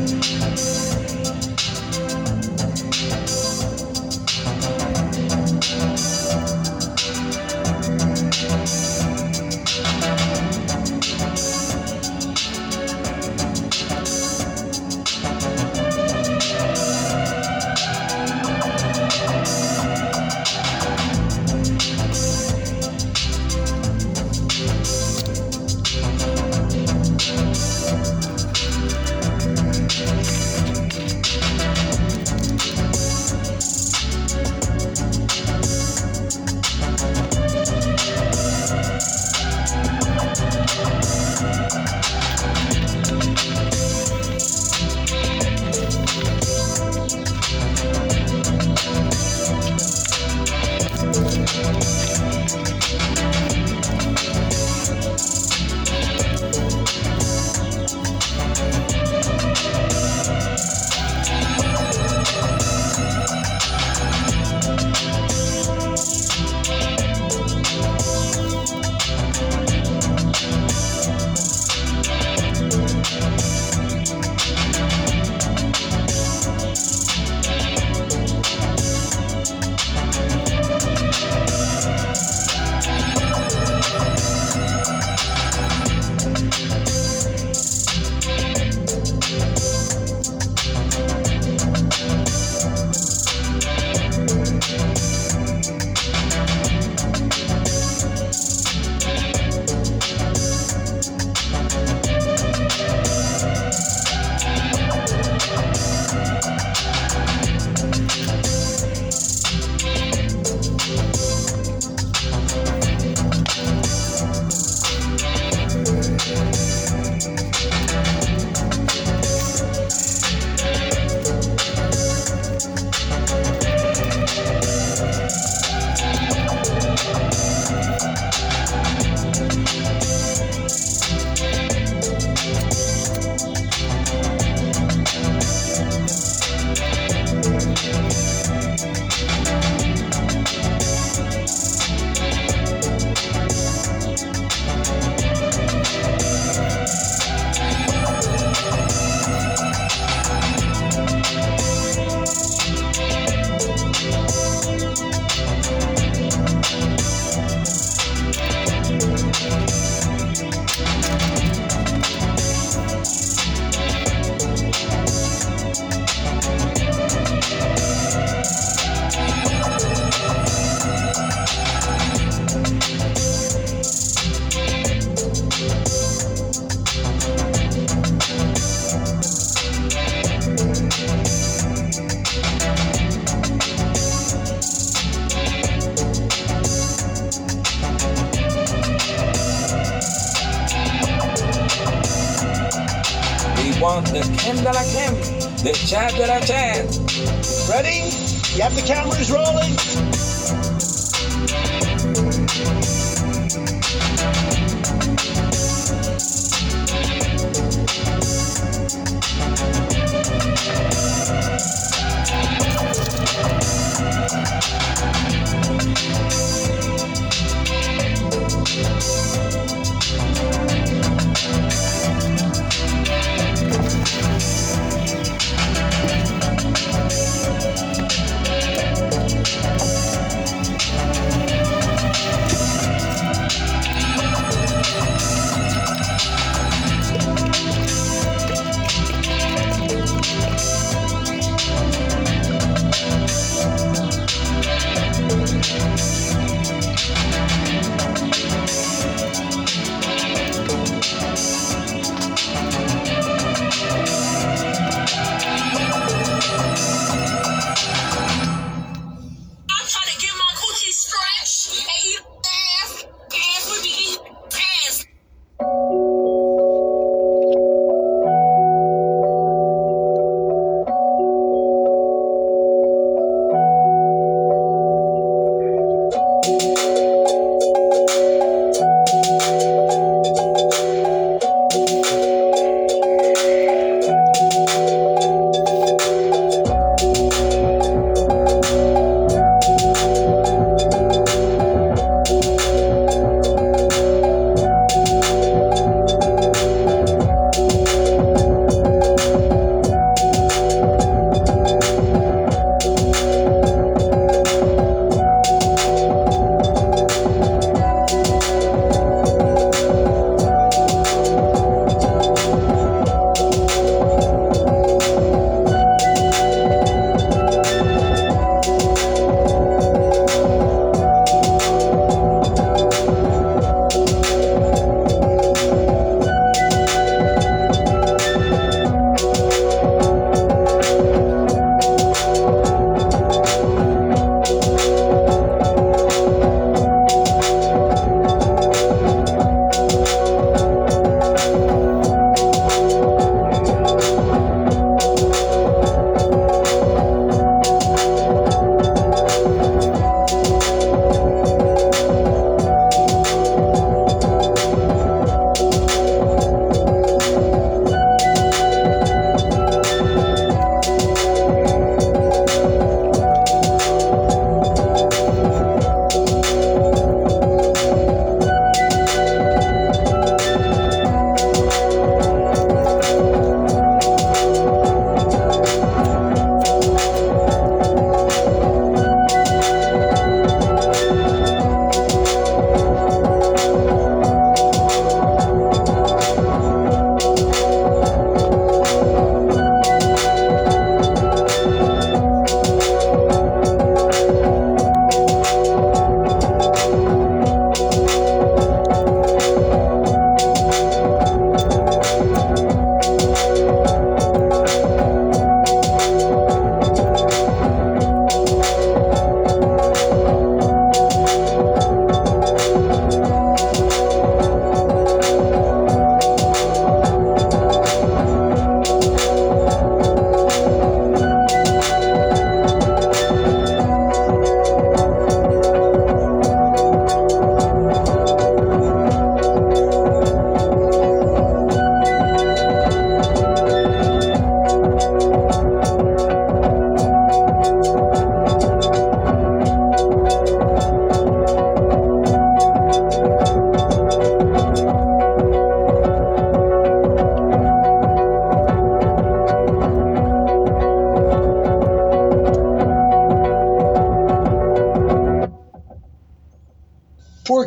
Música 0.00 1.39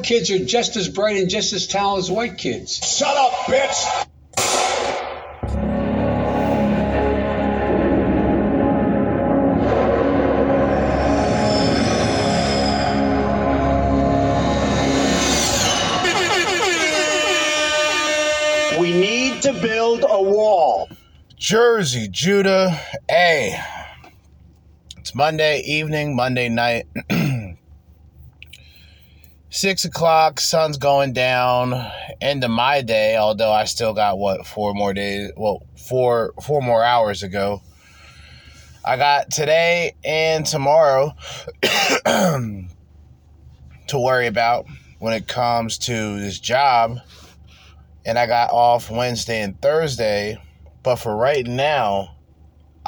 kids 0.04 0.30
are 0.32 0.44
just 0.44 0.76
as 0.76 0.90
bright 0.90 1.18
and 1.18 1.30
just 1.30 1.54
as 1.54 1.66
talented 1.66 2.04
as 2.06 2.12
white 2.12 2.38
kids. 2.38 2.76
Shut 2.76 3.16
up, 3.16 3.32
bitch! 3.48 4.10
We 18.80 18.92
need 18.92 19.42
to 19.44 19.54
build 19.54 20.04
a 20.08 20.22
wall. 20.22 20.90
Jerzee, 21.40 22.12
Judah. 22.12 22.78
A. 23.10 23.58
it's 24.98 25.16
Monday 25.16 25.62
evening, 25.62 26.16
Monday 26.16 26.50
night. 26.50 26.88
Six 29.54 29.86
o'clock, 29.86 30.40
sun's 30.40 30.80
going 30.80 31.14
down. 31.14 31.76
End 32.20 32.44
of 32.44 32.50
my 32.50 32.82
day, 32.82 33.18
although 33.18 33.52
I 33.52 33.66
still 33.66 33.94
got 33.94 34.18
what 34.18 34.48
four 34.48 34.74
more 34.74 34.96
days. 34.96 35.30
Well, 35.38 35.62
four 35.78 36.34
four 36.42 36.60
more 36.60 36.84
hours 36.84 37.22
ago. 37.22 37.62
I 38.84 38.98
got 38.98 39.30
today 39.30 39.94
and 40.04 40.44
tomorrow 40.44 41.12
to 42.06 42.66
worry 43.94 44.26
about 44.26 44.66
when 44.98 45.14
it 45.14 45.28
comes 45.28 45.78
to 45.78 46.20
this 46.20 46.40
job. 46.40 46.98
And 48.08 48.18
I 48.18 48.26
got 48.26 48.50
off 48.50 48.90
Wednesday 48.90 49.42
and 49.42 49.62
Thursday. 49.62 50.42
But 50.82 50.96
for 50.96 51.16
right 51.16 51.46
now, 51.46 52.16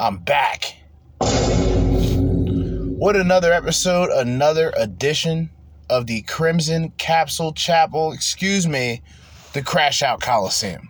I'm 0.00 0.18
back. 0.18 0.74
What 1.20 3.14
another 3.14 3.52
episode, 3.52 4.10
another 4.10 4.72
edition 4.76 5.50
of 5.88 6.06
the 6.06 6.22
Crimson 6.22 6.92
Capsule 6.98 7.52
Chapel, 7.52 8.12
excuse 8.12 8.66
me, 8.66 9.02
the 9.52 9.62
Crash 9.62 10.02
Out 10.02 10.20
Coliseum. 10.20 10.88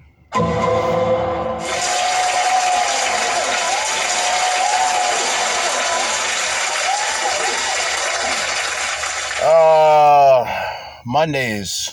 Uh, 9.43 10.45
Mondays. 11.05 11.93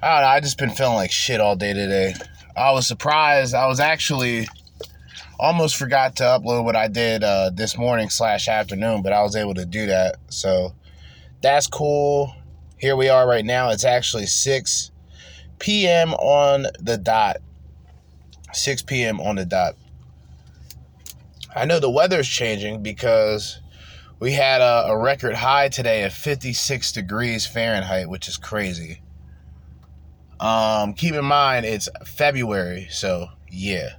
I 0.00 0.14
don't 0.14 0.22
know. 0.22 0.28
I 0.28 0.40
just 0.40 0.58
been 0.58 0.70
feeling 0.70 0.94
like 0.94 1.10
shit 1.10 1.40
all 1.40 1.56
day 1.56 1.72
today. 1.72 2.14
I 2.56 2.72
was 2.72 2.86
surprised. 2.86 3.54
I 3.54 3.66
was 3.66 3.80
actually 3.80 4.46
almost 5.38 5.76
forgot 5.76 6.16
to 6.16 6.24
upload 6.24 6.64
what 6.64 6.76
I 6.76 6.88
did 6.88 7.22
uh, 7.22 7.50
this 7.52 7.78
morning 7.78 8.10
slash 8.10 8.48
afternoon, 8.48 9.02
but 9.02 9.12
I 9.12 9.22
was 9.22 9.36
able 9.36 9.54
to 9.54 9.64
do 9.64 9.86
that. 9.86 10.16
So 10.28 10.74
that's 11.40 11.66
cool. 11.66 12.34
Here 12.76 12.96
we 12.96 13.08
are 13.08 13.26
right 13.26 13.44
now. 13.44 13.70
It's 13.70 13.84
actually 13.84 14.26
6 14.26 14.90
p.m. 15.58 16.14
on 16.14 16.66
the 16.80 16.96
dot. 16.96 17.38
6 18.52 18.82
p.m. 18.82 19.20
on 19.20 19.36
the 19.36 19.44
dot. 19.44 19.74
I 21.54 21.64
know 21.64 21.80
the 21.80 21.90
weather's 21.90 22.28
changing 22.28 22.82
because 22.82 23.60
we 24.20 24.32
had 24.32 24.60
a, 24.60 24.88
a 24.88 24.98
record 24.98 25.34
high 25.34 25.68
today 25.68 26.04
of 26.04 26.12
56 26.12 26.92
degrees 26.92 27.46
Fahrenheit, 27.46 28.08
which 28.08 28.28
is 28.28 28.36
crazy. 28.36 29.00
Um, 30.40 30.94
keep 30.94 31.14
in 31.14 31.24
mind 31.24 31.66
it's 31.66 31.88
February, 32.04 32.86
so 32.90 33.28
yeah. 33.50 33.94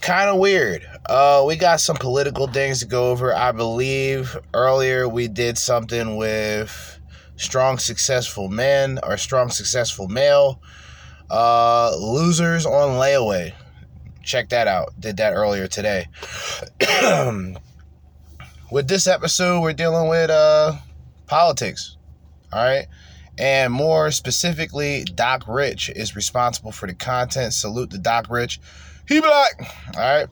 Kind 0.00 0.30
of 0.30 0.38
weird. 0.38 0.86
Uh, 1.06 1.44
we 1.46 1.56
got 1.56 1.80
some 1.80 1.96
political 1.96 2.46
things 2.46 2.80
to 2.80 2.86
go 2.86 3.10
over. 3.10 3.34
I 3.34 3.52
believe 3.52 4.36
earlier 4.54 5.08
we 5.08 5.28
did 5.28 5.58
something 5.58 6.16
with 6.16 7.00
strong 7.36 7.78
successful 7.78 8.48
men 8.48 8.98
or 9.02 9.16
strong 9.16 9.50
successful 9.50 10.08
male. 10.08 10.60
Uh, 11.30 11.94
losers 11.98 12.64
on 12.64 12.98
layaway. 12.98 13.52
Check 14.22 14.50
that 14.50 14.68
out. 14.68 14.92
Did 14.98 15.16
that 15.18 15.32
earlier 15.32 15.66
today. 15.66 16.06
with 18.70 18.88
this 18.88 19.06
episode, 19.06 19.60
we're 19.62 19.72
dealing 19.72 20.08
with 20.08 20.30
uh 20.30 20.74
politics. 21.26 21.96
All 22.52 22.62
right. 22.62 22.86
And 23.38 23.72
more 23.72 24.10
specifically, 24.10 25.04
Doc 25.04 25.44
Rich 25.46 25.90
is 25.90 26.16
responsible 26.16 26.72
for 26.72 26.86
the 26.86 26.94
content. 26.94 27.52
Salute 27.52 27.90
to 27.90 27.98
Doc 27.98 28.26
Rich. 28.28 28.60
He 29.08 29.20
black. 29.20 29.74
All 29.96 30.26
right. 30.26 30.28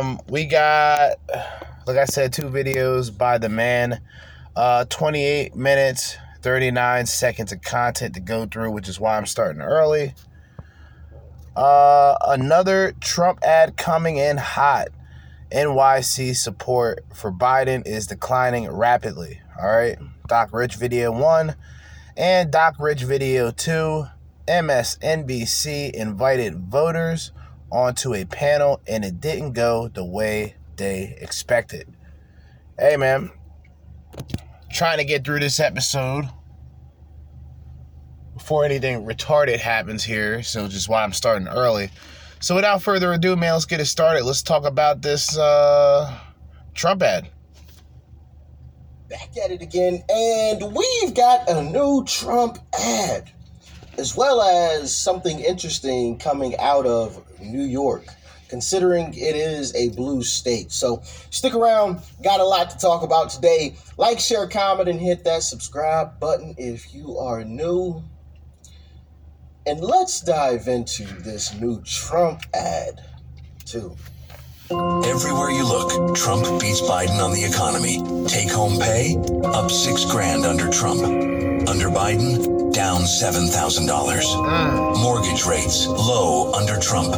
Um, 0.00 0.18
we 0.30 0.46
got, 0.46 1.18
like 1.86 1.98
I 1.98 2.06
said, 2.06 2.32
two 2.32 2.44
videos 2.44 3.16
by 3.16 3.36
the 3.36 3.50
man. 3.50 4.00
Uh, 4.56 4.86
28 4.86 5.54
minutes, 5.54 6.16
39 6.40 7.04
seconds 7.04 7.52
of 7.52 7.60
content 7.60 8.14
to 8.14 8.20
go 8.20 8.46
through, 8.46 8.70
which 8.70 8.88
is 8.88 8.98
why 8.98 9.18
I'm 9.18 9.26
starting 9.26 9.60
early. 9.60 10.14
Uh, 11.54 12.16
another 12.26 12.94
Trump 13.00 13.40
ad 13.42 13.76
coming 13.76 14.16
in 14.16 14.38
hot. 14.38 14.88
NYC 15.52 16.34
support 16.34 17.04
for 17.14 17.30
Biden 17.30 17.86
is 17.86 18.06
declining 18.06 18.70
rapidly. 18.70 19.40
All 19.60 19.68
right. 19.68 19.98
Doc 20.26 20.50
Rich 20.52 20.76
Video 20.76 21.12
1 21.12 21.54
and 22.16 22.50
Doc 22.50 22.76
Rich 22.78 23.02
Video 23.02 23.50
2. 23.50 24.06
MSNBC 24.48 25.92
invited 25.92 26.58
voters 26.58 27.32
onto 27.70 28.14
a 28.14 28.24
panel 28.24 28.80
and 28.86 29.04
it 29.04 29.20
didn't 29.20 29.52
go 29.52 29.88
the 29.88 30.04
way 30.04 30.56
they 30.76 31.16
expected. 31.20 31.94
Hey, 32.78 32.96
man. 32.96 33.30
Trying 34.72 34.98
to 34.98 35.04
get 35.04 35.24
through 35.24 35.40
this 35.40 35.60
episode 35.60 36.28
before 38.34 38.64
anything 38.64 39.04
retarded 39.04 39.58
happens 39.58 40.04
here, 40.04 40.42
so 40.42 40.68
just 40.68 40.88
why 40.88 41.02
I'm 41.02 41.12
starting 41.12 41.48
early. 41.48 41.90
So 42.40 42.54
without 42.54 42.82
further 42.82 43.12
ado, 43.12 43.34
man, 43.36 43.54
let's 43.54 43.64
get 43.64 43.80
it 43.80 43.86
started. 43.86 44.24
Let's 44.24 44.42
talk 44.42 44.64
about 44.64 45.02
this 45.02 45.36
uh, 45.36 46.18
Trump 46.74 47.02
ad 47.02 47.30
back 49.08 49.30
at 49.42 49.50
it 49.50 49.62
again, 49.62 50.02
and 50.08 50.74
we've 50.74 51.14
got 51.14 51.48
a 51.48 51.62
new 51.62 52.04
Trump 52.04 52.58
ad, 52.78 53.30
as 53.98 54.16
well 54.16 54.40
as 54.40 54.96
something 54.96 55.40
interesting 55.40 56.18
coming 56.18 56.56
out 56.58 56.86
of 56.86 57.22
New 57.40 57.64
York, 57.64 58.06
considering 58.48 59.12
it 59.12 59.36
is 59.36 59.74
a 59.74 59.90
blue 59.90 60.22
state. 60.22 60.70
So 60.70 61.02
stick 61.30 61.54
around, 61.54 62.00
got 62.22 62.40
a 62.40 62.44
lot 62.44 62.70
to 62.70 62.78
talk 62.78 63.02
about 63.02 63.30
today. 63.30 63.76
Like, 63.96 64.20
share, 64.20 64.46
comment, 64.46 64.88
and 64.88 65.00
hit 65.00 65.24
that 65.24 65.42
subscribe 65.42 66.20
button 66.20 66.54
if 66.56 66.94
you 66.94 67.18
are 67.18 67.44
new. 67.44 68.02
And 69.66 69.80
let's 69.80 70.20
dive 70.22 70.68
into 70.68 71.04
this 71.04 71.52
new 71.60 71.82
Trump 71.82 72.42
ad, 72.54 73.02
too. 73.66 73.94
Everywhere 74.70 75.50
you 75.50 75.66
look, 75.66 76.14
Trump 76.14 76.44
beats 76.60 76.80
Biden 76.82 77.22
on 77.22 77.32
the 77.32 77.44
economy. 77.44 77.98
Take 78.28 78.50
home 78.50 78.78
pay 78.78 79.16
up 79.44 79.70
six 79.70 80.04
grand 80.04 80.44
under 80.44 80.70
Trump. 80.70 81.02
Under 81.68 81.88
Biden, 81.88 82.57
down 82.72 83.02
$7,000. 83.02 85.00
Mortgage 85.00 85.44
rates 85.46 85.86
low 85.86 86.52
under 86.52 86.78
Trump. 86.78 87.12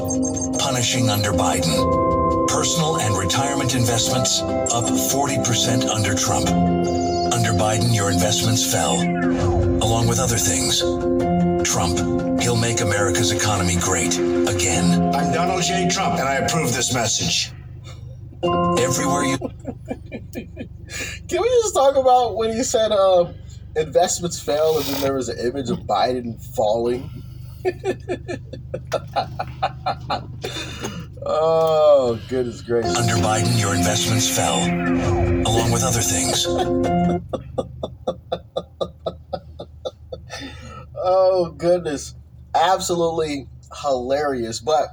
Punishing 0.59 1.09
under 1.09 1.33
Biden. 1.33 2.47
Personal 2.49 2.99
and 2.99 3.16
retirement 3.16 3.75
investments 3.75 4.42
up 4.42 4.85
40% 4.85 5.88
under 5.88 6.14
Trump. 6.14 6.49
Under 6.49 7.50
Biden, 7.52 7.95
your 7.95 8.11
investments 8.11 8.71
fell, 8.71 9.00
along 9.83 10.09
with 10.09 10.19
other 10.19 10.37
things. 10.37 10.80
Trump, 11.69 11.99
he'll 12.40 12.57
make 12.57 12.80
America's 12.80 13.33
economy 13.33 13.76
great 13.80 14.16
again. 14.16 15.14
I'm 15.14 15.33
Donald 15.33 15.62
J. 15.62 15.88
Trump, 15.88 16.19
and 16.19 16.28
I 16.28 16.35
approve 16.37 16.75
this 16.75 16.92
message. 16.92 17.52
Everywhere 18.42 19.25
you 19.25 19.38
Can 21.28 21.42
we 21.42 21.49
just 21.62 21.75
talk 21.75 21.97
about 21.97 22.37
when 22.37 22.50
he 22.57 22.64
said 22.64 22.90
uh, 22.90 23.33
investments 23.77 24.41
fail 24.41 24.77
and 24.79 24.87
then 24.87 25.00
there 25.00 25.15
was 25.15 25.29
an 25.29 25.39
image 25.39 25.71
of 25.71 25.81
Biden 25.81 26.41
falling? 26.55 27.11
oh, 31.27 32.19
goodness 32.29 32.62
gracious. 32.62 32.97
Under 32.97 33.15
Biden, 33.15 33.61
your 33.61 33.75
investments 33.75 34.35
fell, 34.35 34.59
along 34.59 35.73
with 35.73 35.83
other 35.83 36.00
things. 36.00 36.47
Oh, 41.03 41.50
goodness. 41.50 42.15
Absolutely 42.55 43.49
hilarious. 43.83 44.61
But 44.61 44.89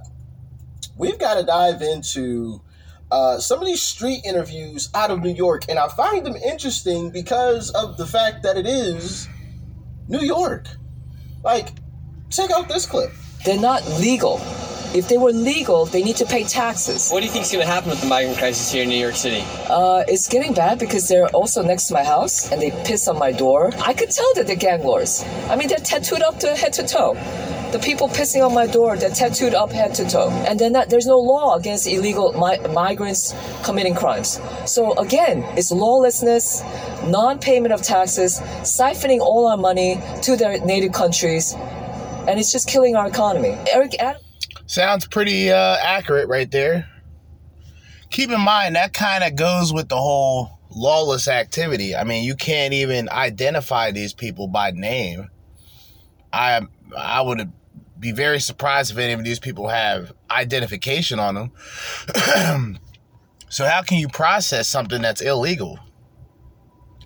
we've 0.98 1.20
got 1.20 1.36
to 1.36 1.44
dive 1.44 1.82
into 1.82 2.62
uh, 3.12 3.40
some 3.40 3.60
of 3.60 3.66
these 3.66 3.82
street 3.82 4.22
interviews 4.26 4.90
out 4.94 5.12
of 5.12 5.22
New 5.22 5.34
York, 5.34 5.66
and 5.70 5.80
I 5.80 5.88
find 5.88 6.26
them 6.26 6.36
interesting 6.36 7.10
because 7.10 7.70
of 7.72 7.98
the 7.98 8.06
fact 8.06 8.44
that 8.44 8.58
it 8.58 8.66
is 8.66 9.28
New 10.08 10.20
York. 10.22 10.68
Like, 11.44 11.70
check 12.30 12.52
out 12.52 12.68
this 12.68 12.86
clip. 12.86 13.12
They're 13.46 13.60
not 13.60 13.88
legal. 14.00 14.40
If 14.94 15.08
they 15.10 15.18
were 15.18 15.32
legal, 15.32 15.86
they 15.86 16.02
need 16.02 16.16
to 16.18 16.26
pay 16.26 16.44
taxes. 16.44 17.12
What 17.12 17.20
do 17.20 17.26
you 17.26 17.32
think 17.32 17.46
is 17.46 17.52
going 17.52 17.66
to 17.66 17.72
happen 17.72 17.90
with 17.90 18.02
the 18.02 18.08
migrant 18.08 18.38
crisis 18.38 18.72
here 18.72 18.84
in 18.84 18.90
New 18.90 18.98
York 18.98 19.16
City? 19.16 19.44
Uh, 19.70 20.04
it's 20.08 20.28
getting 20.28 20.54
bad 20.54 20.80
because 20.80 21.08
they're 21.08 21.28
also 21.28 21.62
next 21.62 21.88
to 21.88 21.94
my 21.94 22.04
house 22.04 22.52
and 22.52 22.62
they 22.62 22.72
piss 22.86 23.08
on 23.08 23.20
my 23.20 23.32
door. 23.32 23.72
I 23.86 23.94
could 23.94 24.12
tell 24.12 24.34
that 24.36 24.48
they're 24.48 24.56
gang 24.56 24.84
lords. 24.84 25.24
I 25.50 25.56
mean, 25.56 25.68
they're 25.68 25.78
tattooed 25.78 26.22
up 26.22 26.40
to 26.40 26.56
head 26.56 26.74
to 26.74 26.88
toe. 26.88 27.14
The 27.72 27.80
people 27.80 28.08
pissing 28.08 28.46
on 28.46 28.54
my 28.54 28.66
door, 28.66 28.96
they're 28.96 29.10
tattooed 29.10 29.54
up 29.54 29.72
head 29.72 29.94
to 29.96 30.10
toe. 30.10 30.30
And 30.48 30.58
then 30.58 30.72
there's 30.88 31.06
no 31.06 31.20
law 31.20 31.56
against 31.56 31.86
illegal 31.86 32.32
mi- 32.32 32.66
migrants 32.74 33.36
committing 33.66 33.94
crimes. 33.94 34.40
So 34.66 34.94
again, 34.98 35.44
it's 35.58 35.70
lawlessness, 35.70 36.64
non-payment 37.08 37.74
of 37.74 37.82
taxes, 37.82 38.40
siphoning 38.62 39.20
all 39.20 39.48
our 39.48 39.58
money 39.58 40.02
to 40.22 40.38
their 40.38 40.64
native 40.66 40.94
countries, 40.94 41.54
and 42.28 42.40
it's 42.40 42.54
just 42.54 42.70
killing 42.70 42.96
our 42.96 43.08
economy. 43.08 43.58
Eric 43.72 44.00
Adams. 44.00 44.24
Sounds 44.68 45.08
pretty 45.08 45.50
uh, 45.50 45.78
accurate 45.82 46.28
right 46.28 46.52
there. 46.52 46.90
Keep 48.10 48.32
in 48.32 48.42
mind 48.42 48.76
that 48.76 48.94
kind 48.94 49.24
of 49.24 49.36
goes 49.36 49.74
with 49.74 49.88
the 49.90 49.98
whole 49.98 50.60
lawless 50.70 51.28
activity. 51.28 51.96
I 51.96 52.04
mean, 52.04 52.26
you 52.26 52.36
can't 52.36 52.74
even 52.74 53.10
identify 53.10 53.92
these 53.92 54.14
people 54.14 54.48
by 54.48 54.72
name. 54.72 55.30
I 56.32 56.62
I 56.96 57.22
would 57.22 57.52
be 57.98 58.12
very 58.12 58.40
surprised 58.40 58.92
if 58.92 58.98
any 58.98 59.14
of 59.14 59.24
these 59.24 59.40
people 59.40 59.70
have 59.70 60.14
identification 60.30 61.18
on 61.18 61.36
them. 61.36 61.52
so 63.50 63.66
how 63.66 63.82
can 63.82 63.98
you 63.98 64.10
process 64.10 64.68
something 64.68 65.02
that's 65.02 65.22
illegal? 65.22 65.80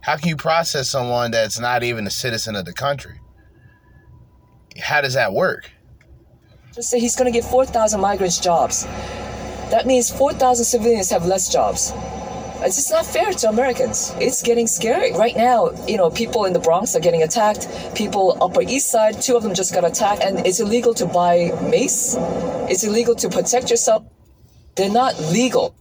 How 0.02 0.18
can 0.18 0.30
you 0.30 0.36
process 0.36 0.90
someone 0.90 1.30
that's 1.30 1.60
not 1.60 1.84
even 1.84 2.08
a 2.08 2.12
citizen 2.12 2.56
of 2.56 2.66
the 2.66 2.74
country? 2.74 3.20
How 4.80 5.02
does 5.02 5.14
that 5.14 5.32
work? 5.34 5.72
Just 6.74 6.90
say 6.90 7.00
he's 7.00 7.16
going 7.16 7.32
to 7.32 7.38
give 7.38 7.50
4,000 7.50 8.00
migrants 8.00 8.40
jobs. 8.40 8.86
That 9.72 9.86
means 9.86 10.10
4,000 10.10 10.64
civilians 10.64 11.10
have 11.10 11.26
less 11.26 11.52
jobs. 11.52 11.92
It's 12.64 12.76
just 12.76 12.92
not 12.92 13.06
fair 13.06 13.34
to 13.34 13.50
Americans. 13.50 14.14
It's 14.20 14.42
getting 14.44 14.68
scary. 14.68 15.14
Right 15.14 15.36
now, 15.36 15.72
you 15.88 15.98
know, 15.98 16.10
people 16.12 16.46
in 16.46 16.54
the 16.54 16.60
Bronx 16.60 16.96
are 16.96 17.00
getting 17.00 17.24
attacked. 17.24 17.68
People 17.96 18.38
Upper 18.42 18.62
East 18.62 18.92
Side, 18.92 19.22
two 19.22 19.36
of 19.36 19.44
them 19.44 19.54
just 19.54 19.74
got 19.74 19.84
attacked. 19.84 20.22
And 20.22 20.46
it's 20.46 20.60
illegal 20.60 20.94
to 20.94 21.06
buy 21.06 21.52
mace. 21.70 22.16
It's 22.70 22.84
illegal 22.84 23.16
to 23.16 23.30
protect 23.30 23.70
yourself. 23.70 24.04
They're 24.76 24.92
not 24.92 25.20
legal. 25.32 25.76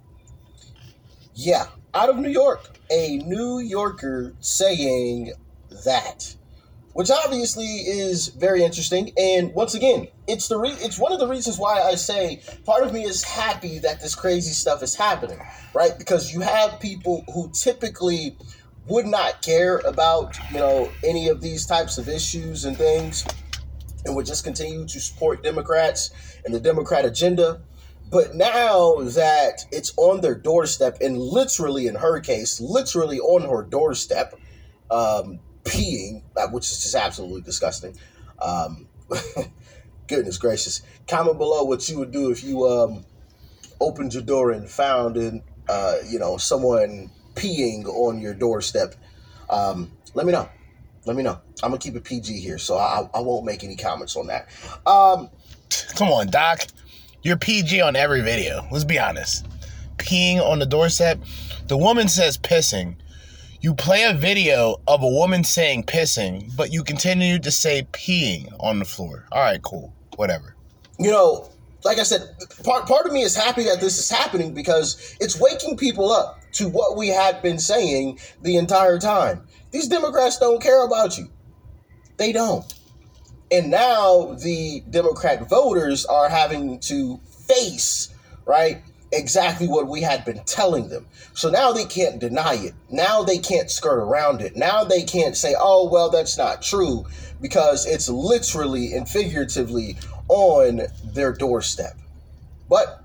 Yeah, 1.34 1.66
out 1.94 2.08
of 2.08 2.16
New 2.16 2.30
York, 2.30 2.78
a 2.90 3.18
New 3.18 3.60
Yorker 3.60 4.34
saying 4.40 5.32
that, 5.84 6.34
which 6.92 7.10
obviously 7.10 7.66
is 7.66 8.28
very 8.28 8.64
interesting. 8.64 9.12
And 9.16 9.54
once 9.54 9.74
again, 9.74 10.08
it's 10.26 10.48
the 10.48 10.58
re- 10.58 10.76
it's 10.78 10.98
one 10.98 11.12
of 11.12 11.20
the 11.20 11.28
reasons 11.28 11.58
why 11.58 11.80
I 11.80 11.94
say 11.94 12.42
part 12.64 12.82
of 12.82 12.92
me 12.92 13.04
is 13.04 13.22
happy 13.22 13.78
that 13.80 14.00
this 14.00 14.14
crazy 14.14 14.52
stuff 14.52 14.82
is 14.82 14.94
happening, 14.94 15.38
right? 15.74 15.92
Because 15.96 16.32
you 16.32 16.40
have 16.40 16.80
people 16.80 17.24
who 17.32 17.50
typically 17.52 18.36
would 18.88 19.06
not 19.06 19.42
care 19.42 19.78
about 19.78 20.36
you 20.50 20.58
know 20.58 20.90
any 21.04 21.28
of 21.28 21.40
these 21.40 21.66
types 21.66 21.98
of 21.98 22.08
issues 22.08 22.64
and 22.64 22.76
things, 22.76 23.24
and 24.04 24.16
would 24.16 24.26
just 24.26 24.42
continue 24.42 24.86
to 24.86 25.00
support 25.00 25.42
Democrats 25.42 26.10
and 26.44 26.54
the 26.54 26.60
Democrat 26.60 27.04
agenda. 27.04 27.62
But 28.10 28.34
now 28.34 28.96
that 29.02 29.60
it's 29.70 29.92
on 29.96 30.20
their 30.20 30.34
doorstep, 30.34 30.98
and 31.00 31.16
literally 31.16 31.86
in 31.86 31.94
her 31.94 32.18
case, 32.18 32.60
literally 32.60 33.20
on 33.20 33.48
her 33.48 33.62
doorstep, 33.62 34.34
um, 34.90 35.38
peeing, 35.64 36.22
which 36.52 36.64
is 36.70 36.82
just 36.82 36.94
absolutely 36.94 37.42
disgusting. 37.42 37.96
Um, 38.40 38.86
goodness 40.06 40.38
gracious! 40.38 40.82
Comment 41.08 41.36
below 41.36 41.64
what 41.64 41.88
you 41.88 41.98
would 41.98 42.12
do 42.12 42.30
if 42.30 42.42
you 42.44 42.66
um, 42.66 43.04
opened 43.80 44.14
your 44.14 44.22
door 44.22 44.50
and 44.50 44.68
found, 44.68 45.16
in, 45.16 45.42
uh, 45.68 45.96
you 46.08 46.18
know, 46.18 46.36
someone 46.36 47.10
peeing 47.34 47.86
on 47.86 48.20
your 48.20 48.34
doorstep. 48.34 48.94
Um, 49.48 49.90
let 50.14 50.26
me 50.26 50.32
know. 50.32 50.48
Let 51.06 51.16
me 51.16 51.22
know. 51.22 51.40
I'm 51.62 51.70
gonna 51.70 51.78
keep 51.78 51.96
it 51.96 52.04
PG 52.04 52.40
here, 52.40 52.58
so 52.58 52.76
I, 52.76 53.08
I 53.14 53.20
won't 53.20 53.44
make 53.44 53.64
any 53.64 53.76
comments 53.76 54.16
on 54.16 54.26
that. 54.26 54.48
Um, 54.86 55.30
Come 55.96 56.08
on, 56.08 56.28
Doc. 56.28 56.66
You're 57.22 57.36
PG 57.36 57.80
on 57.80 57.96
every 57.96 58.22
video. 58.22 58.66
Let's 58.70 58.84
be 58.84 58.98
honest. 58.98 59.46
Peeing 59.98 60.40
on 60.40 60.58
the 60.58 60.66
doorstep. 60.66 61.18
The 61.68 61.76
woman 61.76 62.08
says 62.08 62.38
pissing. 62.38 62.96
You 63.62 63.74
play 63.74 64.04
a 64.04 64.14
video 64.14 64.76
of 64.88 65.02
a 65.02 65.08
woman 65.08 65.44
saying 65.44 65.84
pissing, 65.84 66.54
but 66.56 66.72
you 66.72 66.82
continue 66.82 67.38
to 67.40 67.50
say 67.50 67.86
peeing 67.92 68.50
on 68.58 68.78
the 68.78 68.86
floor. 68.86 69.26
All 69.32 69.42
right, 69.42 69.60
cool. 69.62 69.92
Whatever. 70.16 70.54
you 70.98 71.10
know, 71.10 71.50
like 71.84 71.98
I 71.98 72.02
said, 72.02 72.22
part 72.64 72.86
part 72.86 73.06
of 73.06 73.12
me 73.12 73.22
is 73.22 73.34
happy 73.36 73.64
that 73.64 73.80
this 73.80 73.98
is 73.98 74.10
happening 74.10 74.52
because 74.54 75.16
it's 75.20 75.38
waking 75.40 75.76
people 75.76 76.10
up 76.10 76.40
to 76.52 76.68
what 76.68 76.96
we 76.96 77.08
had 77.08 77.40
been 77.42 77.58
saying 77.58 78.18
the 78.42 78.56
entire 78.56 78.98
time. 78.98 79.46
These 79.70 79.88
Democrats 79.88 80.38
don't 80.38 80.62
care 80.62 80.84
about 80.84 81.16
you. 81.16 81.30
They 82.16 82.32
don't. 82.32 82.64
And 83.50 83.70
now 83.70 84.34
the 84.42 84.82
Democrat 84.90 85.48
voters 85.48 86.04
are 86.06 86.28
having 86.28 86.80
to 86.80 87.18
face, 87.48 88.08
right, 88.46 88.82
exactly 89.12 89.66
what 89.68 89.88
we 89.88 90.02
had 90.02 90.24
been 90.24 90.42
telling 90.44 90.88
them. 90.88 91.06
So 91.34 91.50
now 91.50 91.72
they 91.72 91.84
can't 91.84 92.20
deny 92.20 92.54
it. 92.54 92.74
Now 92.90 93.22
they 93.22 93.38
can't 93.38 93.70
skirt 93.70 93.98
around 93.98 94.40
it. 94.40 94.56
Now 94.56 94.84
they 94.84 95.02
can't 95.02 95.36
say, 95.36 95.54
oh, 95.58 95.88
well, 95.88 96.10
that's 96.10 96.38
not 96.38 96.62
true 96.62 97.06
because 97.40 97.86
it's 97.86 98.08
literally 98.08 98.94
and 98.94 99.08
figuratively 99.08 99.96
on 100.28 100.82
their 101.04 101.32
doorstep. 101.32 101.96
But 102.68 103.02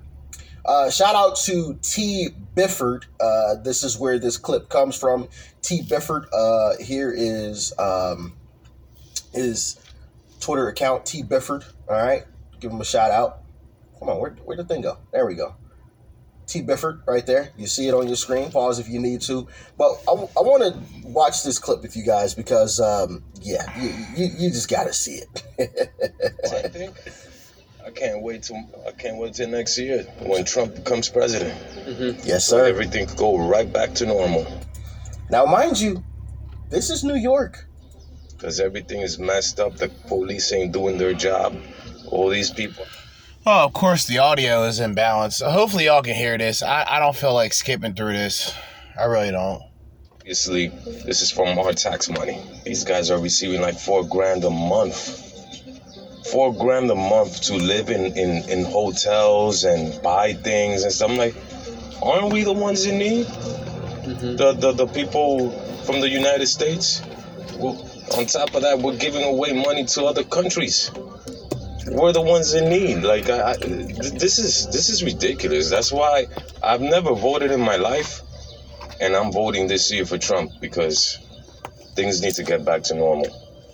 uh, 0.66 0.90
shout 0.90 1.16
out 1.16 1.38
to 1.38 1.78
T. 1.82 2.30
Bifford. 2.56 3.06
Uh, 3.20 3.56
this 3.56 3.84
is 3.84 3.98
where 3.98 4.20
this 4.20 4.38
clip 4.38 4.70
comes 4.70 4.96
from. 4.98 5.28
T. 5.62 5.82
Bifford. 5.82 6.28
Uh, 6.34 6.82
here 6.82 7.12
is 7.16 7.74
um, 7.80 8.34
his 9.34 9.80
Twitter 10.40 10.68
account, 10.68 11.06
T. 11.06 11.24
Bifford. 11.24 11.66
All 11.90 11.96
right, 11.96 12.24
give 12.60 12.72
him 12.72 12.82
a 12.82 12.86
shout 12.86 13.12
out. 13.12 13.40
Come 14.00 14.10
on, 14.10 14.20
where 14.20 14.32
where'd 14.46 14.60
the 14.60 14.64
thing 14.64 14.82
go? 14.82 14.98
There 15.12 15.26
we 15.26 15.36
go. 15.36 15.56
T. 16.48 16.62
Bifford, 16.62 17.02
right 17.08 17.26
there. 17.26 17.52
You 17.58 17.68
see 17.68 17.88
it 17.88 17.94
on 17.94 18.08
your 18.08 18.16
screen. 18.16 18.52
Pause 18.52 18.80
if 18.80 18.90
you 18.90 19.00
need 19.00 19.22
to. 19.22 19.48
But 19.78 19.92
I, 20.08 20.12
I 20.12 20.42
want 20.42 20.64
to 20.64 21.08
watch 21.08 21.44
this 21.44 21.58
clip 21.60 21.82
with 21.82 21.96
you 21.98 22.06
guys 22.06 22.34
because, 22.36 22.80
um, 22.80 23.24
yeah, 23.42 23.66
you, 23.80 23.90
you, 24.16 24.32
you 24.38 24.50
just 24.52 24.70
got 24.70 24.86
to 24.86 24.94
see 24.94 25.16
it. 25.24 25.44
I 26.54 26.68
think 26.68 26.96
I 27.86 27.90
can't 27.92 28.22
wait 28.22 28.44
till 28.44 28.58
I 28.88 28.92
can't 28.92 29.18
wait 29.18 29.34
till 29.34 29.50
next 29.50 29.78
year 29.78 30.04
when 30.22 30.44
Trump 30.46 30.76
becomes 30.76 31.10
president. 31.10 31.54
yes, 32.26 32.46
So 32.46 32.58
sir. 32.58 32.66
everything 32.66 33.06
could 33.08 33.18
go 33.18 33.38
right 33.38 33.72
back 33.72 33.94
to 33.96 34.06
normal 34.06 34.46
Now, 35.30 35.46
mind 35.46 35.80
you, 35.80 36.04
this 36.70 36.90
is 36.90 37.04
New 37.04 37.16
York. 37.16 37.66
because 38.32 38.60
everything 38.60 39.02
is 39.02 39.18
messed 39.20 39.60
up. 39.60 39.78
The 39.78 39.90
police 40.08 40.52
ain't 40.54 40.72
doing 40.74 40.98
their 40.98 41.14
job. 41.14 41.56
All 42.12 42.30
these 42.30 42.52
people. 42.52 42.86
Oh, 43.48 43.64
of 43.66 43.74
course, 43.74 44.06
the 44.06 44.18
audio 44.18 44.64
is 44.64 44.80
imbalanced. 44.80 45.48
Hopefully, 45.48 45.86
y'all 45.86 46.02
can 46.02 46.16
hear 46.16 46.36
this. 46.36 46.64
I, 46.64 46.84
I 46.90 47.00
don't 47.00 47.16
feel 47.16 47.32
like 47.32 47.54
skipping 47.54 47.94
through 47.94 48.14
this. 48.14 48.52
I 49.00 49.04
really 49.04 49.30
don't. 49.30 49.62
Obviously, 50.14 50.70
this 51.06 51.22
is 51.22 51.30
from 51.30 51.60
our 51.60 51.72
tax 51.72 52.10
money. 52.10 52.42
These 52.64 52.84
guys 52.86 53.12
are 53.12 53.20
receiving 53.20 53.62
like 53.62 53.78
four 53.78 54.04
grand 54.04 54.44
a 54.46 54.50
month. 54.50 55.22
Four 56.32 56.56
grand 56.56 56.90
a 56.90 56.96
month 56.96 57.44
to 57.44 57.54
live 57.54 57.92
in, 57.92 58.18
in, 58.18 58.50
in 58.50 58.66
hotels 58.66 59.64
and 59.64 60.02
buy 60.02 60.34
things 60.34 60.82
and 60.82 60.92
stuff. 60.92 61.12
I'm 61.12 61.18
like, 61.18 61.36
aren't 62.02 62.34
we 62.34 62.44
the 62.44 62.54
ones 62.54 62.88
in 62.88 62.98
need? 62.98 63.28
Mm-hmm. 63.28 64.38
The, 64.38 64.54
the 64.54 64.72
the 64.72 64.88
people 64.88 65.52
from 65.86 66.02
the 66.02 66.10
United 66.10 66.48
States. 66.48 67.04
Well, 67.60 67.78
on 68.18 68.26
top 68.26 68.56
of 68.56 68.64
that, 68.64 68.80
we're 68.80 68.98
giving 68.98 69.24
away 69.24 69.54
money 69.54 69.86
to 69.86 70.06
other 70.06 70.24
countries. 70.24 70.90
We're 71.88 72.14
the 72.14 72.22
ones 72.22 72.54
in 72.54 72.70
need. 72.70 73.04
Like 73.04 73.30
I, 73.30 73.52
I, 73.52 73.58
this 73.58 74.40
is 74.40 74.68
this 74.68 74.90
is 74.90 75.04
ridiculous. 75.04 75.70
That's 75.70 75.92
why 75.92 76.28
I've 76.64 76.82
never 76.82 77.14
voted 77.14 77.52
in 77.52 77.62
my 77.62 77.76
life 77.76 78.22
and 79.00 79.16
I'm 79.16 79.32
voting 79.32 79.68
this 79.68 79.92
year 79.92 80.06
for 80.06 80.18
Trump 80.18 80.52
because 80.60 81.20
things 81.96 82.22
need 82.22 82.34
to 82.36 82.44
get 82.44 82.66
back 82.66 82.84
to 82.84 82.96
normal. 82.96 83.28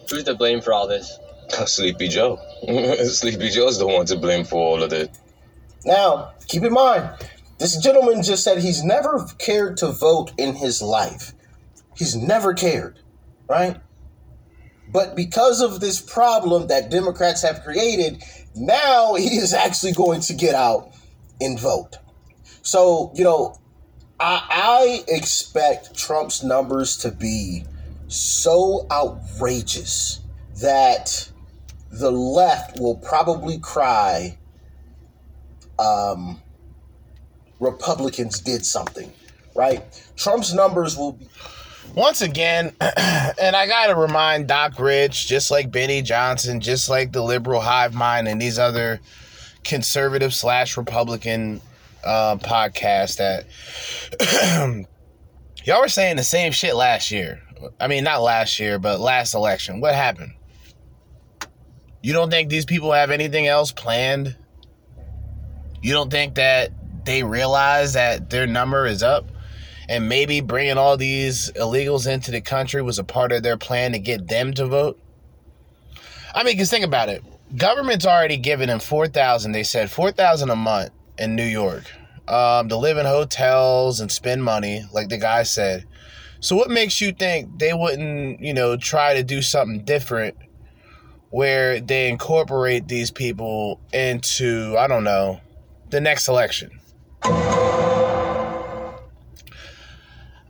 Who's 0.09 0.23
to 0.25 0.35
blame 0.35 0.61
for 0.61 0.73
all 0.73 0.87
this? 0.87 1.19
Sleepy 1.65 2.07
Joe. 2.07 2.39
Sleepy 3.05 3.49
Joe's 3.49 3.79
the 3.79 3.87
one 3.87 4.05
to 4.07 4.17
blame 4.17 4.45
for 4.45 4.57
all 4.57 4.83
of 4.83 4.93
it. 4.93 5.11
Now, 5.85 6.33
keep 6.47 6.63
in 6.63 6.73
mind, 6.73 7.09
this 7.57 7.77
gentleman 7.77 8.23
just 8.23 8.43
said 8.43 8.59
he's 8.59 8.83
never 8.83 9.25
cared 9.37 9.77
to 9.77 9.91
vote 9.91 10.31
in 10.37 10.55
his 10.55 10.81
life. 10.81 11.33
He's 11.95 12.15
never 12.15 12.53
cared, 12.53 12.99
right? 13.47 13.79
But 14.91 15.15
because 15.15 15.61
of 15.61 15.79
this 15.79 16.01
problem 16.01 16.67
that 16.67 16.91
Democrats 16.91 17.41
have 17.43 17.63
created, 17.63 18.23
now 18.55 19.13
he 19.17 19.37
is 19.37 19.53
actually 19.53 19.93
going 19.93 20.21
to 20.21 20.33
get 20.33 20.55
out 20.55 20.93
and 21.39 21.59
vote. 21.59 21.97
So, 22.61 23.11
you 23.15 23.23
know, 23.23 23.55
I, 24.19 24.45
I 24.49 25.03
expect 25.07 25.95
Trump's 25.95 26.43
numbers 26.43 26.97
to 26.97 27.11
be 27.11 27.63
so 28.07 28.85
outrageous 28.91 30.19
that 30.61 31.29
the 31.89 32.11
left 32.11 32.79
will 32.79 32.95
probably 32.97 33.57
cry 33.57 34.37
um, 35.79 36.39
Republicans 37.59 38.39
did 38.39 38.65
something, 38.65 39.11
right? 39.55 39.83
Trump's 40.15 40.53
numbers 40.53 40.95
will 40.95 41.13
be 41.13 41.27
Once 41.95 42.21
again, 42.21 42.73
and 42.81 43.55
I 43.55 43.67
gotta 43.67 43.95
remind 43.95 44.47
Doc 44.47 44.79
Rich, 44.79 45.27
just 45.27 45.51
like 45.51 45.71
Benny 45.71 46.01
Johnson, 46.01 46.61
just 46.61 46.89
like 46.89 47.11
the 47.11 47.21
liberal 47.21 47.59
hive 47.59 47.93
mind 47.93 48.27
and 48.27 48.41
these 48.41 48.57
other 48.57 49.01
conservative 49.63 50.33
slash 50.33 50.77
Republican 50.77 51.61
uh, 52.03 52.37
podcasts 52.37 53.17
that 53.17 53.45
y'all 55.65 55.81
were 55.81 55.89
saying 55.89 56.15
the 56.15 56.23
same 56.23 56.51
shit 56.51 56.75
last 56.75 57.11
year. 57.11 57.41
I 57.79 57.87
mean, 57.87 58.03
not 58.03 58.21
last 58.21 58.59
year, 58.59 58.79
but 58.79 58.99
last 58.99 59.33
election. 59.33 59.81
What 59.81 59.93
happened? 59.93 60.33
You 62.01 62.13
don't 62.13 62.31
think 62.31 62.49
these 62.49 62.65
people 62.65 62.91
have 62.91 63.11
anything 63.11 63.47
else 63.47 63.71
planned? 63.71 64.35
You 65.81 65.93
don't 65.93 66.09
think 66.09 66.35
that 66.35 66.71
they 67.05 67.23
realize 67.23 67.93
that 67.93 68.29
their 68.29 68.47
number 68.47 68.85
is 68.85 69.03
up? 69.03 69.30
And 69.91 70.07
maybe 70.07 70.39
bringing 70.39 70.77
all 70.77 70.95
these 70.95 71.51
illegals 71.51 72.09
into 72.09 72.31
the 72.31 72.39
country 72.39 72.81
was 72.81 72.97
a 72.97 73.03
part 73.03 73.33
of 73.33 73.43
their 73.43 73.57
plan 73.57 73.91
to 73.91 73.99
get 73.99 74.29
them 74.29 74.53
to 74.53 74.65
vote? 74.65 74.97
I 76.33 76.45
mean, 76.45 76.53
because 76.53 76.69
think 76.69 76.85
about 76.85 77.09
it. 77.09 77.21
Government's 77.57 78.05
already 78.05 78.37
given 78.37 78.69
them 78.69 78.79
4000 78.79 79.51
They 79.51 79.63
said 79.63 79.91
4000 79.91 80.49
a 80.49 80.55
month 80.55 80.91
in 81.17 81.35
New 81.35 81.43
York 81.43 81.91
um, 82.29 82.69
to 82.69 82.77
live 82.77 82.97
in 82.97 83.05
hotels 83.05 83.99
and 83.99 84.09
spend 84.09 84.45
money, 84.45 84.85
like 84.93 85.09
the 85.09 85.17
guy 85.17 85.43
said. 85.43 85.85
So 86.39 86.55
what 86.55 86.69
makes 86.69 87.01
you 87.01 87.11
think 87.11 87.59
they 87.59 87.73
wouldn't, 87.73 88.39
you 88.39 88.53
know, 88.53 88.77
try 88.77 89.15
to 89.15 89.23
do 89.23 89.41
something 89.41 89.83
different 89.83 90.37
where 91.31 91.81
they 91.81 92.07
incorporate 92.07 92.87
these 92.87 93.11
people 93.11 93.81
into, 93.91 94.73
I 94.79 94.87
don't 94.87 95.03
know, 95.03 95.41
the 95.89 95.99
next 95.99 96.29
election? 96.29 96.79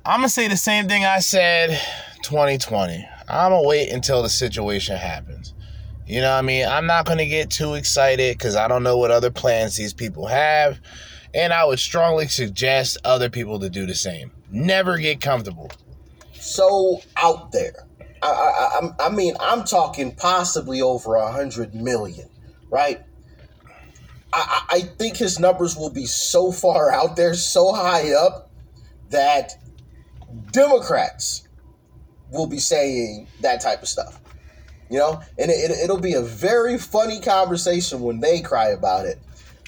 I'm 0.04 0.20
gonna 0.20 0.30
say 0.30 0.48
the 0.48 0.58
same 0.58 0.88
thing 0.88 1.06
I 1.06 1.20
said 1.20 1.80
2020. 2.24 3.08
I'm 3.30 3.52
gonna 3.52 3.68
wait 3.68 3.90
until 3.92 4.24
the 4.24 4.30
situation 4.30 4.98
happens. 4.98 5.54
You 6.08 6.22
know 6.22 6.32
what 6.32 6.40
I 6.40 6.42
mean? 6.42 6.66
I'm 6.68 6.88
not 6.88 7.06
gonna 7.06 7.28
get 7.28 7.52
too 7.52 7.76
excited 7.76 8.36
because 8.38 8.56
I 8.56 8.68
don't 8.68 8.82
know 8.82 8.98
what 8.98 9.12
other 9.12 9.30
plans 9.30 9.78
these 9.78 9.94
people 9.94 10.26
have. 10.26 10.80
And 11.36 11.54
I 11.54 11.66
would 11.66 11.80
strongly 11.80 12.28
suggest 12.28 12.98
other 13.06 13.30
people 13.30 13.60
to 13.60 13.70
do 13.70 13.86
the 13.86 13.94
same. 13.96 14.32
Never 14.50 14.98
get 14.98 15.22
comfortable. 15.22 15.70
so 16.34 17.02
out 17.16 17.52
there. 17.52 17.86
I, 18.24 18.28
I, 18.28 18.80
I, 18.80 19.08
I 19.08 19.10
mean, 19.10 19.36
I'm 19.40 19.64
talking 19.64 20.16
possibly 20.16 20.82
over 20.82 21.16
a 21.16 21.32
hundred 21.32 21.76
million, 21.76 22.28
right? 22.72 23.02
I, 24.34 24.64
I 24.72 24.76
I 24.78 24.82
think 24.82 25.18
his 25.18 25.40
numbers 25.40 25.78
will 25.78 25.90
be 25.92 26.06
so 26.06 26.52
far 26.52 26.92
out 26.92 27.16
there, 27.16 27.34
so 27.36 27.72
high 27.72 28.14
up, 28.14 28.50
that 29.12 29.61
Democrats 30.52 31.48
will 32.32 32.48
be 32.48 32.60
saying 32.60 33.28
that 33.42 33.62
type 33.62 33.82
of 33.82 33.88
stuff. 33.88 34.20
You 34.90 35.00
know, 35.00 35.22
and 35.38 35.50
it, 35.50 35.72
it, 35.72 35.84
it'll 35.84 36.02
be 36.02 36.14
a 36.16 36.22
very 36.22 36.78
funny 36.78 37.22
conversation 37.22 38.02
when 38.02 38.20
they 38.20 38.42
cry 38.42 38.70
about 38.70 39.06
it. 39.06 39.20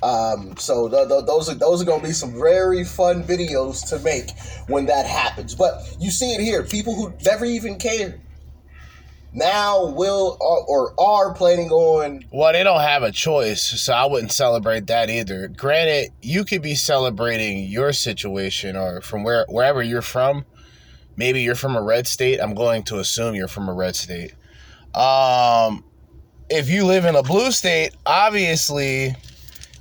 Um, 0.04 0.58
so 0.58 0.90
th- 0.90 1.08
th- 1.08 1.26
those 1.26 1.50
are 1.50 1.54
those 1.54 1.82
are 1.82 1.86
going 1.86 2.02
to 2.02 2.08
be 2.08 2.12
some 2.12 2.34
very 2.34 2.84
fun 2.84 3.24
videos 3.24 3.88
to 3.88 4.00
make 4.00 4.32
when 4.68 4.88
that 4.88 5.06
happens. 5.06 5.56
But 5.56 5.96
you 5.98 6.12
see 6.12 6.34
it 6.34 6.42
here: 6.42 6.64
people 6.64 6.94
who 6.94 7.14
never 7.26 7.46
even 7.46 7.78
cared 7.78 8.20
now 9.34 9.86
will 9.86 10.38
or, 10.42 10.66
or 10.66 11.00
are 11.00 11.34
planning 11.34 11.70
on. 11.70 12.26
Well, 12.32 12.52
they 12.52 12.64
don't 12.64 12.82
have 12.82 13.04
a 13.04 13.12
choice, 13.12 13.64
so 13.64 13.94
I 13.94 14.06
wouldn't 14.06 14.34
celebrate 14.34 14.88
that 14.88 15.10
either. 15.10 15.48
Granted, 15.48 16.12
you 16.22 16.44
could 16.44 16.62
be 16.62 16.76
celebrating 16.76 17.66
your 17.66 17.94
situation 17.94 18.76
or 18.76 19.00
from 19.00 19.24
where 19.24 19.46
wherever 19.48 19.82
you're 19.82 20.02
from. 20.02 20.46
Maybe 21.16 21.42
you're 21.42 21.56
from 21.56 21.76
a 21.76 21.82
red 21.82 22.08
state. 22.08 22.40
I'm 22.40 22.56
going 22.56 22.84
to 22.84 23.00
assume 23.00 23.36
you're 23.36 23.48
from 23.48 23.70
a 23.70 23.74
red 23.74 23.96
state. 23.96 24.34
Um, 24.96 25.84
if 26.50 26.70
you 26.70 26.86
live 26.86 27.06
in 27.06 27.16
a 27.16 27.24
blue 27.24 27.52
state, 27.52 27.96
obviously 28.06 29.16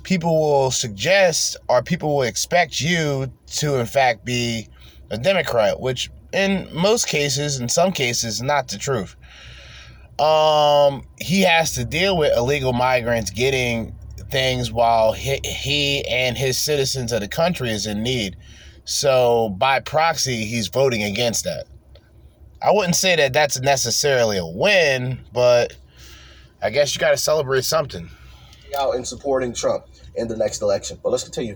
people 0.03 0.39
will 0.39 0.71
suggest 0.71 1.57
or 1.69 1.81
people 1.81 2.15
will 2.15 2.23
expect 2.23 2.79
you 2.81 3.31
to 3.47 3.79
in 3.79 3.85
fact 3.85 4.23
be 4.25 4.67
a 5.09 5.17
democrat 5.17 5.79
which 5.79 6.11
in 6.33 6.67
most 6.73 7.07
cases 7.07 7.59
in 7.59 7.69
some 7.69 7.91
cases 7.91 8.41
not 8.41 8.67
the 8.67 8.77
truth 8.77 9.15
um 10.19 11.03
he 11.19 11.41
has 11.41 11.73
to 11.73 11.85
deal 11.85 12.17
with 12.17 12.35
illegal 12.37 12.73
migrants 12.73 13.31
getting 13.31 13.95
things 14.29 14.71
while 14.71 15.13
he, 15.13 15.39
he 15.43 16.05
and 16.07 16.37
his 16.37 16.57
citizens 16.57 17.11
of 17.11 17.21
the 17.21 17.27
country 17.27 17.69
is 17.69 17.85
in 17.85 18.03
need 18.03 18.35
so 18.85 19.49
by 19.57 19.79
proxy 19.79 20.45
he's 20.45 20.67
voting 20.67 21.03
against 21.03 21.43
that 21.43 21.65
i 22.61 22.71
wouldn't 22.71 22.95
say 22.95 23.15
that 23.15 23.33
that's 23.33 23.59
necessarily 23.61 24.37
a 24.37 24.45
win 24.45 25.19
but 25.31 25.75
i 26.61 26.69
guess 26.69 26.95
you 26.95 26.99
got 26.99 27.11
to 27.11 27.17
celebrate 27.17 27.63
something 27.63 28.09
out 28.75 28.95
in 28.95 29.05
supporting 29.05 29.53
Trump 29.53 29.85
in 30.15 30.27
the 30.27 30.37
next 30.37 30.61
election. 30.61 30.99
But 31.01 31.11
let's 31.11 31.23
continue. 31.23 31.55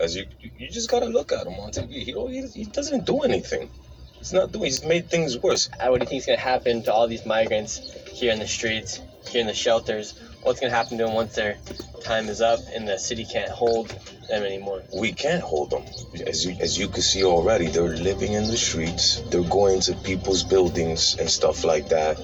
As 0.00 0.14
you, 0.14 0.26
you 0.40 0.68
just 0.68 0.90
gotta 0.90 1.06
look 1.06 1.32
at 1.32 1.46
him 1.46 1.54
on 1.54 1.70
TV. 1.70 2.02
He 2.04 2.12
don't, 2.12 2.30
he, 2.30 2.46
he 2.46 2.64
doesn't 2.64 3.04
do 3.04 3.20
anything. 3.20 3.68
He's 4.12 4.32
not 4.32 4.52
doing. 4.52 4.64
He's 4.64 4.84
made 4.84 5.10
things 5.10 5.38
worse. 5.38 5.68
What 5.80 6.00
do 6.00 6.04
you 6.04 6.08
think 6.08 6.20
is 6.20 6.26
going 6.26 6.38
to 6.38 6.44
happen 6.44 6.82
to 6.84 6.92
all 6.92 7.06
these 7.06 7.24
migrants 7.24 7.92
here 8.10 8.32
in 8.32 8.40
the 8.40 8.48
streets, 8.48 9.00
here 9.28 9.40
in 9.40 9.46
the 9.46 9.54
shelters? 9.54 10.20
What's 10.42 10.60
going 10.60 10.70
to 10.70 10.76
happen 10.76 10.98
to 10.98 11.04
them 11.04 11.14
once 11.14 11.34
their 11.34 11.58
time 12.02 12.28
is 12.28 12.40
up 12.40 12.60
and 12.72 12.88
the 12.88 12.98
city 12.98 13.24
can't 13.24 13.50
hold 13.50 13.88
them 14.28 14.42
anymore? 14.44 14.82
We 14.94 15.12
can't 15.12 15.42
hold 15.42 15.70
them. 15.70 15.82
As 16.26 16.44
you, 16.44 16.56
as 16.60 16.78
you 16.78 16.88
can 16.88 17.02
see 17.02 17.24
already, 17.24 17.66
they're 17.66 17.96
living 17.96 18.32
in 18.32 18.46
the 18.46 18.56
streets. 18.56 19.20
They're 19.30 19.42
going 19.42 19.80
to 19.82 19.94
people's 19.94 20.44
buildings 20.44 21.16
and 21.18 21.28
stuff 21.28 21.64
like 21.64 21.88
that, 21.88 22.18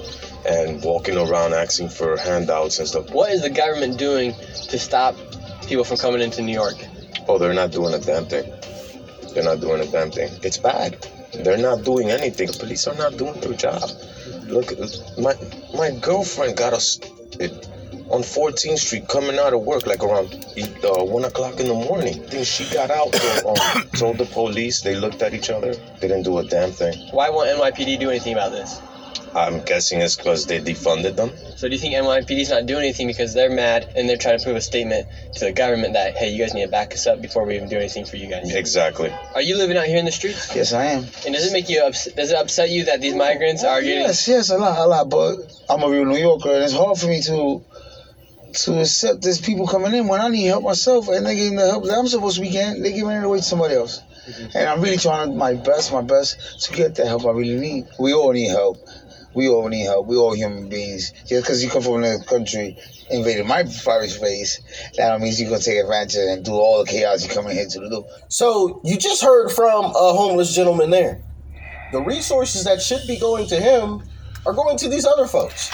and 0.48 0.82
walking 0.82 1.16
around 1.16 1.54
asking 1.54 1.90
for 1.90 2.16
handouts 2.16 2.78
and 2.78 2.88
stuff. 2.88 3.10
What 3.10 3.32
is 3.32 3.42
the 3.42 3.50
government 3.50 3.98
doing 3.98 4.32
to 4.32 4.78
stop 4.78 5.16
people 5.66 5.84
from 5.84 5.96
coming 5.98 6.20
into 6.20 6.40
New 6.42 6.52
York? 6.52 6.76
Oh, 7.28 7.38
they're 7.38 7.54
not 7.54 7.72
doing 7.72 7.94
a 7.94 7.98
damn 7.98 8.26
thing. 8.26 8.50
They're 9.34 9.44
not 9.44 9.60
doing 9.60 9.80
a 9.80 9.90
damn 9.90 10.10
thing. 10.10 10.30
It's 10.42 10.58
bad. 10.58 10.96
They're 11.34 11.58
not 11.58 11.84
doing 11.84 12.10
anything. 12.10 12.46
The 12.46 12.58
police 12.58 12.86
are 12.86 12.94
not 12.94 13.16
doing 13.16 13.38
their 13.40 13.54
job. 13.54 13.82
Look, 14.44 14.72
my 15.18 15.34
my 15.76 15.90
girlfriend 15.90 16.56
got 16.56 16.72
us 16.72 17.00
on 18.10 18.22
14th 18.22 18.78
Street 18.78 19.08
coming 19.08 19.38
out 19.38 19.52
of 19.54 19.62
work 19.62 19.86
like 19.86 20.02
around 20.02 20.34
uh, 20.34 21.04
one 21.04 21.24
o'clock 21.24 21.58
in 21.60 21.66
the 21.66 21.74
morning. 21.74 22.24
Then 22.26 22.44
she 22.44 22.64
got 22.72 22.90
out, 22.90 23.14
um, 23.44 23.88
told 23.96 24.18
the 24.18 24.26
police. 24.26 24.82
They 24.82 24.96
looked 24.96 25.22
at 25.22 25.34
each 25.34 25.50
other. 25.50 25.74
They 25.74 26.08
didn't 26.08 26.24
do 26.24 26.38
a 26.38 26.44
damn 26.44 26.70
thing. 26.70 26.94
Why 27.10 27.30
won't 27.30 27.48
NYPD 27.48 27.98
do 28.00 28.10
anything 28.10 28.34
about 28.34 28.52
this? 28.52 28.80
I'm 29.34 29.64
guessing 29.64 30.00
it's 30.00 30.14
because 30.14 30.46
they 30.46 30.60
defunded 30.60 31.16
them. 31.16 31.30
So 31.56 31.66
do 31.68 31.74
you 31.74 31.80
think 31.80 31.94
NYPD's 31.94 32.50
not 32.50 32.66
doing 32.66 32.84
anything 32.84 33.08
because 33.08 33.34
they're 33.34 33.50
mad 33.50 33.92
and 33.96 34.08
they're 34.08 34.16
trying 34.16 34.38
to 34.38 34.44
prove 34.44 34.56
a 34.56 34.60
statement 34.60 35.08
to 35.34 35.46
the 35.46 35.52
government 35.52 35.94
that 35.94 36.16
hey, 36.16 36.30
you 36.30 36.38
guys 36.38 36.54
need 36.54 36.66
to 36.66 36.70
back 36.70 36.92
us 36.92 37.06
up 37.08 37.20
before 37.20 37.44
we 37.44 37.56
even 37.56 37.68
do 37.68 37.76
anything 37.76 38.04
for 38.04 38.16
you 38.16 38.28
guys? 38.28 38.54
Exactly. 38.54 39.12
Are 39.34 39.42
you 39.42 39.56
living 39.56 39.76
out 39.76 39.86
here 39.86 39.98
in 39.98 40.04
the 40.04 40.12
streets? 40.12 40.54
Yes, 40.54 40.72
I 40.72 40.84
am. 40.84 41.04
And 41.26 41.34
does 41.34 41.46
it 41.46 41.52
make 41.52 41.68
you 41.68 41.82
ups- 41.82 42.12
does 42.12 42.30
it 42.30 42.36
upset 42.36 42.70
you 42.70 42.84
that 42.84 43.00
these 43.00 43.14
migrants 43.14 43.64
are 43.64 43.80
getting 43.82 44.02
Yes, 44.02 44.28
yes, 44.28 44.50
a 44.50 44.58
lot, 44.58 44.78
a 44.78 44.86
lot. 44.86 45.08
But 45.10 45.36
I'm 45.68 45.82
a 45.82 45.88
real 45.88 46.04
New 46.04 46.18
Yorker, 46.18 46.54
and 46.54 46.62
it's 46.62 46.72
hard 46.74 46.96
for 46.98 47.06
me 47.08 47.20
to 47.22 47.64
to 48.54 48.80
accept 48.80 49.22
there's 49.22 49.40
people 49.40 49.66
coming 49.66 49.94
in 49.94 50.06
when 50.06 50.20
I 50.20 50.28
need 50.28 50.46
help 50.46 50.64
myself, 50.64 51.08
and 51.08 51.26
they're 51.26 51.34
getting 51.34 51.56
the 51.56 51.66
help 51.66 51.84
that 51.84 51.98
I'm 51.98 52.06
supposed 52.06 52.36
to 52.36 52.42
be 52.42 52.50
getting. 52.50 52.82
they're 52.82 52.92
giving 52.92 53.10
it 53.10 53.24
away 53.24 53.38
to 53.38 53.44
somebody 53.44 53.74
else, 53.74 54.00
mm-hmm. 54.26 54.56
and 54.56 54.68
I'm 54.68 54.80
really 54.80 54.96
trying 54.96 55.36
my 55.36 55.54
best, 55.54 55.92
my 55.92 56.02
best 56.02 56.62
to 56.64 56.72
get 56.72 56.94
the 56.94 57.06
help 57.06 57.26
I 57.26 57.30
really 57.30 57.60
need. 57.60 57.86
We 57.98 58.12
all 58.12 58.32
need 58.32 58.48
help. 58.48 58.78
We 59.34 59.48
all 59.48 59.68
need 59.68 59.84
help. 59.84 60.06
We 60.06 60.16
all 60.16 60.32
human 60.32 60.68
beings. 60.68 61.10
Just 61.26 61.42
because 61.42 61.62
you 61.62 61.68
come 61.68 61.82
from 61.82 61.96
another 61.96 62.22
country, 62.22 62.78
invaded 63.10 63.46
my 63.46 63.64
private 63.82 64.10
space, 64.10 64.60
that 64.96 65.08
don't 65.08 65.22
mean 65.22 65.32
you're 65.36 65.50
gonna 65.50 65.60
take 65.60 65.78
advantage 65.78 66.16
and 66.16 66.44
do 66.44 66.52
all 66.52 66.84
the 66.84 66.90
chaos 66.90 67.26
you 67.26 67.34
coming 67.34 67.56
here 67.56 67.66
to 67.68 67.78
do. 67.90 68.04
So 68.28 68.80
you 68.84 68.96
just 68.96 69.22
heard 69.22 69.50
from 69.50 69.86
a 69.86 70.12
homeless 70.12 70.54
gentleman 70.54 70.90
there. 70.90 71.20
The 71.92 72.00
resources 72.00 72.64
that 72.64 72.80
should 72.80 73.06
be 73.06 73.18
going 73.18 73.46
to 73.48 73.56
him 73.60 74.02
are 74.46 74.52
going 74.52 74.76
to 74.78 74.88
these 74.88 75.06
other 75.06 75.26
folks, 75.26 75.70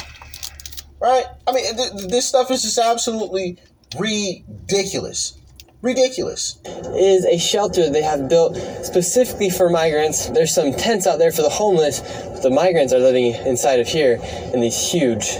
right? 1.00 1.24
I 1.46 1.52
mean, 1.52 1.76
th- 1.76 2.08
this 2.08 2.26
stuff 2.26 2.50
is 2.50 2.62
just 2.62 2.78
absolutely 2.78 3.58
ridiculous. 3.98 5.36
Ridiculous. 5.82 6.58
is 6.94 7.24
a 7.24 7.38
shelter 7.38 7.88
they 7.88 8.02
have 8.02 8.28
built 8.28 8.54
specifically 8.84 9.48
for 9.48 9.70
migrants. 9.70 10.28
There's 10.28 10.54
some 10.54 10.72
tents 10.72 11.06
out 11.06 11.18
there 11.18 11.32
for 11.32 11.40
the 11.40 11.48
homeless. 11.48 12.00
But 12.00 12.42
the 12.42 12.50
migrants 12.50 12.92
are 12.92 12.98
living 12.98 13.34
inside 13.46 13.80
of 13.80 13.88
here 13.88 14.20
in 14.52 14.60
these 14.60 14.78
huge 14.78 15.36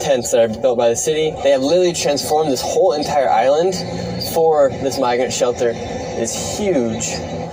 tents 0.00 0.32
that 0.32 0.40
are 0.40 0.60
built 0.60 0.78
by 0.78 0.88
the 0.88 0.96
city. 0.96 1.32
They 1.42 1.50
have 1.50 1.60
literally 1.60 1.92
transformed 1.92 2.50
this 2.50 2.62
whole 2.62 2.94
entire 2.94 3.28
island 3.28 3.74
for 4.32 4.70
this 4.70 4.98
migrant 4.98 5.34
shelter. 5.34 5.72
It's 5.74 6.58
huge. 6.58 7.04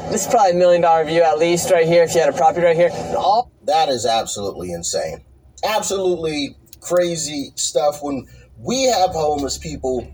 This 0.09 0.25
is 0.25 0.27
probably 0.27 0.51
a 0.51 0.55
million 0.55 0.81
dollar 0.81 1.03
view 1.03 1.21
at 1.21 1.37
least 1.37 1.69
right 1.69 1.85
here 1.85 2.03
if 2.03 2.15
you 2.15 2.21
had 2.21 2.29
a 2.29 2.37
property 2.37 2.65
right 2.65 2.75
here. 2.75 2.91
All 3.17 3.51
That 3.63 3.89
is 3.89 4.05
absolutely 4.05 4.71
insane. 4.71 5.23
Absolutely 5.65 6.55
crazy 6.81 7.53
stuff 7.55 7.99
when 8.01 8.27
we 8.57 8.83
have 8.83 9.11
homeless 9.11 9.57
people 9.57 10.11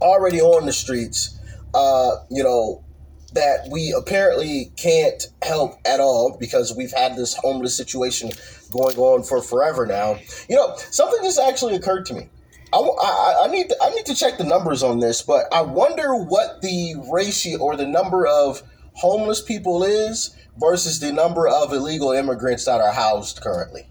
already 0.00 0.40
on 0.40 0.66
the 0.66 0.72
streets, 0.72 1.38
uh, 1.74 2.16
you 2.30 2.42
know, 2.42 2.84
that 3.34 3.68
we 3.70 3.92
apparently 3.96 4.72
can't 4.76 5.26
help 5.42 5.74
at 5.84 6.00
all 6.00 6.36
because 6.38 6.74
we've 6.76 6.92
had 6.92 7.16
this 7.16 7.34
homeless 7.34 7.76
situation 7.76 8.30
going 8.70 8.96
on 8.96 9.22
for 9.24 9.42
forever 9.42 9.86
now. 9.86 10.18
You 10.48 10.56
know, 10.56 10.76
something 10.76 11.20
just 11.22 11.40
actually 11.40 11.74
occurred 11.74 12.06
to 12.06 12.14
me. 12.14 12.28
I, 12.72 12.78
I, 12.78 13.44
I 13.44 13.46
need 13.48 13.68
to, 13.68 13.76
I 13.82 13.90
need 13.90 14.06
to 14.06 14.14
check 14.14 14.38
the 14.38 14.44
numbers 14.44 14.82
on 14.82 15.00
this, 15.00 15.22
but 15.22 15.46
I 15.52 15.62
wonder 15.62 16.14
what 16.14 16.62
the 16.62 16.94
ratio 17.12 17.58
or 17.58 17.76
the 17.76 17.86
number 17.86 18.26
of 18.26 18.62
homeless 18.94 19.42
people 19.42 19.82
is 19.82 20.36
versus 20.56 21.00
the 21.00 21.12
number 21.12 21.48
of 21.48 21.72
illegal 21.72 22.12
immigrants 22.12 22.64
that 22.64 22.80
are 22.80 22.92
housed 22.92 23.40
currently. 23.40 23.88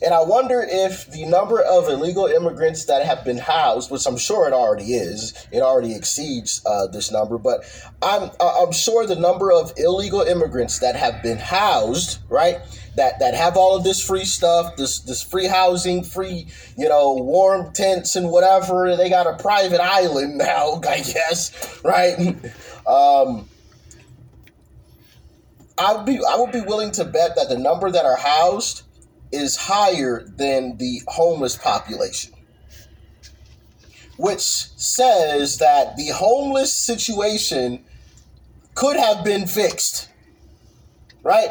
And 0.00 0.14
I 0.14 0.20
wonder 0.22 0.64
if 0.68 1.10
the 1.10 1.24
number 1.24 1.60
of 1.60 1.88
illegal 1.88 2.26
immigrants 2.26 2.84
that 2.84 3.04
have 3.04 3.24
been 3.24 3.38
housed, 3.38 3.90
which 3.90 4.06
I'm 4.06 4.16
sure 4.16 4.46
it 4.46 4.52
already 4.52 4.94
is, 4.94 5.34
it 5.50 5.60
already 5.60 5.94
exceeds 5.94 6.62
uh, 6.64 6.86
this 6.86 7.10
number, 7.10 7.36
but 7.36 7.64
I'm 8.00 8.30
I'm 8.40 8.72
sure 8.72 9.06
the 9.06 9.16
number 9.16 9.50
of 9.50 9.72
illegal 9.76 10.20
immigrants 10.20 10.78
that 10.80 10.94
have 10.94 11.20
been 11.22 11.38
housed, 11.38 12.20
right, 12.28 12.58
that 12.94 13.18
that 13.18 13.34
have 13.34 13.56
all 13.56 13.76
of 13.76 13.82
this 13.82 14.04
free 14.04 14.24
stuff, 14.24 14.76
this 14.76 15.00
this 15.00 15.20
free 15.22 15.46
housing, 15.46 16.04
free 16.04 16.46
you 16.76 16.88
know 16.88 17.14
warm 17.14 17.72
tents 17.72 18.14
and 18.14 18.30
whatever. 18.30 18.96
They 18.96 19.10
got 19.10 19.26
a 19.26 19.42
private 19.42 19.80
island 19.80 20.38
now, 20.38 20.80
I 20.88 20.98
guess, 20.98 21.80
right? 21.84 22.36
Um, 22.88 23.46
I 25.76 25.94
would 25.94 26.06
be 26.06 26.18
I 26.26 26.36
would 26.36 26.52
be 26.52 26.62
willing 26.62 26.90
to 26.92 27.04
bet 27.04 27.36
that 27.36 27.50
the 27.50 27.58
number 27.58 27.90
that 27.90 28.06
are 28.06 28.16
housed 28.16 28.82
is 29.32 29.56
higher 29.56 30.24
than 30.36 30.76
the 30.78 31.02
homeless 31.06 31.56
population, 31.56 32.32
which 34.16 34.40
says 34.40 35.58
that 35.58 35.96
the 35.96 36.08
homeless 36.08 36.74
situation 36.74 37.84
could 38.74 38.96
have 38.96 39.24
been 39.24 39.46
fixed. 39.46 40.08
Right? 41.22 41.50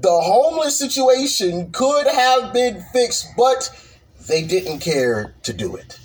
The 0.00 0.10
homeless 0.10 0.78
situation 0.78 1.70
could 1.72 2.06
have 2.06 2.52
been 2.52 2.84
fixed, 2.92 3.28
but 3.36 3.70
they 4.26 4.42
didn't 4.42 4.80
care 4.80 5.34
to 5.44 5.52
do 5.52 5.76
it. 5.76 5.98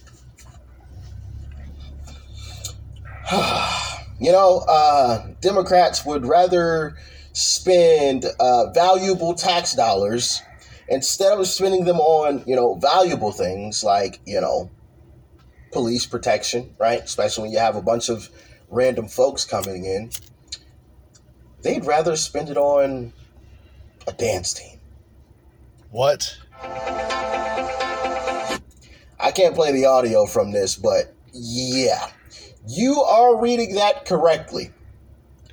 you 4.19 4.31
know, 4.31 4.59
uh, 4.67 5.27
Democrats 5.41 6.05
would 6.05 6.25
rather 6.25 6.95
spend 7.33 8.25
uh, 8.39 8.71
valuable 8.71 9.33
tax 9.33 9.73
dollars 9.73 10.41
instead 10.89 11.37
of 11.37 11.47
spending 11.47 11.85
them 11.85 11.99
on 11.99 12.43
you 12.45 12.55
know 12.55 12.75
valuable 12.75 13.31
things 13.31 13.83
like 13.83 14.19
you 14.25 14.41
know 14.41 14.69
police 15.71 16.05
protection 16.05 16.75
right? 16.79 17.01
Especially 17.01 17.43
when 17.43 17.51
you 17.51 17.59
have 17.59 17.75
a 17.75 17.81
bunch 17.81 18.09
of 18.09 18.29
random 18.69 19.07
folks 19.07 19.45
coming 19.45 19.85
in. 19.85 20.09
They'd 21.61 21.85
rather 21.85 22.15
spend 22.15 22.49
it 22.49 22.57
on 22.57 23.13
a 24.07 24.13
dance 24.13 24.53
team. 24.53 24.79
What? 25.91 26.37
I 29.21 29.31
can't 29.33 29.53
play 29.55 29.71
the 29.71 29.85
audio 29.85 30.25
from 30.25 30.51
this 30.51 30.75
but 30.75 31.13
yeah. 31.33 32.09
You 32.67 33.01
are 33.01 33.39
reading 33.39 33.75
that 33.75 34.05
correctly. 34.05 34.71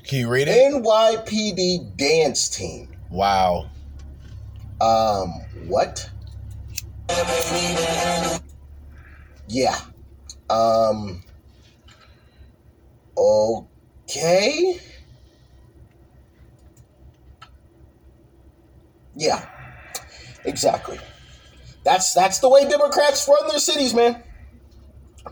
Can 0.05 0.18
you 0.20 0.29
read 0.29 0.49
it? 0.49 0.72
Nypd 0.72 1.96
dance 1.96 2.49
team. 2.49 2.88
Wow 3.11 3.70
um, 4.81 5.31
what? 5.67 6.11
Yeah. 9.49 9.79
Um, 10.51 11.23
okay. 13.17 14.81
Yeah. 19.15 19.47
Exactly. 20.45 20.99
That's 21.85 22.15
that's 22.15 22.39
the 22.39 22.49
way 22.49 22.69
Democrats 22.69 23.29
run 23.29 23.49
their 23.49 23.59
cities, 23.59 23.95
man. 23.95 24.23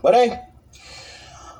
But 0.01 0.13
hey, 0.13 0.39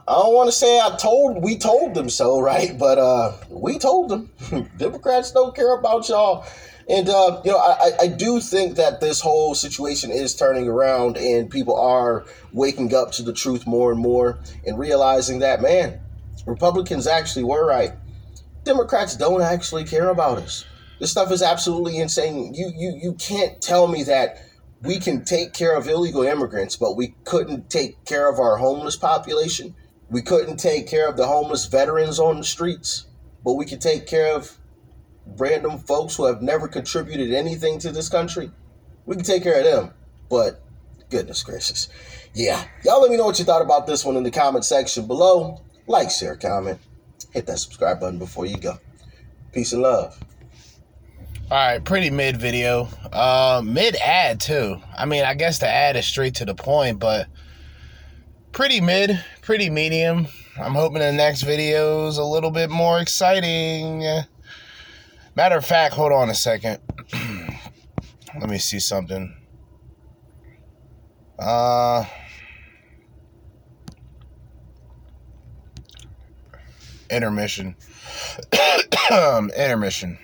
I 0.08 0.14
don't 0.14 0.34
want 0.34 0.48
to 0.48 0.52
say 0.52 0.80
I 0.80 0.96
told 0.98 1.44
we 1.44 1.58
told 1.58 1.94
them 1.94 2.10
so, 2.10 2.40
right? 2.52 2.78
But 2.78 2.98
uh 2.98 3.34
we 3.50 3.80
told 3.80 4.10
them. 4.10 4.32
Democrats 4.78 5.32
don't 5.32 5.56
care 5.56 5.78
about 5.78 6.08
y'all 6.10 6.46
and 6.88 7.10
uh, 7.10 7.42
you 7.44 7.52
know, 7.52 7.58
I, 7.58 7.92
I 8.02 8.08
do 8.08 8.40
think 8.40 8.76
that 8.76 9.02
this 9.02 9.20
whole 9.20 9.56
situation 9.56 10.12
is 10.12 10.36
turning 10.36 10.68
around, 10.68 11.18
and 11.18 11.50
people 11.50 11.76
are 11.76 12.26
waking 12.54 12.94
up 12.94 13.12
to 13.14 13.24
the 13.24 13.34
truth 13.34 13.66
more 13.66 13.92
and 13.92 14.00
more, 14.00 14.40
and 14.66 14.78
realizing 14.78 15.40
that 15.40 15.62
man, 15.62 16.00
Republicans 16.46 17.08
actually 17.08 17.44
were 17.44 17.66
right. 17.66 17.94
Democrats 18.64 19.16
don't 19.16 19.42
actually 19.42 19.84
care 19.84 20.10
about 20.10 20.38
us. 20.38 20.66
This 21.00 21.12
stuff 21.12 21.32
is 21.32 21.42
absolutely 21.42 21.98
insane. 21.98 22.54
You 22.54 22.72
you 22.76 23.00
you 23.02 23.14
can't 23.14 23.62
tell 23.62 23.88
me 23.88 24.04
that 24.04 24.38
we 24.82 25.00
can 25.00 25.26
take 25.26 25.54
care 25.54 25.76
of 25.76 25.88
illegal 25.88 26.22
immigrants, 26.22 26.76
but 26.76 26.96
we 26.96 27.16
couldn't 27.24 27.70
take 27.70 28.06
care 28.06 28.30
of 28.30 28.40
our 28.40 28.58
homeless 28.58 28.96
population. 28.96 29.76
We 30.10 30.22
couldn't 30.22 30.58
take 30.58 30.88
care 30.88 31.10
of 31.10 31.18
the 31.18 31.26
homeless 31.26 31.66
veterans 31.66 32.20
on 32.20 32.38
the 32.38 32.44
streets, 32.44 33.08
but 33.44 33.54
we 33.54 33.66
could 33.66 33.82
take 33.82 34.06
care 34.06 34.36
of 34.36 34.58
random 35.38 35.80
folks 35.80 36.16
who 36.16 36.26
have 36.26 36.42
never 36.42 36.68
contributed 36.68 37.34
anything 37.34 37.80
to 37.80 37.92
this 37.92 38.10
country, 38.10 38.52
we 39.06 39.16
can 39.16 39.26
take 39.26 39.44
care 39.44 39.60
of 39.60 39.66
them. 39.66 39.94
But 40.30 40.62
goodness 41.10 41.44
gracious. 41.44 41.90
Yeah. 42.34 42.64
Y'all 42.84 43.02
let 43.02 43.12
me 43.12 43.18
know 43.18 43.26
what 43.26 43.40
you 43.40 43.46
thought 43.46 43.62
about 43.62 43.88
this 43.88 44.04
one 44.04 44.16
in 44.16 44.24
the 44.24 44.32
comment 44.32 44.66
section 44.66 45.08
below. 45.08 45.62
Like, 45.88 46.10
share, 46.10 46.36
comment. 46.36 46.80
Hit 47.32 47.46
that 47.48 47.60
subscribe 47.60 48.00
button 48.00 48.20
before 48.20 48.46
you 48.46 48.58
go. 48.58 48.78
Peace 49.52 49.74
and 49.74 49.82
love. 49.82 50.20
All 51.52 51.58
right, 51.58 51.84
pretty 51.84 52.10
mid 52.10 52.38
video. 52.38 52.88
Uh, 53.14 53.62
mid 53.64 53.96
ad 53.98 54.40
too. 54.40 54.82
I 54.98 55.06
mean, 55.06 55.24
I 55.24 55.36
guess 55.36 55.60
the 55.60 55.68
ad 55.68 55.96
is 55.96 56.08
straight 56.08 56.36
to 56.36 56.46
the 56.46 56.56
point, 56.56 57.00
but 57.00 57.28
pretty 58.52 58.82
mid, 58.82 59.24
pretty 59.42 59.70
medium. 59.70 60.28
I'm 60.58 60.74
hoping 60.74 61.00
the 61.00 61.12
next 61.12 61.44
video 61.44 62.08
is 62.08 62.18
a 62.18 62.24
little 62.24 62.50
bit 62.50 62.70
more 62.70 63.00
exciting. 63.00 64.04
Matter 65.36 65.58
of 65.58 65.66
fact, 65.66 65.94
hold 65.94 66.14
on 66.14 66.30
a 66.30 66.36
second. 66.36 66.80
Let 68.40 68.50
me 68.50 68.58
see 68.58 68.80
something. 68.80 69.36
Uh 71.38 72.06
intermission. 77.10 77.76
intermission. 79.12 80.18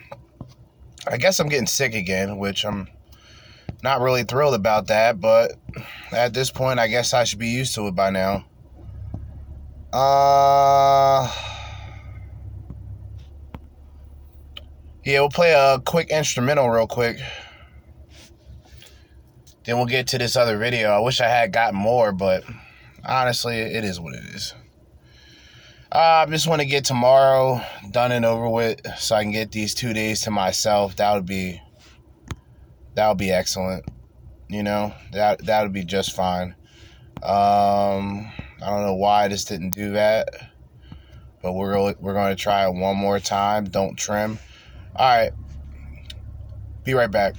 I 1.08 1.18
guess 1.18 1.40
I'm 1.40 1.50
getting 1.50 1.68
sick 1.68 1.94
again, 1.94 2.38
which 2.38 2.66
I'm 2.66 2.88
not 3.84 4.00
really 4.00 4.24
thrilled 4.24 4.54
about 4.56 4.88
that, 4.88 5.20
but 5.20 5.54
at 6.14 6.34
this 6.34 6.50
point 6.52 6.80
I 6.80 6.88
guess 6.88 7.14
I 7.14 7.26
should 7.26 7.40
be 7.40 7.50
used 7.50 7.76
to 7.76 7.88
it 7.88 7.96
by 7.96 8.12
now. 8.12 8.46
Uh 9.92 11.51
Yeah, 15.04 15.22
we'll 15.22 15.30
play 15.30 15.54
a 15.54 15.80
quick 15.80 16.12
instrumental 16.12 16.70
real 16.70 16.86
quick. 16.86 17.18
Then 19.64 19.78
we'll 19.78 19.88
get 19.88 20.08
to 20.08 20.20
this 20.20 20.36
other 20.36 20.58
video. 20.58 20.92
I 20.92 21.00
wish 21.00 21.22
I 21.22 21.28
had 21.28 21.52
gotten 21.52 21.80
more, 21.80 22.12
but 22.12 22.44
honestly, 23.04 23.58
it 23.58 23.84
is 23.84 24.00
what 24.00 24.14
it 24.14 24.24
is. 24.26 24.54
Uh, 25.92 26.26
I 26.26 26.26
just 26.28 26.48
want 26.48 26.62
to 26.62 26.68
get 26.68 26.86
tomorrow 26.86 27.62
done 27.90 28.12
and 28.12 28.26
over 28.26 28.48
with 28.48 28.80
so 28.98 29.16
I 29.16 29.24
can 29.24 29.32
get 29.32 29.52
these 29.52 29.74
two 29.74 29.92
days 29.92 30.22
to 30.22 30.32
myself. 30.32 30.96
That 30.98 31.16
would 31.16 31.26
be 31.26 31.60
that 32.94 33.08
would 33.08 33.18
be 33.18 33.32
excellent. 33.32 33.86
You 34.50 34.62
know, 34.62 34.94
that 35.14 35.46
that 35.48 35.64
would 35.64 35.74
be 35.74 35.84
just 35.84 36.16
fine. 36.16 36.56
Um, 37.24 38.32
I 38.62 38.70
don't 38.70 38.86
know 38.86 38.96
why 38.96 39.26
I 39.26 39.28
just 39.30 39.48
didn't 39.48 39.72
do 39.72 39.94
that, 39.94 40.30
but 41.42 41.54
we're 41.54 41.94
we're 42.00 42.14
going 42.14 42.36
to 42.36 42.42
try 42.42 42.68
it 42.68 42.74
one 42.74 42.98
more 42.98 43.20
time. 43.20 43.66
Don't 43.66 43.98
trim. 43.98 44.38
All 44.96 45.08
right. 45.08 45.32
Be 46.84 46.94
right 46.94 47.12
back. 47.12 47.36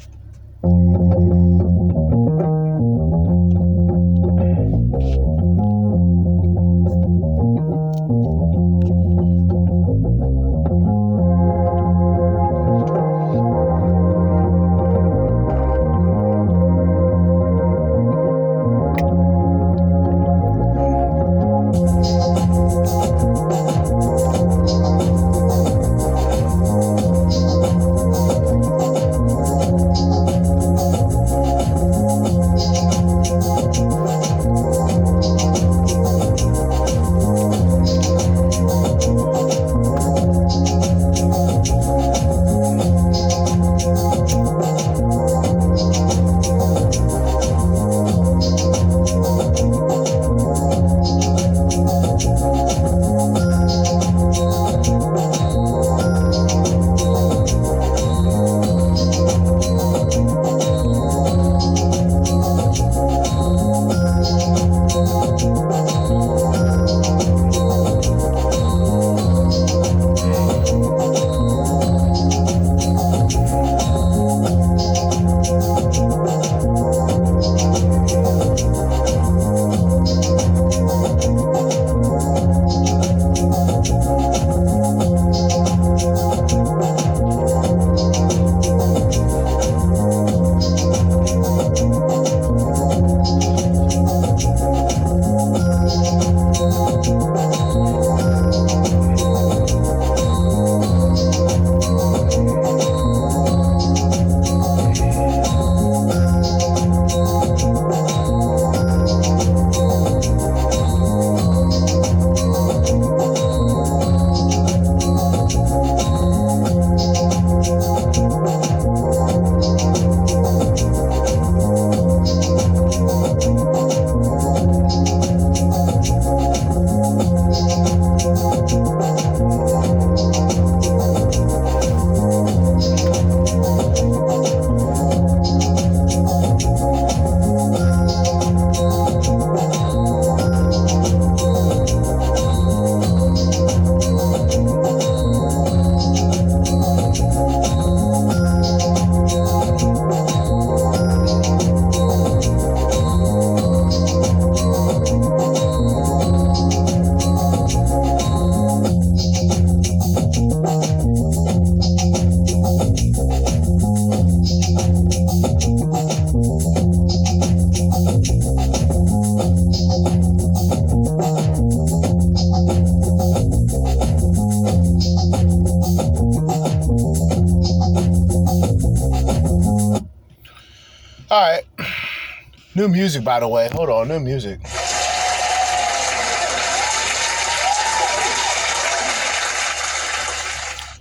New 182.82 182.88
music, 182.88 183.22
by 183.22 183.38
the 183.38 183.46
way. 183.46 183.68
Hold 183.70 183.90
on, 183.90 184.08
new 184.08 184.18
music. 184.18 184.58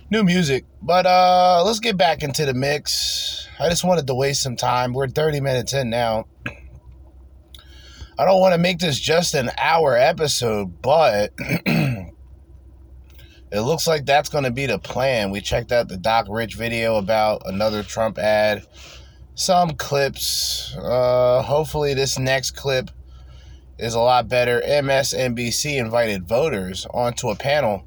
New 0.08 0.22
music, 0.22 0.64
but 0.80 1.06
uh 1.06 1.64
let's 1.66 1.80
get 1.80 1.96
back 1.96 2.22
into 2.22 2.46
the 2.46 2.54
mix. 2.54 3.48
I 3.58 3.68
just 3.68 3.82
wanted 3.82 4.06
to 4.06 4.14
waste 4.14 4.44
some 4.44 4.54
time. 4.54 4.92
We're 4.92 5.08
30 5.08 5.40
minutes 5.40 5.72
in 5.72 5.90
now. 5.90 6.28
I 8.16 8.24
don't 8.26 8.40
want 8.40 8.54
to 8.54 8.58
make 8.58 8.78
this 8.78 8.96
just 8.96 9.34
an 9.34 9.50
hour 9.60 9.96
episode, 9.96 10.80
but 10.82 11.32
it 11.66 12.12
looks 13.50 13.88
like 13.88 14.06
that's 14.06 14.28
going 14.28 14.44
to 14.44 14.52
be 14.52 14.66
the 14.66 14.78
plan. 14.78 15.32
We 15.32 15.40
checked 15.40 15.72
out 15.72 15.88
the 15.88 15.96
Doc 15.96 16.26
Rich 16.30 16.54
video 16.54 16.94
about 16.94 17.42
another 17.44 17.82
Trump 17.82 18.18
ad 18.18 18.64
some 19.34 19.70
clips. 19.70 20.51
Uh, 20.76 21.42
hopefully, 21.42 21.94
this 21.94 22.18
next 22.18 22.52
clip 22.52 22.90
is 23.78 23.94
a 23.94 24.00
lot 24.00 24.28
better. 24.28 24.60
MSNBC 24.60 25.76
invited 25.78 26.26
voters 26.26 26.86
onto 26.92 27.28
a 27.30 27.36
panel, 27.36 27.84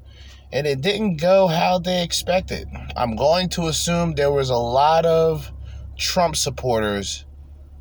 and 0.52 0.66
it 0.66 0.80
didn't 0.80 1.16
go 1.16 1.46
how 1.46 1.78
they 1.78 2.02
expected. 2.02 2.68
I'm 2.96 3.16
going 3.16 3.48
to 3.50 3.68
assume 3.68 4.14
there 4.14 4.32
was 4.32 4.50
a 4.50 4.56
lot 4.56 5.06
of 5.06 5.50
Trump 5.96 6.36
supporters 6.36 7.24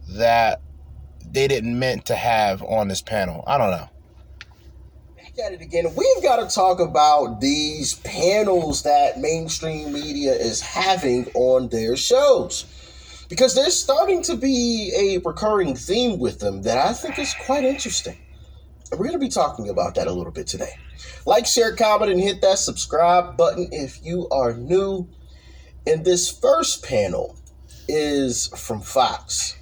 that 0.09 0.61
they 1.29 1.47
didn't 1.47 1.77
meant 1.77 2.05
to 2.05 2.15
have 2.15 2.63
on 2.63 2.87
this 2.87 3.01
panel. 3.01 3.43
I 3.47 3.57
don't 3.57 3.71
know. 3.71 3.89
At 5.45 5.51
it 5.51 5.59
again. 5.59 5.83
We've 5.97 6.23
got 6.23 6.37
to 6.37 6.55
talk 6.55 6.79
about 6.79 7.41
these 7.41 7.95
panels 7.95 8.83
that 8.83 9.19
mainstream 9.19 9.91
media 9.91 10.31
is 10.31 10.61
having 10.61 11.25
on 11.33 11.67
their 11.67 11.97
shows 11.97 12.65
because 13.29 13.55
there's 13.55 13.77
starting 13.79 14.21
to 14.23 14.35
be 14.35 14.91
a 14.95 15.27
recurring 15.27 15.75
theme 15.75 16.19
with 16.19 16.39
them 16.39 16.61
that 16.63 16.77
I 16.77 16.93
think 16.93 17.17
is 17.19 17.33
quite 17.45 17.63
interesting. 17.63 18.17
And 18.91 18.99
we're 18.99 19.07
going 19.07 19.19
to 19.19 19.25
be 19.25 19.29
talking 19.29 19.69
about 19.69 19.95
that 19.95 20.07
a 20.07 20.11
little 20.11 20.31
bit 20.31 20.47
today. 20.47 20.73
Like, 21.25 21.45
share, 21.45 21.75
comment, 21.75 22.11
and 22.11 22.19
hit 22.19 22.41
that 22.41 22.59
subscribe 22.59 23.35
button 23.35 23.69
if 23.71 24.03
you 24.03 24.29
are 24.29 24.53
new. 24.53 25.07
And 25.87 26.05
this 26.05 26.29
first 26.29 26.83
panel 26.83 27.35
is 27.87 28.47
from 28.47 28.81
Fox. 28.81 29.57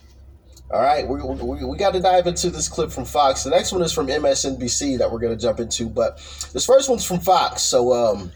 All 0.72 0.82
right, 0.82 1.08
we, 1.08 1.22
we, 1.22 1.64
we 1.66 1.78
got 1.78 1.94
to 1.94 2.00
dive 2.00 2.26
into 2.26 2.50
this 2.50 2.68
clip 2.68 2.92
from 2.92 3.06
Fox. 3.06 3.44
The 3.44 3.52
next 3.52 3.72
one 3.72 3.82
is 3.82 3.94
from 3.94 4.08
MSNBC 4.08 4.98
that 4.98 5.12
we're 5.12 5.20
going 5.20 5.38
to 5.38 5.42
jump 5.42 5.60
into, 5.60 5.88
but 5.88 6.18
this 6.52 6.66
first 6.66 6.90
one's 6.90 7.06
from 7.06 7.20
Fox. 7.20 7.62
So 7.62 7.94
um, 7.94 8.32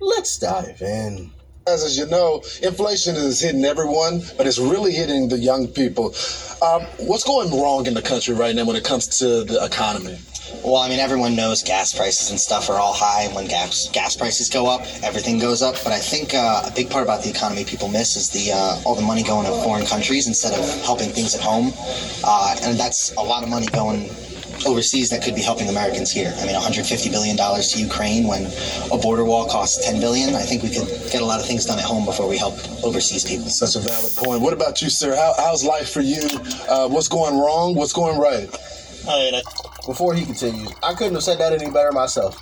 let's 0.00 0.38
dive 0.38 0.80
in. 0.80 1.32
As, 1.68 1.84
as 1.84 1.98
you 1.98 2.06
know, 2.06 2.42
inflation 2.62 3.14
is 3.14 3.40
hitting 3.40 3.64
everyone, 3.64 4.22
but 4.38 4.46
it's 4.46 4.58
really 4.58 4.92
hitting 4.92 5.28
the 5.28 5.36
young 5.36 5.68
people. 5.68 6.14
Um, 6.62 6.82
what's 6.98 7.24
going 7.24 7.50
wrong 7.50 7.86
in 7.86 7.92
the 7.92 8.00
country 8.00 8.34
right 8.34 8.54
now 8.54 8.64
when 8.64 8.74
it 8.74 8.84
comes 8.84 9.06
to 9.18 9.44
the 9.44 9.62
economy? 9.62 10.18
Well, 10.64 10.76
I 10.76 10.88
mean, 10.88 10.98
everyone 10.98 11.36
knows 11.36 11.62
gas 11.62 11.92
prices 11.92 12.30
and 12.30 12.40
stuff 12.40 12.70
are 12.70 12.78
all 12.78 12.94
high. 12.94 13.24
And 13.24 13.34
when 13.34 13.46
gas 13.48 13.90
gas 13.92 14.16
prices 14.16 14.48
go 14.48 14.66
up, 14.66 14.80
everything 15.02 15.38
goes 15.38 15.60
up. 15.60 15.76
But 15.84 15.92
I 15.92 15.98
think 15.98 16.32
uh, 16.34 16.62
a 16.64 16.72
big 16.74 16.88
part 16.88 17.04
about 17.04 17.22
the 17.22 17.28
economy 17.28 17.64
people 17.64 17.88
miss 17.88 18.16
is 18.16 18.30
the 18.30 18.52
uh, 18.52 18.80
all 18.86 18.94
the 18.94 19.02
money 19.02 19.22
going 19.22 19.44
to 19.44 19.52
foreign 19.62 19.84
countries 19.84 20.26
instead 20.26 20.58
of 20.58 20.64
helping 20.84 21.10
things 21.10 21.34
at 21.34 21.42
home. 21.42 21.72
Uh, 22.24 22.56
and 22.62 22.80
that's 22.80 23.12
a 23.16 23.22
lot 23.22 23.42
of 23.42 23.50
money 23.50 23.66
going 23.66 24.08
overseas 24.66 25.10
that 25.10 25.22
could 25.22 25.34
be 25.34 25.42
helping 25.42 25.68
Americans 25.68 26.10
here. 26.10 26.32
I 26.38 26.44
mean, 26.44 26.54
150 26.54 27.10
billion 27.10 27.36
dollars 27.36 27.72
to 27.72 27.80
Ukraine 27.80 28.26
when 28.26 28.50
a 28.92 28.98
border 28.98 29.24
wall 29.24 29.48
costs 29.48 29.84
10 29.84 30.00
billion. 30.00 30.34
I 30.34 30.42
think 30.42 30.62
we 30.62 30.70
could 30.70 30.88
get 31.10 31.22
a 31.22 31.24
lot 31.24 31.40
of 31.40 31.46
things 31.46 31.66
done 31.66 31.78
at 31.78 31.84
home 31.84 32.04
before 32.04 32.28
we 32.28 32.36
help 32.36 32.54
overseas 32.84 33.24
people. 33.24 33.46
Such 33.46 33.76
a 33.76 33.80
valid 33.80 34.14
point. 34.16 34.40
What 34.40 34.52
about 34.52 34.82
you, 34.82 34.90
sir? 34.90 35.14
How, 35.14 35.34
how's 35.36 35.64
life 35.64 35.90
for 35.90 36.00
you? 36.00 36.22
Uh, 36.68 36.88
what's 36.88 37.08
going 37.08 37.38
wrong? 37.38 37.74
What's 37.74 37.92
going 37.92 38.18
right? 38.18 38.48
Before 39.86 40.14
he 40.14 40.24
continues, 40.24 40.72
I 40.82 40.94
couldn't 40.94 41.14
have 41.14 41.22
said 41.22 41.38
that 41.38 41.52
any 41.52 41.70
better 41.70 41.92
myself. 41.92 42.36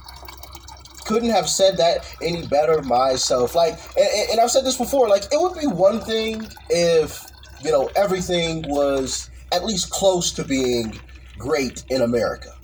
Couldn't 1.05 1.31
have 1.31 1.49
said 1.49 1.77
that 1.77 2.05
any 2.21 2.47
better 2.49 2.83
myself. 2.83 3.55
Like, 3.55 3.75
and, 3.97 4.31
and 4.33 4.41
I've 4.41 4.51
said 4.51 4.65
this 4.65 4.77
before. 4.77 5.09
Like, 5.09 5.25
it 5.33 5.41
would 5.41 5.57
be 5.57 5.69
one 5.69 6.01
thing 6.01 6.49
if 6.69 7.25
you 7.63 7.71
know 7.71 7.89
everything 7.95 8.65
was 8.69 9.31
at 9.53 9.65
least 9.65 9.91
close 9.91 10.33
to 10.33 10.45
being 10.45 10.99
great 11.39 11.85
in 11.89 12.03
America, 12.03 12.55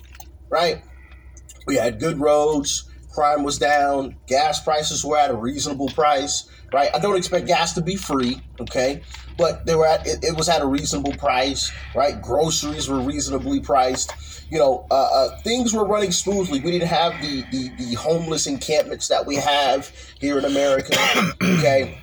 right? 0.49 0.83
We 1.67 1.77
had 1.77 2.01
good 2.01 2.19
roads, 2.19 2.91
crime 3.13 3.43
was 3.43 3.59
down, 3.59 4.17
gas 4.27 4.63
prices 4.63 5.05
were 5.05 5.19
at 5.19 5.31
a 5.31 5.35
reasonable 5.35 5.89
price, 5.91 6.49
right? 6.73 6.91
I 6.95 6.99
don't 6.99 7.17
expect 7.17 7.47
gas 7.47 7.75
to 7.75 7.83
be 7.83 7.97
free, 7.97 8.41
okay? 8.61 9.03
But 9.37 9.67
they 9.67 9.75
were 9.75 9.87
at 9.87 10.07
it, 10.07 10.25
it 10.25 10.37
was 10.37 10.49
at 10.49 10.63
a 10.63 10.67
reasonable 10.67 11.13
price, 11.15 11.73
right? 11.95 12.21
Groceries 12.21 12.89
were 12.89 13.01
reasonably 13.01 13.61
priced. 13.61 14.15
You 14.51 14.59
know, 14.59 14.87
uh, 14.91 14.95
uh, 14.95 15.39
things 15.41 15.73
were 15.73 15.87
running 15.87 16.13
smoothly. 16.13 16.61
We 16.61 16.71
didn't 16.73 16.89
have 16.89 17.13
the, 17.23 17.43
the 17.51 17.71
the 17.79 17.95
homeless 17.95 18.47
encampments 18.47 19.09
that 19.09 19.25
we 19.27 19.37
have 19.37 19.91
here 20.21 20.39
in 20.39 20.45
America, 20.45 20.97
okay? 21.43 22.03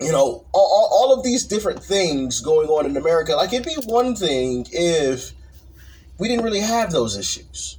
you 0.00 0.12
know, 0.12 0.46
all, 0.52 0.88
all 0.90 1.14
of 1.14 1.22
these 1.22 1.44
different 1.44 1.82
things 1.82 2.40
going 2.40 2.68
on 2.68 2.86
in 2.86 2.96
America. 2.96 3.34
Like, 3.34 3.52
it'd 3.52 3.66
be 3.66 3.76
one 3.84 4.16
thing 4.16 4.66
if 4.72 5.32
we 6.20 6.28
didn't 6.28 6.44
really 6.44 6.60
have 6.60 6.92
those 6.92 7.16
issues 7.16 7.78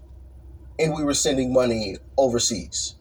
and 0.80 0.96
we 0.96 1.04
were 1.04 1.14
sending 1.14 1.54
money 1.54 1.98
overseas. 2.18 2.96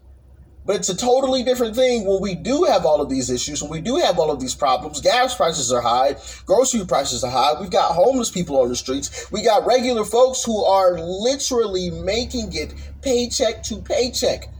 But 0.66 0.76
it's 0.76 0.90
a 0.90 0.96
totally 0.96 1.42
different 1.42 1.74
thing 1.74 2.04
when 2.06 2.20
we 2.20 2.34
do 2.34 2.64
have 2.64 2.84
all 2.84 3.00
of 3.00 3.08
these 3.08 3.30
issues, 3.30 3.62
when 3.62 3.70
we 3.70 3.80
do 3.80 3.96
have 3.96 4.18
all 4.18 4.30
of 4.30 4.38
these 4.38 4.54
problems. 4.54 5.00
Gas 5.00 5.34
prices 5.34 5.72
are 5.72 5.80
high, 5.80 6.16
grocery 6.44 6.84
prices 6.86 7.24
are 7.24 7.30
high. 7.30 7.58
We've 7.58 7.70
got 7.70 7.94
homeless 7.94 8.30
people 8.30 8.60
on 8.60 8.68
the 8.68 8.76
streets. 8.76 9.32
We 9.32 9.42
got 9.42 9.64
regular 9.64 10.04
folks 10.04 10.44
who 10.44 10.62
are 10.62 11.00
literally 11.00 11.90
making 11.90 12.54
it 12.54 12.74
paycheck 13.00 13.62
to 13.64 13.78
paycheck, 13.78 14.52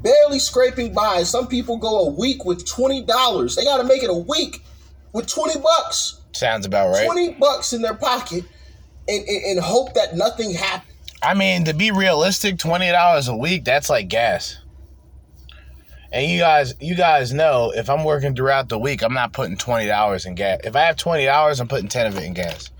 barely 0.00 0.38
scraping 0.38 0.94
by. 0.94 1.24
Some 1.24 1.48
people 1.48 1.76
go 1.76 2.06
a 2.06 2.10
week 2.10 2.44
with 2.44 2.64
$20. 2.64 3.56
They 3.56 3.64
got 3.64 3.78
to 3.78 3.84
make 3.84 4.04
it 4.04 4.10
a 4.10 4.14
week 4.14 4.64
with 5.12 5.26
20 5.26 5.58
bucks. 5.58 6.20
Sounds 6.30 6.66
about 6.66 6.92
right. 6.92 7.04
20 7.04 7.32
bucks 7.32 7.72
in 7.72 7.82
their 7.82 7.94
pocket 7.94 8.44
and, 9.08 9.24
and, 9.28 9.44
and 9.44 9.60
hope 9.60 9.94
that 9.94 10.16
nothing 10.16 10.52
happens. 10.52 10.90
I 11.22 11.34
mean, 11.34 11.64
to 11.64 11.74
be 11.74 11.90
realistic, 11.90 12.58
twenty 12.58 12.90
dollars 12.90 13.28
a 13.28 13.36
week, 13.36 13.64
that's 13.64 13.88
like 13.88 14.08
gas. 14.08 14.58
And 16.12 16.30
you 16.30 16.38
guys, 16.38 16.74
you 16.80 16.94
guys 16.94 17.32
know 17.32 17.72
if 17.74 17.90
I'm 17.90 18.04
working 18.04 18.36
throughout 18.36 18.68
the 18.68 18.78
week, 18.78 19.02
I'm 19.02 19.14
not 19.14 19.32
putting 19.32 19.56
twenty 19.56 19.86
dollars 19.86 20.26
in 20.26 20.34
gas. 20.34 20.60
If 20.64 20.76
I 20.76 20.82
have 20.82 20.96
twenty 20.96 21.24
dollars, 21.24 21.60
I'm 21.60 21.68
putting 21.68 21.88
ten 21.88 22.06
of 22.06 22.16
it 22.16 22.24
in 22.24 22.34
gas. 22.34 22.70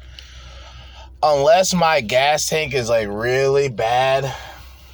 Unless 1.22 1.72
my 1.72 2.02
gas 2.02 2.46
tank 2.48 2.74
is 2.74 2.90
like 2.90 3.08
really 3.08 3.70
bad 3.70 4.32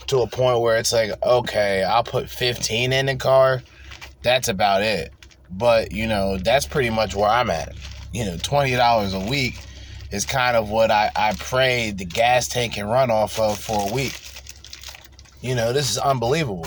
to 0.06 0.20
a 0.20 0.26
point 0.26 0.60
where 0.60 0.78
it's 0.78 0.92
like, 0.92 1.10
okay, 1.22 1.82
I'll 1.82 2.04
put 2.04 2.30
fifteen 2.30 2.92
in 2.92 3.06
the 3.06 3.16
car. 3.16 3.62
That's 4.22 4.48
about 4.48 4.82
it. 4.82 5.12
But 5.50 5.90
you 5.92 6.06
know, 6.06 6.38
that's 6.38 6.66
pretty 6.66 6.90
much 6.90 7.16
where 7.16 7.28
I'm 7.28 7.50
at. 7.50 7.74
You 8.12 8.26
know, 8.26 8.36
twenty 8.36 8.76
dollars 8.76 9.12
a 9.12 9.20
week 9.20 9.58
is 10.11 10.27
kind 10.27 10.57
of 10.57 10.70
what 10.70 10.90
I, 10.90 11.11
I 11.14 11.35
pray 11.38 11.92
the 11.92 12.05
gas 12.05 12.49
tank 12.49 12.75
can 12.75 12.87
run 12.87 13.11
off 13.11 13.38
of 13.38 13.59
for 13.59 13.88
a 13.88 13.92
week. 13.92 14.18
You 15.40 15.55
know, 15.55 15.73
this 15.73 15.90
is 15.90 15.99
unbelievable. 15.99 16.66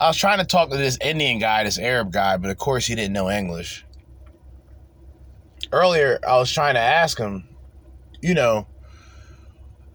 I 0.00 0.06
was 0.06 0.16
trying 0.16 0.38
to 0.38 0.44
talk 0.44 0.70
to 0.70 0.76
this 0.76 0.98
Indian 1.00 1.38
guy, 1.38 1.64
this 1.64 1.78
Arab 1.78 2.12
guy, 2.12 2.36
but 2.36 2.50
of 2.50 2.56
course 2.56 2.86
he 2.86 2.94
didn't 2.94 3.12
know 3.12 3.30
English. 3.30 3.84
Earlier, 5.72 6.18
I 6.26 6.36
was 6.36 6.52
trying 6.52 6.74
to 6.74 6.80
ask 6.80 7.18
him, 7.18 7.48
you 8.20 8.34
know, 8.34 8.66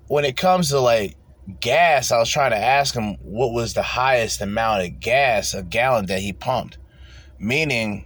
when 0.07 0.25
it 0.25 0.35
comes 0.35 0.69
to 0.69 0.79
like 0.79 1.15
gas, 1.59 2.11
I 2.11 2.19
was 2.19 2.29
trying 2.29 2.51
to 2.51 2.57
ask 2.57 2.93
him 2.93 3.15
what 3.21 3.53
was 3.53 3.73
the 3.73 3.83
highest 3.83 4.41
amount 4.41 4.83
of 4.83 4.99
gas 4.99 5.53
a 5.53 5.63
gallon 5.63 6.07
that 6.07 6.19
he 6.19 6.33
pumped. 6.33 6.77
Meaning, 7.39 8.05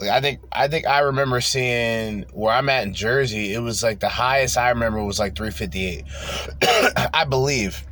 like 0.00 0.10
I 0.10 0.20
think 0.20 0.40
I 0.52 0.68
think 0.68 0.86
I 0.86 1.00
remember 1.00 1.40
seeing 1.40 2.24
where 2.32 2.54
I'm 2.54 2.68
at 2.68 2.84
in 2.84 2.94
Jersey, 2.94 3.52
it 3.52 3.60
was 3.60 3.82
like 3.82 4.00
the 4.00 4.08
highest 4.08 4.56
I 4.56 4.70
remember 4.70 5.04
was 5.04 5.18
like 5.18 5.36
358. 5.36 6.04
I 7.14 7.24
believe. 7.24 7.84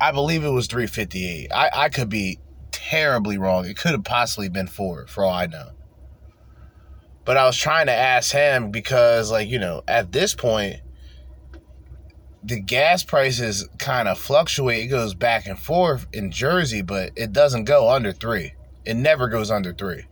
I 0.00 0.12
believe 0.12 0.44
it 0.44 0.50
was 0.50 0.66
358. 0.66 1.52
I, 1.52 1.70
I 1.72 1.88
could 1.88 2.08
be 2.08 2.38
terribly 2.70 3.38
wrong. 3.38 3.64
It 3.64 3.78
could 3.78 3.92
have 3.92 4.04
possibly 4.04 4.48
been 4.48 4.66
four, 4.66 5.06
for 5.06 5.24
all 5.24 5.32
I 5.32 5.46
know. 5.46 5.70
But 7.24 7.36
I 7.36 7.44
was 7.44 7.56
trying 7.56 7.86
to 7.86 7.92
ask 7.92 8.30
him 8.30 8.70
because, 8.70 9.30
like, 9.30 9.48
you 9.48 9.58
know, 9.58 9.82
at 9.88 10.12
this 10.12 10.34
point, 10.34 10.76
the 12.44 12.60
gas 12.60 13.02
prices 13.02 13.68
kind 13.78 14.06
of 14.06 14.18
fluctuate. 14.18 14.84
It 14.84 14.88
goes 14.88 15.14
back 15.14 15.46
and 15.46 15.58
forth 15.58 16.06
in 16.12 16.30
Jersey, 16.30 16.82
but 16.82 17.12
it 17.16 17.32
doesn't 17.32 17.64
go 17.64 17.88
under 17.88 18.12
three. 18.12 18.52
It 18.84 18.94
never 18.94 19.28
goes 19.28 19.50
under 19.50 19.72
three. 19.72 20.06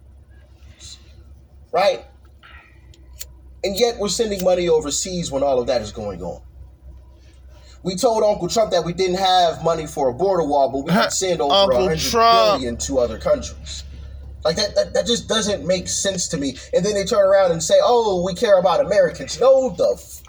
Right? 1.75 2.05
And 3.65 3.77
yet 3.79 3.99
we're 3.99 4.09
sending 4.09 4.43
money 4.45 4.69
overseas 4.69 5.31
when 5.33 5.43
all 5.43 5.59
of 5.59 5.67
that 5.67 5.83
is 5.83 5.91
going 5.91 6.23
on. 6.23 6.41
We 7.83 7.97
told 7.97 8.23
Uncle 8.23 8.49
Trump 8.49 8.71
that 8.71 8.85
we 8.85 8.93
didn't 8.95 9.19
have 9.19 9.63
money 9.63 9.87
for 9.87 10.09
a 10.09 10.15
border 10.15 10.45
wall, 10.45 10.71
but 10.71 10.85
we 10.85 10.93
could 10.93 11.13
send 11.25 11.41
over 11.43 11.53
a 11.53 11.57
Uncle 11.57 11.83
hundred 11.89 11.99
Trump. 12.01 12.61
billion 12.61 12.77
to 12.79 12.99
other 13.01 13.19
countries. 13.19 13.85
Like 14.45 14.57
that, 14.57 14.75
that, 14.77 14.95
that 14.95 15.07
just 15.07 15.29
doesn't 15.29 15.67
make 15.67 15.89
sense 15.89 16.29
to 16.29 16.37
me. 16.37 16.57
And 16.73 16.85
then 16.85 16.95
they 16.95 17.05
turn 17.05 17.27
around 17.27 17.53
and 17.53 17.63
say, 17.63 17.75
"Oh, 17.83 18.23
we 18.25 18.35
care 18.35 18.59
about 18.59 18.81
Americans." 18.85 19.41
No, 19.41 19.71
the, 19.71 19.97
f- 19.99 20.23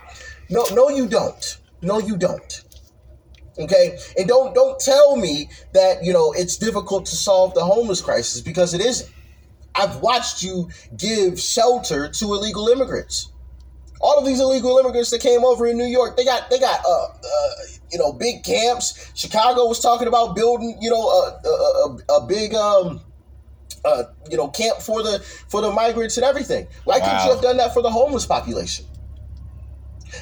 no, 0.50 0.66
no, 0.74 0.90
you 0.90 1.08
don't. 1.08 1.58
No, 1.82 2.00
you 2.00 2.18
don't. 2.18 2.62
Okay, 3.60 3.98
and 4.18 4.28
don't 4.28 4.56
don't 4.56 4.80
tell 4.80 5.18
me 5.18 5.50
that 5.74 6.04
you 6.04 6.14
know 6.14 6.32
it's 6.34 6.56
difficult 6.58 7.06
to 7.08 7.16
solve 7.16 7.54
the 7.54 7.64
homeless 7.64 8.02
crisis 8.02 8.42
because 8.42 8.74
it 8.74 8.82
isn't. 8.82 9.10
I've 9.76 9.98
watched 9.98 10.42
you 10.44 10.70
give 10.98 11.40
shelter 11.40 12.10
to 12.10 12.26
illegal 12.34 12.68
immigrants. 12.70 13.32
All 14.02 14.18
of 14.18 14.26
these 14.26 14.40
illegal 14.40 14.78
immigrants 14.78 15.12
that 15.12 15.22
came 15.22 15.44
over 15.44 15.66
in 15.68 15.78
New 15.78 15.86
York, 15.86 16.18
they 16.18 16.26
got 16.26 16.50
they 16.50 16.60
got 16.60 16.84
uh, 16.86 17.08
uh 17.08 17.50
you 17.92 17.98
know 17.98 18.14
big 18.14 18.44
camps. 18.44 19.12
Chicago 19.16 19.66
was 19.66 19.80
talking 19.80 20.08
about 20.08 20.36
building 20.36 20.78
you 20.82 20.90
know 20.90 21.02
a 21.02 21.42
a, 21.46 21.50
a, 21.50 22.18
a 22.18 22.28
big 22.28 22.54
um 22.54 23.02
uh 23.84 24.04
you 24.30 24.38
know 24.38 24.48
camp 24.50 24.80
for 24.80 25.02
the 25.02 25.20
for 25.50 25.62
the 25.62 25.72
migrants 25.72 26.18
and 26.18 26.26
everything. 26.26 26.68
Why 26.84 27.00
couldn't 27.00 27.26
you 27.26 27.32
have 27.32 27.42
done 27.42 27.58
that 27.58 27.74
for 27.74 27.82
the 27.82 27.92
homeless 27.92 28.26
population? 28.26 28.86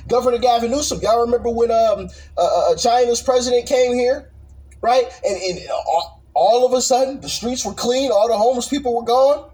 Governor 0.08 0.38
Gavin 0.38 0.72
Newsom, 0.72 1.00
y'all 1.02 1.22
remember 1.22 1.50
when 1.50 1.72
um 1.72 2.10
uh, 2.38 2.72
uh, 2.72 2.76
China's 2.76 3.22
president 3.22 3.68
came 3.68 3.94
here, 3.94 4.32
right? 4.82 5.06
And, 5.26 5.38
and 5.38 5.70
all, 5.70 6.23
all 6.34 6.66
of 6.66 6.74
a 6.74 6.82
sudden 6.82 7.22
the 7.22 7.30
streets 7.30 7.66
were 7.66 7.74
clean, 7.74 8.12
all 8.12 8.28
the 8.28 8.38
homeless 8.38 8.68
people 8.68 8.96
were 8.96 9.04
gone. 9.06 9.50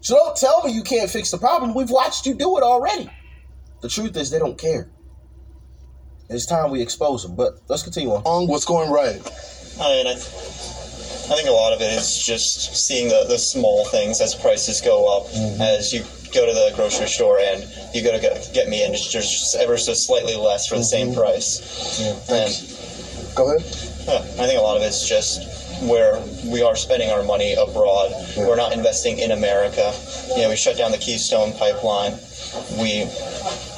So 0.00 0.14
don't 0.14 0.36
tell 0.36 0.62
me 0.64 0.72
you 0.72 0.82
can't 0.82 1.10
fix 1.10 1.30
the 1.30 1.38
problem. 1.38 1.74
We've 1.74 1.90
watched 1.90 2.26
you 2.26 2.34
do 2.34 2.56
it 2.58 2.62
already. 2.62 3.10
The 3.80 3.88
truth 3.88 4.16
is 4.16 4.30
they 4.30 4.38
don't 4.38 4.58
care. 4.58 4.88
It's 6.28 6.46
time 6.46 6.70
we 6.70 6.82
expose 6.82 7.22
them. 7.22 7.36
But 7.36 7.54
let's 7.68 7.82
continue 7.82 8.10
on. 8.10 8.22
On 8.24 8.48
what's 8.48 8.64
going 8.64 8.90
right? 8.90 9.20
I 9.80 9.88
mean, 9.88 10.06
I, 10.06 10.12
I 10.12 11.34
think 11.34 11.48
a 11.48 11.52
lot 11.52 11.72
of 11.72 11.80
it 11.80 11.92
is 11.92 12.24
just 12.24 12.86
seeing 12.86 13.08
the, 13.08 13.26
the 13.28 13.38
small 13.38 13.84
things 13.86 14.20
as 14.20 14.34
prices 14.34 14.80
go 14.80 15.06
up. 15.16 15.26
Mm-hmm. 15.28 15.60
As 15.60 15.92
you 15.92 16.00
go 16.32 16.46
to 16.46 16.52
the 16.52 16.72
grocery 16.74 17.08
store 17.08 17.38
and 17.40 17.66
you 17.94 18.02
go 18.02 18.12
to 18.12 18.20
get, 18.20 18.50
get 18.54 18.68
me 18.68 18.84
and 18.84 18.94
it's 18.94 19.10
just 19.10 19.56
ever 19.56 19.76
so 19.76 19.94
slightly 19.94 20.36
less 20.36 20.66
for 20.66 20.76
the 20.76 20.84
same 20.84 21.08
mm-hmm. 21.08 21.20
price. 21.20 22.00
Yeah, 22.00 22.36
and 22.36 22.76
Go 23.36 23.54
ahead. 23.54 23.66
yeah, 24.08 24.42
I 24.42 24.46
think 24.46 24.58
a 24.58 24.62
lot 24.62 24.78
of 24.78 24.82
it's 24.82 25.06
just 25.06 25.55
where 25.82 26.20
we 26.46 26.62
are 26.62 26.76
spending 26.76 27.10
our 27.10 27.22
money 27.22 27.54
abroad. 27.54 28.12
We're 28.36 28.56
not 28.56 28.72
investing 28.72 29.18
in 29.18 29.30
America. 29.32 29.92
You 30.36 30.42
know, 30.42 30.50
we 30.50 30.56
shut 30.56 30.76
down 30.76 30.90
the 30.90 30.98
Keystone 30.98 31.52
pipeline. 31.52 32.18
We 32.78 33.06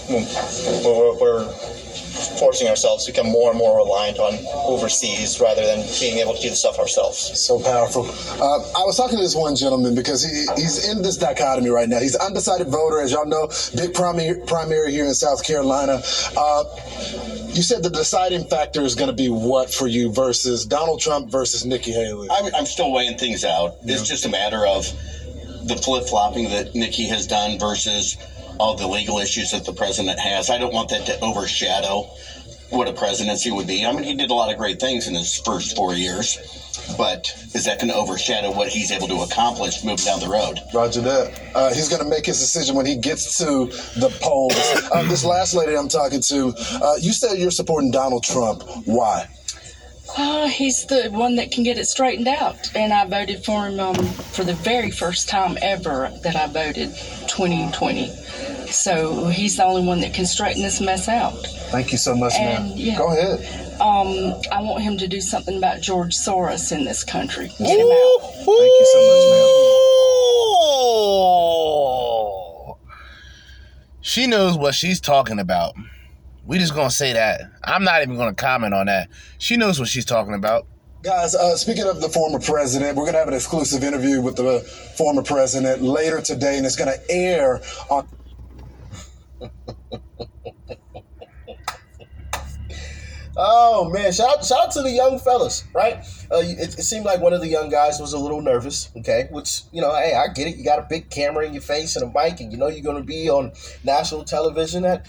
we're, 0.09 1.19
we're 1.21 1.53
forcing 2.39 2.69
ourselves 2.69 3.05
to 3.07 3.13
become 3.13 3.29
more 3.29 3.51
and 3.51 3.59
more 3.59 3.77
reliant 3.77 4.19
on 4.19 4.35
overseas 4.65 5.41
rather 5.41 5.65
than 5.65 5.87
being 6.01 6.19
able 6.19 6.35
to 6.35 6.41
do 6.41 6.51
the 6.51 6.57
stuff 6.57 6.79
ourselves. 6.79 7.19
So 7.41 7.61
powerful. 7.61 8.07
Uh, 8.41 8.59
I 8.77 8.85
was 8.85 8.97
talking 8.97 9.17
to 9.19 9.23
this 9.23 9.35
one 9.35 9.55
gentleman 9.55 9.95
because 9.95 10.23
he, 10.23 10.47
he's 10.61 10.89
in 10.89 11.03
this 11.03 11.17
dichotomy 11.17 11.71
right 11.71 11.89
now. 11.89 12.01
He's 12.01 12.17
undecided 12.17 12.69
voter, 12.69 13.01
as 13.01 13.13
y'all 13.13 13.27
know, 13.27 13.49
big 13.77 13.95
primary, 13.95 14.41
primary 14.47 14.93
here 14.93 15.07
in 15.07 15.15
South 15.15 15.45
Carolina. 15.45 16.01
Uh, 16.37 16.65
you 17.55 17.63
said 17.63 17.83
the 17.83 17.91
deciding 17.91 18.45
factor 18.45 18.83
is 18.83 18.95
going 18.95 19.09
to 19.09 19.17
be 19.17 19.29
what 19.29 19.73
for 19.73 19.87
you 19.87 20.13
versus 20.13 20.65
Donald 20.65 21.01
Trump 21.01 21.31
versus 21.31 21.65
Nikki 21.65 21.93
Haley? 21.93 22.29
I'm, 22.31 22.55
I'm 22.55 22.67
still 22.67 22.93
weighing 22.93 23.19
things 23.19 23.45
out. 23.45 23.77
It's 23.83 24.07
just 24.07 24.25
a 24.25 24.29
matter 24.29 24.67
of 24.67 24.85
the 25.67 25.77
flip 25.77 26.05
flopping 26.05 26.51
that 26.51 26.75
Nikki 26.75 27.07
has 27.09 27.27
done 27.27 27.59
versus 27.59 28.17
all 28.59 28.75
the 28.75 28.87
legal 28.87 29.19
issues 29.19 29.51
that 29.51 29.65
the 29.65 29.73
president 29.73 30.19
has. 30.19 30.51
I 30.51 30.59
don't 30.59 30.73
want 30.73 30.91
that 30.91 31.07
to 31.07 31.21
overshadow 31.21 32.03
what 32.71 32.89
a 32.89 32.93
presidency 32.93 33.51
would 33.51 33.67
be. 33.67 33.87
I 33.87 33.93
mean, 33.93 34.05
he 34.05 34.15
did 34.15 34.31
a 34.31 34.35
lot 34.35 34.51
of 34.51 34.57
great 34.59 34.79
things 34.79 35.07
in 35.07 35.15
his 35.15 35.41
first 35.41 35.75
four 35.75 35.95
years, 35.95 36.37
but 36.97 37.33
is 37.55 37.65
that 37.65 37.79
going 37.79 37.91
to 37.91 37.97
overshadow 37.97 38.51
what 38.53 38.69
he's 38.69 38.91
able 38.91 39.09
to 39.09 39.21
accomplish 39.23 39.85
moving 39.85 40.05
down 40.05 40.21
the 40.21 40.29
road? 40.29 40.59
Roger 40.75 41.01
that. 41.03 41.41
Uh, 41.55 41.73
he's 41.75 41.89
going 41.89 42.03
to 42.03 42.09
make 42.09 42.27
his 42.27 42.39
decision 42.39 42.75
when 42.75 42.87
he 42.87 42.97
gets 42.97 43.39
to 43.39 43.67
the 43.99 44.17
polls. 44.21 44.55
uh, 44.93 45.03
this 45.09 45.25
last 45.25 45.55
lady 45.55 45.77
I'm 45.77 45.89
talking 45.89 46.21
to, 46.21 46.55
uh, 46.83 46.95
you 47.01 47.13
said 47.13 47.39
you're 47.39 47.51
supporting 47.51 47.91
Donald 47.91 48.25
Trump. 48.25 48.63
Why? 48.85 49.29
Uh, 50.17 50.49
he's 50.49 50.87
the 50.87 51.09
one 51.11 51.37
that 51.37 51.51
can 51.53 51.63
get 51.65 51.79
it 51.79 51.85
straightened 51.87 52.29
out, 52.29 52.75
and 52.75 52.93
I 52.93 53.05
voted 53.07 53.45
for 53.45 53.67
him 53.69 53.79
um, 53.79 53.95
for 53.95 54.43
the 54.45 54.55
very 54.55 54.91
first 54.91 55.29
time 55.29 55.57
ever 55.63 56.11
that 56.23 56.35
I 56.35 56.47
voted 56.47 56.91
2020. 57.29 58.09
So 58.71 59.27
he's 59.29 59.57
the 59.57 59.65
only 59.65 59.87
one 59.87 60.01
that 60.01 60.15
can 60.15 60.27
straighten 60.27 60.63
this 60.63 60.81
mess 60.81 61.09
out. 61.09 61.35
Thank 61.71 61.93
you 61.93 61.99
so 61.99 62.15
much, 62.17 62.33
And, 62.35 62.69
ma'am. 62.71 62.75
yeah. 62.77 62.97
Go 62.99 63.09
ahead. 63.11 63.41
Um, 63.81 64.35
I 64.51 64.61
want 64.63 64.83
him 64.83 64.97
to 64.99 65.07
do 65.07 65.21
something 65.21 65.57
about 65.59 65.81
George 65.83 66.15
Soros 66.17 66.73
in 66.77 66.85
this 66.85 67.05
country. 67.05 67.49
Get 67.59 67.79
him 67.79 67.87
out. 67.87 68.21
Thank 68.35 68.49
you 68.49 68.87
Oh. 71.51 72.79
She 74.01 74.27
knows 74.27 74.57
what 74.57 74.75
she's 74.75 75.01
talking 75.01 75.39
about. 75.39 75.75
We 76.49 76.59
just 76.59 76.75
gonna 76.75 76.91
say 76.91 77.13
that. 77.13 77.43
I'm 77.63 77.85
not 77.85 78.01
even 78.01 78.17
gonna 78.17 78.33
comment 78.33 78.73
on 78.73 78.87
that. 78.87 79.11
She 79.37 79.59
knows 79.59 79.79
what 79.79 79.87
she's 79.87 80.07
talking 80.07 80.33
about. 80.33 80.67
Guys, 81.03 81.35
uh, 81.35 81.55
speaking 81.57 81.85
of 81.85 82.01
the 82.01 82.09
former 82.09 82.41
president, 82.41 82.97
we're 82.97 83.05
going 83.05 83.13
to 83.13 83.21
have 83.21 83.29
an 83.29 83.35
exclusive 83.35 83.85
interview 83.85 84.21
with 84.21 84.35
the 84.35 84.59
former 84.97 85.23
president 85.23 85.81
later 85.81 86.21
today, 86.21 86.57
and 86.57 86.67
it's 86.67 86.75
going 86.75 86.93
to 86.93 87.11
air 87.11 87.61
on. 87.89 88.09
Oh 93.41 93.89
man, 93.89 94.11
shout 94.11 94.39
out, 94.39 94.45
shout 94.45 94.59
out 94.67 94.73
to 94.73 94.83
the 94.83 94.91
young 94.91 95.21
fellas, 95.21 95.63
right? 95.73 95.99
Uh, 96.29 96.39
it, 96.39 96.77
it 96.77 96.83
seemed 96.83 97.05
like 97.05 97.21
one 97.21 97.33
of 97.33 97.41
the 97.41 97.47
young 97.47 97.69
guys 97.69 98.01
was 98.01 98.13
a 98.13 98.19
little 98.19 98.43
nervous, 98.43 98.91
okay? 98.97 99.29
Which 99.31 99.63
you 99.71 99.81
know, 99.81 99.95
hey, 99.95 100.13
I 100.13 100.27
get 100.33 100.49
it. 100.49 100.57
You 100.57 100.65
got 100.65 100.81
a 100.81 100.87
big 100.91 101.09
camera 101.09 101.47
in 101.47 101.53
your 101.53 101.63
face 101.63 101.95
and 101.95 102.11
a 102.11 102.13
mic, 102.13 102.41
and 102.41 102.51
you 102.51 102.59
know 102.59 102.67
you're 102.67 102.83
going 102.83 102.97
to 102.97 103.07
be 103.07 103.31
on 103.31 103.53
national 103.85 104.25
television. 104.25 104.83
That 104.83 105.07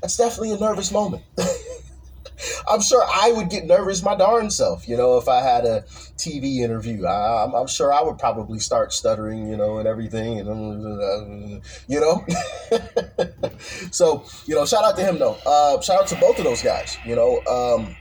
that's 0.00 0.16
definitely 0.16 0.52
a 0.52 0.58
nervous 0.58 0.92
moment. 0.92 1.22
I'm 2.68 2.80
sure 2.80 3.04
I 3.04 3.32
would 3.32 3.50
get 3.50 3.66
nervous 3.66 4.02
my 4.02 4.16
darn 4.16 4.50
self, 4.50 4.88
you 4.88 4.96
know, 4.96 5.18
if 5.18 5.28
I 5.28 5.42
had 5.42 5.64
a 5.64 5.82
TV 6.16 6.58
interview. 6.58 7.04
I, 7.06 7.44
I'm, 7.44 7.54
I'm 7.54 7.66
sure 7.66 7.92
I 7.92 8.02
would 8.02 8.18
probably 8.18 8.58
start 8.58 8.92
stuttering, 8.92 9.48
you 9.48 9.56
know, 9.56 9.78
and 9.78 9.86
everything, 9.86 10.40
and 10.40 11.62
you 11.88 12.00
know. 12.00 12.26
so, 13.90 14.24
you 14.46 14.54
know, 14.54 14.64
shout 14.66 14.84
out 14.84 14.96
to 14.96 15.02
him 15.02 15.18
though. 15.18 15.36
Uh, 15.46 15.80
shout 15.80 16.00
out 16.00 16.06
to 16.08 16.16
both 16.16 16.38
of 16.38 16.44
those 16.44 16.62
guys, 16.62 16.96
you 17.04 17.16
know. 17.16 17.40
Um, 17.46 17.96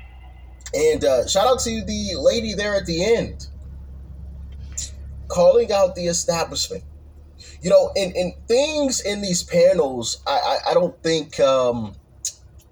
and 0.74 1.04
uh, 1.04 1.28
shout 1.28 1.48
out 1.48 1.60
to 1.62 1.84
the 1.84 2.16
lady 2.20 2.54
there 2.54 2.76
at 2.76 2.86
the 2.86 3.16
end, 3.16 3.48
calling 5.28 5.72
out 5.72 5.96
the 5.96 6.08
establishment. 6.08 6.84
You 7.62 7.70
know, 7.70 7.92
in, 7.96 8.12
in 8.12 8.34
things 8.48 9.02
in 9.02 9.22
these 9.22 9.44
panels, 9.44 10.22
I, 10.26 10.32
I, 10.68 10.72
I 10.72 10.74
don't 10.74 11.02
think 11.04 11.40
um, 11.40 11.94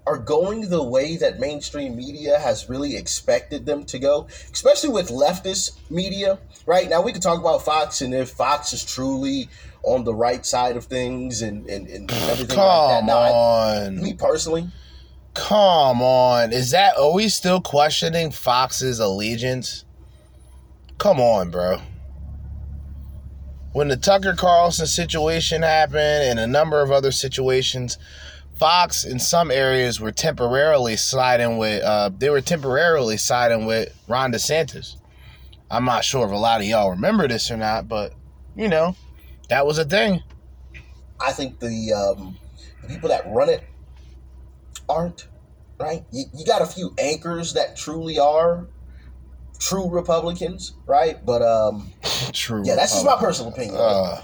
are 0.06 0.16
going 0.16 0.70
the 0.70 0.82
way 0.82 1.16
that 1.18 1.38
mainstream 1.38 1.96
media 1.96 2.38
has 2.38 2.68
really 2.68 2.96
expected 2.96 3.66
them 3.66 3.84
to 3.84 3.98
go, 3.98 4.26
especially 4.52 4.90
with 4.90 5.08
leftist 5.08 5.78
media. 5.90 6.38
Right 6.64 6.88
now, 6.88 7.02
we 7.02 7.12
can 7.12 7.20
talk 7.20 7.38
about 7.38 7.62
Fox 7.64 8.00
and 8.00 8.14
if 8.14 8.30
Fox 8.30 8.72
is 8.72 8.84
truly 8.84 9.48
on 9.82 10.04
the 10.04 10.14
right 10.14 10.44
side 10.44 10.76
of 10.76 10.84
things 10.84 11.42
and, 11.42 11.68
and, 11.68 11.86
and 11.88 12.10
everything 12.12 12.56
Come 12.56 12.66
like 12.66 12.88
that. 12.88 13.04
Now, 13.04 13.18
I- 13.18 13.86
on. 13.86 14.02
me 14.02 14.14
personally, 14.14 14.68
Come 15.34 16.02
on. 16.02 16.52
Is 16.52 16.72
that 16.72 16.96
are 16.96 17.12
we 17.12 17.28
still 17.28 17.60
questioning 17.60 18.32
Fox's 18.32 18.98
allegiance? 18.98 19.84
Come 20.98 21.20
on, 21.20 21.50
bro. 21.50 21.80
When 23.78 23.86
the 23.86 23.96
Tucker 23.96 24.34
Carlson 24.34 24.88
situation 24.88 25.62
happened 25.62 26.00
and 26.00 26.40
a 26.40 26.48
number 26.48 26.80
of 26.80 26.90
other 26.90 27.12
situations, 27.12 27.96
Fox 28.58 29.04
in 29.04 29.20
some 29.20 29.52
areas 29.52 30.00
were 30.00 30.10
temporarily 30.10 30.96
siding 30.96 31.58
with 31.58 31.84
uh 31.84 32.10
they 32.18 32.28
were 32.28 32.40
temporarily 32.40 33.16
siding 33.16 33.66
with 33.66 33.96
Ron 34.08 34.32
DeSantis. 34.32 34.96
I'm 35.70 35.84
not 35.84 36.02
sure 36.02 36.26
if 36.26 36.32
a 36.32 36.34
lot 36.34 36.60
of 36.60 36.66
y'all 36.66 36.90
remember 36.90 37.28
this 37.28 37.52
or 37.52 37.56
not, 37.56 37.86
but 37.86 38.14
you 38.56 38.66
know, 38.66 38.96
that 39.48 39.64
was 39.64 39.78
a 39.78 39.84
thing. 39.84 40.24
I 41.20 41.30
think 41.30 41.60
the 41.60 41.92
um, 41.92 42.36
the 42.82 42.88
people 42.88 43.10
that 43.10 43.28
run 43.28 43.48
it 43.48 43.62
aren't 44.88 45.28
right. 45.78 46.04
You, 46.10 46.24
you 46.34 46.44
got 46.44 46.62
a 46.62 46.66
few 46.66 46.96
anchors 46.98 47.52
that 47.52 47.76
truly 47.76 48.18
are 48.18 48.66
true 49.58 49.88
Republicans, 49.88 50.74
right? 50.86 51.24
But 51.24 51.42
um, 51.42 51.92
true. 52.32 52.62
Yeah, 52.64 52.74
that's 52.74 52.92
just 52.92 53.04
my 53.04 53.16
personal 53.16 53.52
opinion. 53.52 53.74
right? 53.74 54.22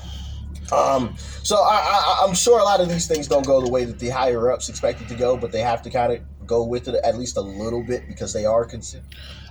Um, 0.73 1.15
so 1.43 1.57
I, 1.57 1.75
I, 1.77 2.25
I'm 2.27 2.35
sure 2.35 2.59
a 2.59 2.65
lot 2.65 2.81
of 2.81 2.89
these 2.89 3.07
things 3.07 3.29
don't 3.29 3.47
go 3.47 3.61
the 3.61 3.71
way 3.71 3.85
that 3.85 3.99
the 3.99 4.09
higher 4.09 4.51
ups 4.51 4.69
expect 4.69 5.03
it 5.03 5.09
to 5.09 5.15
go, 5.15 5.37
but 5.37 5.53
they 5.53 5.61
have 5.61 5.83
to 5.83 5.91
kind 5.91 6.13
of 6.13 6.47
go 6.47 6.65
with 6.65 6.89
it 6.89 6.95
at 7.05 7.19
least 7.19 7.37
a 7.37 7.41
little 7.41 7.83
bit 7.83 8.07
because 8.09 8.33
they 8.33 8.47
are 8.47 8.65
considered. 8.65 9.05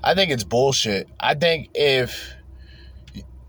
I 0.03 0.15
think 0.15 0.31
it's 0.31 0.43
bullshit. 0.43 1.07
I 1.19 1.36
think 1.36 1.69
if 1.73 2.34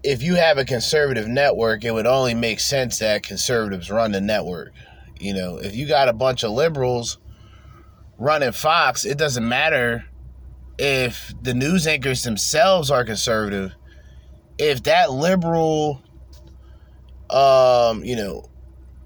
if 0.02 0.22
you 0.22 0.34
have 0.34 0.58
a 0.58 0.64
conservative 0.64 1.26
network, 1.26 1.84
it 1.84 1.90
would 1.92 2.06
only 2.06 2.34
make 2.34 2.60
sense 2.60 2.98
that 2.98 3.22
conservatives 3.22 3.90
run 3.90 4.12
the 4.12 4.20
network. 4.20 4.72
You 5.18 5.32
know, 5.32 5.56
if 5.56 5.74
you 5.74 5.88
got 5.88 6.08
a 6.08 6.12
bunch 6.12 6.44
of 6.44 6.50
liberals 6.50 7.18
running 8.18 8.52
Fox, 8.52 9.06
it 9.06 9.16
doesn't 9.16 9.48
matter 9.48 10.04
if 10.78 11.32
the 11.42 11.54
news 11.54 11.86
anchors 11.86 12.22
themselves 12.22 12.90
are 12.90 13.04
conservative. 13.04 13.74
If 14.56 14.84
that 14.84 15.10
liberal 15.10 16.04
um, 17.30 18.04
you 18.04 18.16
know, 18.16 18.48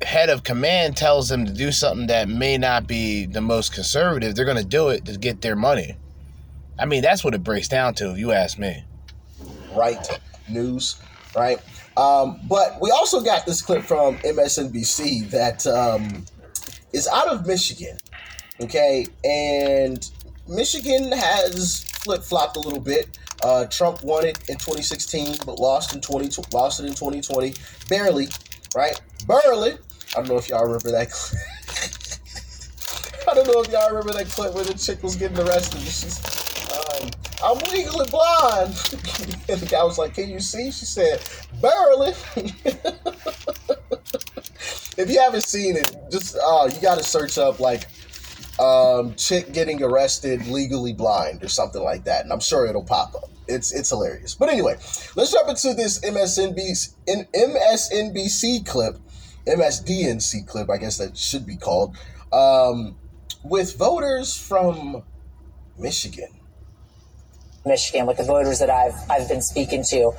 head 0.03 0.29
of 0.29 0.45
command 0.45 0.97
tells 0.97 1.29
them 1.29 1.47
to 1.47 1.53
do 1.53 1.73
something 1.73 2.07
that 2.09 2.29
may 2.29 2.59
not 2.59 2.87
be 2.87 3.27
the 3.27 3.41
most 3.41 3.73
conservative, 3.73 4.35
they're 4.35 4.45
going 4.45 4.59
to 4.59 4.65
do 4.65 4.89
it 4.89 5.05
to 5.07 5.17
get 5.17 5.41
their 5.41 5.57
money. 5.57 5.97
I 6.79 6.87
mean, 6.87 7.03
that's 7.03 7.25
what 7.25 7.35
it 7.35 7.43
breaks 7.43 7.69
down 7.69 7.95
to, 7.95 8.13
if 8.13 8.19
you 8.19 8.33
ask 8.33 8.59
me. 8.59 8.85
right 9.75 10.21
news, 10.49 11.01
right? 11.37 11.59
Um, 11.97 12.41
but 12.49 12.81
we 12.81 12.91
also 12.91 13.21
got 13.23 13.47
this 13.47 13.61
clip 13.61 13.83
from 13.83 14.17
MSNBC 14.19 15.31
that 15.31 15.67
um, 15.67 16.25
is 16.93 17.09
out 17.09 17.29
of 17.29 17.47
Michigan, 17.47 17.97
okay? 18.61 19.07
And 19.25 20.09
Michigan 20.49 21.13
has 21.13 21.85
flip 21.85 22.23
flopped 22.23 22.57
a 22.57 22.61
little 22.61 22.81
bit. 22.81 23.19
Uh, 23.43 23.67
Trump 23.67 24.03
won 24.03 24.25
it 24.25 24.39
in 24.49 24.57
2016, 24.57 25.37
but 25.45 25.61
lost 25.61 25.95
in 25.95 26.01
20 26.01 26.31
lost 26.53 26.81
it 26.81 26.87
in 26.87 26.95
2020, 26.95 27.53
barely, 27.89 28.29
right? 28.75 28.99
Barely. 29.27 29.73
I 29.73 29.77
don't 30.15 30.29
know 30.29 30.39
if 30.39 30.49
y'all 30.49 30.65
remember 30.65 30.91
that. 30.91 31.09
I 33.31 33.35
don't 33.35 33.47
know 33.47 33.61
if 33.61 33.71
y'all 33.71 33.91
remember 33.91 34.15
that 34.15 34.31
clip 34.31 34.55
where 34.55 34.65
the 34.65 34.73
chick 34.73 35.03
was 35.03 35.17
getting 35.17 35.39
arrested. 35.39 35.83
She's, 35.83 36.19
um, 36.73 37.11
I'm 37.45 37.59
legally 37.71 38.09
blind. 38.09 38.71
and 39.51 39.61
the 39.61 39.69
guy 39.71 39.85
was 39.85 39.99
like, 39.99 40.15
Can 40.15 40.31
you 40.31 40.41
see? 40.41 40.71
She 40.71 40.87
said, 40.87 41.21
Barely. 41.61 42.09
if 44.97 45.11
you 45.11 45.21
haven't 45.21 45.45
seen 45.45 45.77
it, 45.77 45.95
just 46.11 46.39
uh, 46.43 46.71
you 46.73 46.81
got 46.81 46.97
to 46.97 47.05
search 47.05 47.37
up 47.37 47.61
like 47.61 47.87
um, 48.59 49.15
chick 49.15 49.53
getting 49.53 49.83
arrested 49.83 50.47
legally 50.47 50.93
blind 50.93 51.43
or 51.43 51.49
something 51.49 51.83
like 51.83 52.05
that, 52.05 52.25
and 52.25 52.33
I'm 52.33 52.41
sure 52.41 52.67
it'll 52.67 52.85
pop 52.85 53.15
up. 53.15 53.31
It's 53.47 53.73
it's 53.73 53.91
hilarious. 53.91 54.35
But 54.35 54.51
anyway, 54.51 54.75
let's 55.17 55.33
jump 55.33 55.49
into 55.49 55.75
this 55.75 56.01
MSNBC 56.01 56.95
MSNBC 57.07 58.67
clip, 58.67 58.99
MSDNC 59.47 60.47
clip, 60.47 60.71
I 60.71 60.77
guess 60.77 60.99
that 60.99 61.17
should 61.17 61.47
be 61.47 61.57
called, 61.57 61.97
um, 62.33 62.97
with 63.43 63.77
voters 63.77 64.37
from 64.37 65.03
Michigan. 65.79 66.29
Michigan 67.65 68.07
with 68.07 68.17
the 68.17 68.25
voters 68.25 68.59
that 68.59 68.71
I've 68.71 68.95
I've 69.11 69.29
been 69.29 69.43
speaking 69.43 69.85
to. 69.91 70.13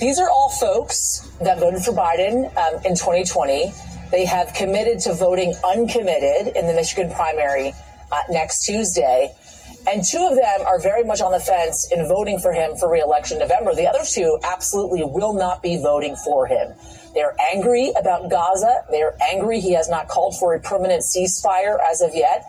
These 0.00 0.18
are 0.18 0.28
all 0.28 0.50
folks 0.50 1.30
that 1.40 1.60
voted 1.60 1.82
for 1.82 1.92
Biden 1.92 2.46
um, 2.56 2.84
in 2.84 2.94
2020. 2.94 3.72
They 4.14 4.26
have 4.26 4.54
committed 4.54 5.00
to 5.00 5.12
voting 5.12 5.54
uncommitted 5.64 6.56
in 6.56 6.68
the 6.68 6.72
Michigan 6.72 7.10
primary 7.10 7.74
uh, 8.12 8.20
next 8.30 8.64
Tuesday. 8.64 9.34
And 9.88 10.04
two 10.04 10.24
of 10.30 10.36
them 10.36 10.60
are 10.64 10.78
very 10.78 11.02
much 11.02 11.20
on 11.20 11.32
the 11.32 11.40
fence 11.40 11.90
in 11.90 12.06
voting 12.06 12.38
for 12.38 12.52
him 12.52 12.76
for 12.76 12.88
reelection 12.88 13.40
November. 13.40 13.74
The 13.74 13.88
other 13.88 14.04
two 14.08 14.38
absolutely 14.44 15.02
will 15.02 15.32
not 15.32 15.64
be 15.64 15.82
voting 15.82 16.14
for 16.14 16.46
him. 16.46 16.74
They're 17.12 17.34
angry 17.52 17.90
about 17.98 18.30
Gaza. 18.30 18.84
They're 18.88 19.16
angry 19.20 19.58
he 19.58 19.72
has 19.72 19.88
not 19.88 20.06
called 20.06 20.38
for 20.38 20.54
a 20.54 20.60
permanent 20.60 21.02
ceasefire 21.02 21.78
as 21.90 22.00
of 22.00 22.14
yet. 22.14 22.44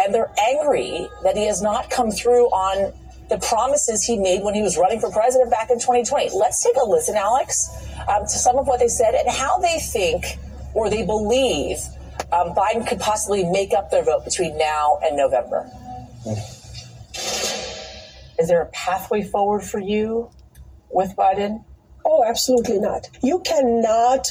And 0.00 0.14
they're 0.14 0.30
angry 0.40 1.08
that 1.24 1.36
he 1.36 1.46
has 1.46 1.60
not 1.60 1.90
come 1.90 2.12
through 2.12 2.46
on 2.50 2.92
the 3.28 3.38
promises 3.38 4.04
he 4.04 4.16
made 4.16 4.44
when 4.44 4.54
he 4.54 4.62
was 4.62 4.78
running 4.78 5.00
for 5.00 5.10
president 5.10 5.50
back 5.50 5.70
in 5.70 5.80
2020. 5.80 6.30
Let's 6.38 6.62
take 6.62 6.76
a 6.80 6.88
listen, 6.88 7.16
Alex, 7.16 7.70
um, 8.06 8.22
to 8.22 8.38
some 8.38 8.56
of 8.56 8.68
what 8.68 8.78
they 8.78 8.86
said 8.86 9.14
and 9.14 9.28
how 9.28 9.58
they 9.58 9.80
think 9.80 10.38
or 10.78 10.88
they 10.88 11.04
believe 11.04 11.78
um, 12.30 12.54
Biden 12.54 12.86
could 12.86 13.00
possibly 13.00 13.42
make 13.42 13.72
up 13.72 13.90
their 13.90 14.04
vote 14.04 14.24
between 14.24 14.56
now 14.56 15.00
and 15.02 15.16
November. 15.16 15.68
Is 18.38 18.46
there 18.46 18.62
a 18.62 18.66
pathway 18.66 19.24
forward 19.24 19.64
for 19.64 19.80
you 19.80 20.30
with 20.88 21.16
Biden? 21.16 21.64
Oh, 22.04 22.22
absolutely 22.24 22.78
not. 22.78 23.08
You 23.24 23.40
cannot 23.40 24.28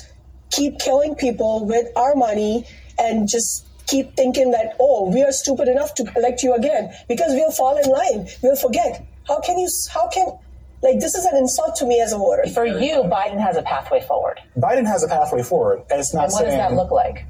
keep 0.50 0.80
killing 0.80 1.16
people 1.16 1.66
with 1.66 1.88
our 1.98 2.16
money 2.16 2.66
and 2.98 3.28
just 3.28 3.66
keep 3.86 4.16
thinking 4.16 4.52
that, 4.52 4.78
oh, 4.80 5.12
we 5.12 5.24
are 5.24 5.34
stupid 5.34 5.68
enough 5.68 5.96
to 5.96 6.10
elect 6.16 6.44
you 6.44 6.54
again 6.54 6.94
because 7.10 7.34
we'll 7.34 7.52
fall 7.52 7.78
in 7.78 7.90
line. 7.90 8.30
We'll 8.42 8.56
forget. 8.56 9.06
How 9.28 9.42
can 9.42 9.60
you, 9.60 9.68
how 9.92 10.08
can, 10.08 10.40
like, 10.82 11.00
this 11.00 11.16
is 11.16 11.26
an 11.26 11.38
insult 11.38 11.76
to 11.78 11.86
me 11.86 12.02
as 12.02 12.14
a 12.14 12.18
voter. 12.18 12.48
For 12.54 12.66
you, 12.66 13.04
Biden 13.04 13.40
has 13.40 13.58
a 13.58 13.62
pathway 13.62 14.02
forward. 14.02 14.40
Biden 14.58 14.86
has 14.86 15.04
a 15.04 15.08
pathway 15.08 15.44
forward. 15.44 15.84
And 15.90 16.00
it's 16.00 16.14
not 16.14 16.26
and 16.26 16.34
what 16.34 16.46
does 16.46 16.56
that 16.56 16.74
look 16.74 16.92
like? 16.92 17.26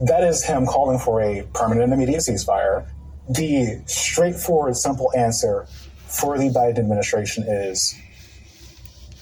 That 0.00 0.24
is 0.24 0.44
him 0.44 0.66
calling 0.66 0.98
for 0.98 1.20
a 1.20 1.42
permanent 1.54 1.84
and 1.84 1.94
immediate 1.94 2.20
ceasefire. 2.20 2.86
The 3.28 3.82
straightforward, 3.86 4.76
simple 4.76 5.10
answer 5.16 5.66
for 6.06 6.36
the 6.38 6.50
Biden 6.50 6.78
administration 6.78 7.44
is 7.48 7.94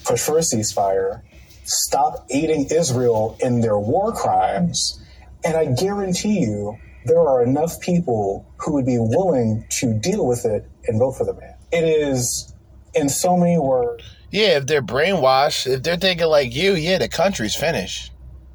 push 0.03 0.21
for 0.21 0.37
a 0.37 0.41
ceasefire, 0.41 1.21
stop 1.63 2.25
aiding 2.29 2.65
Israel 2.71 3.37
in 3.39 3.61
their 3.61 3.77
war 3.79 4.11
crimes, 4.11 5.01
and 5.43 5.55
I 5.55 5.65
guarantee 5.65 6.39
you 6.39 6.77
there 7.05 7.19
are 7.19 7.43
enough 7.43 7.79
people 7.79 8.45
who 8.57 8.73
would 8.73 8.85
be 8.85 8.97
willing 8.97 9.65
to 9.69 9.93
deal 9.93 10.27
with 10.27 10.45
it 10.45 10.69
and 10.87 10.99
vote 10.99 11.13
for 11.13 11.25
the 11.25 11.33
man. 11.33 11.55
It 11.71 11.83
is, 11.83 12.50
in 12.93 13.09
so 13.09 13.37
many 13.37 13.57
words, 13.57 14.03
Yeah, 14.31 14.57
if 14.57 14.67
they're 14.67 14.81
brainwashed, 14.81 15.67
if 15.67 15.83
they're 15.83 15.97
thinking 15.97 16.27
like 16.27 16.55
you, 16.55 16.73
yeah, 16.73 16.97
the 16.97 17.09
country's 17.09 17.55
finished. 17.55 18.11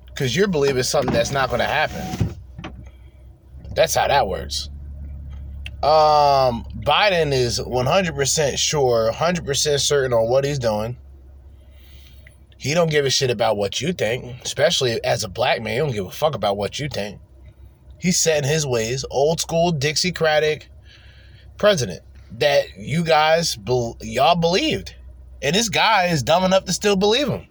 Because 0.06 0.34
you're 0.34 0.48
believing 0.48 0.82
something 0.82 1.12
that's 1.12 1.30
not 1.30 1.48
going 1.48 1.60
to 1.60 1.66
happen. 1.66 2.34
That's 3.74 3.94
how 3.94 4.08
that 4.08 4.26
works. 4.26 4.70
Um, 5.82 6.64
Biden 6.80 7.32
is 7.32 7.60
100% 7.60 8.56
sure, 8.56 9.12
100% 9.12 9.80
certain 9.80 10.12
on 10.14 10.30
what 10.30 10.44
he's 10.44 10.58
doing. 10.58 10.96
He 12.56 12.72
don't 12.72 12.90
give 12.90 13.04
a 13.04 13.10
shit 13.10 13.30
about 13.30 13.58
what 13.58 13.82
you 13.82 13.92
think, 13.92 14.42
especially 14.42 15.04
as 15.04 15.22
a 15.22 15.28
black 15.28 15.60
man. 15.60 15.74
He 15.74 15.78
don't 15.78 15.92
give 15.92 16.06
a 16.06 16.10
fuck 16.10 16.34
about 16.34 16.56
what 16.56 16.80
you 16.80 16.88
think. 16.88 17.20
He's 17.98 18.18
set 18.18 18.42
in 18.42 18.50
his 18.50 18.66
ways, 18.66 19.04
old 19.10 19.40
school 19.40 19.72
Dixiecratic, 19.72 20.64
president 21.58 22.02
that 22.32 22.76
you 22.76 23.04
guys 23.04 23.56
bel 23.56 23.96
y'all 24.00 24.36
believed, 24.36 24.94
and 25.42 25.54
this 25.54 25.68
guy 25.68 26.06
is 26.06 26.22
dumb 26.22 26.44
enough 26.44 26.64
to 26.64 26.72
still 26.72 26.96
believe 26.96 27.28
him. 27.28 27.46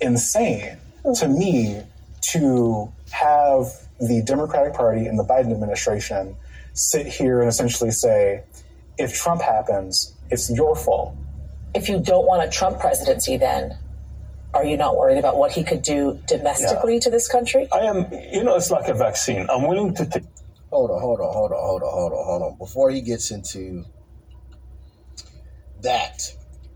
insane 0.00 0.76
to 1.14 1.28
me 1.28 1.82
to 2.22 2.92
have 3.10 3.66
the 4.00 4.22
Democratic 4.22 4.74
Party 4.74 5.06
and 5.06 5.18
the 5.18 5.24
Biden 5.24 5.52
administration 5.52 6.36
sit 6.74 7.06
here 7.06 7.40
and 7.40 7.48
essentially 7.48 7.90
say, 7.90 8.42
if 8.98 9.14
Trump 9.14 9.42
happens, 9.42 10.14
it's 10.30 10.50
your 10.50 10.76
fault. 10.76 11.14
If 11.74 11.88
you 11.88 12.00
don't 12.00 12.26
want 12.26 12.42
a 12.42 12.50
Trump 12.50 12.80
presidency, 12.80 13.36
then 13.36 13.76
are 14.54 14.64
you 14.64 14.76
not 14.76 14.96
worried 14.96 15.18
about 15.18 15.36
what 15.36 15.52
he 15.52 15.62
could 15.62 15.82
do 15.82 16.18
domestically 16.26 16.98
to 17.00 17.10
this 17.10 17.28
country? 17.28 17.68
I 17.72 17.80
am, 17.80 18.06
you 18.32 18.42
know, 18.42 18.56
it's 18.56 18.70
like 18.70 18.88
a 18.88 18.94
vaccine. 18.94 19.46
I'm 19.48 19.66
willing 19.66 19.94
to 19.94 20.06
take. 20.06 20.24
Hold 20.70 20.92
on, 20.92 21.00
hold 21.00 21.20
on, 21.20 21.32
hold 21.32 21.52
on, 21.52 21.58
hold 21.58 21.82
on, 21.82 21.92
hold 21.92 22.12
on, 22.12 22.24
hold 22.24 22.42
on. 22.42 22.58
Before 22.58 22.90
he 22.90 23.00
gets 23.00 23.32
into 23.32 23.84
that, 25.82 26.22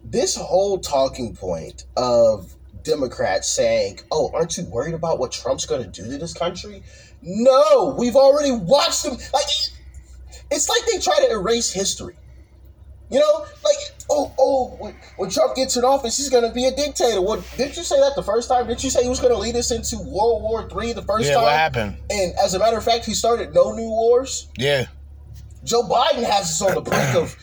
this 0.03 0.35
whole 0.35 0.79
talking 0.79 1.35
point 1.35 1.85
of 1.97 2.57
Democrats 2.83 3.49
saying, 3.49 4.01
"Oh, 4.11 4.31
aren't 4.35 4.57
you 4.57 4.65
worried 4.65 4.95
about 4.95 5.19
what 5.19 5.31
Trump's 5.31 5.65
going 5.65 5.83
to 5.83 5.89
do 5.89 6.11
to 6.11 6.19
this 6.19 6.35
country?" 6.35 6.83
No, 7.23 7.95
we've 7.97 8.17
already 8.17 8.51
watched 8.51 9.05
them. 9.05 9.17
Like 9.33 9.47
it's 10.51 10.69
like 10.69 10.83
they 10.91 10.99
try 10.99 11.19
to 11.21 11.31
erase 11.31 11.73
history. 11.73 12.17
You 13.15 13.21
know, 13.21 13.47
like 13.63 13.77
oh 14.11 14.33
oh, 14.41 14.77
when, 14.81 14.97
when 15.19 15.31
Trump 15.31 15.55
gets 15.55 15.77
in 15.77 15.85
office, 15.85 16.17
he's 16.17 16.29
going 16.31 16.43
to 16.43 16.53
be 16.53 16.65
a 16.65 16.75
dictator. 16.75 17.23
What 17.23 17.49
didn't 17.57 17.77
you 17.77 17.85
say 17.85 17.95
that 18.01 18.17
the 18.17 18.25
first 18.25 18.49
time? 18.49 18.67
Didn't 18.67 18.83
you 18.83 18.91
say 18.91 19.05
he 19.05 19.09
was 19.09 19.21
going 19.21 19.33
to 19.33 19.39
lead 19.39 19.55
us 19.55 19.71
into 19.71 19.99
World 19.99 20.43
War 20.43 20.69
Three 20.69 20.93
the 20.93 21.03
first 21.03 21.29
Yeah, 21.29 21.35
time? 21.35 21.43
what 21.45 21.53
happened? 21.53 21.97
And 22.11 22.35
as 22.43 22.55
a 22.55 22.59
matter 22.59 22.77
of 22.77 22.83
fact, 22.83 23.05
he 23.05 23.15
started 23.15 23.55
no 23.55 23.71
new 23.73 23.89
wars. 23.89 24.49
Yeah. 24.59 24.87
Joe 25.63 25.85
Biden 25.85 26.25
has 26.25 26.61
us 26.61 26.61
on 26.61 26.75
the 26.75 26.81
brink 26.81 27.15
of 27.15 27.37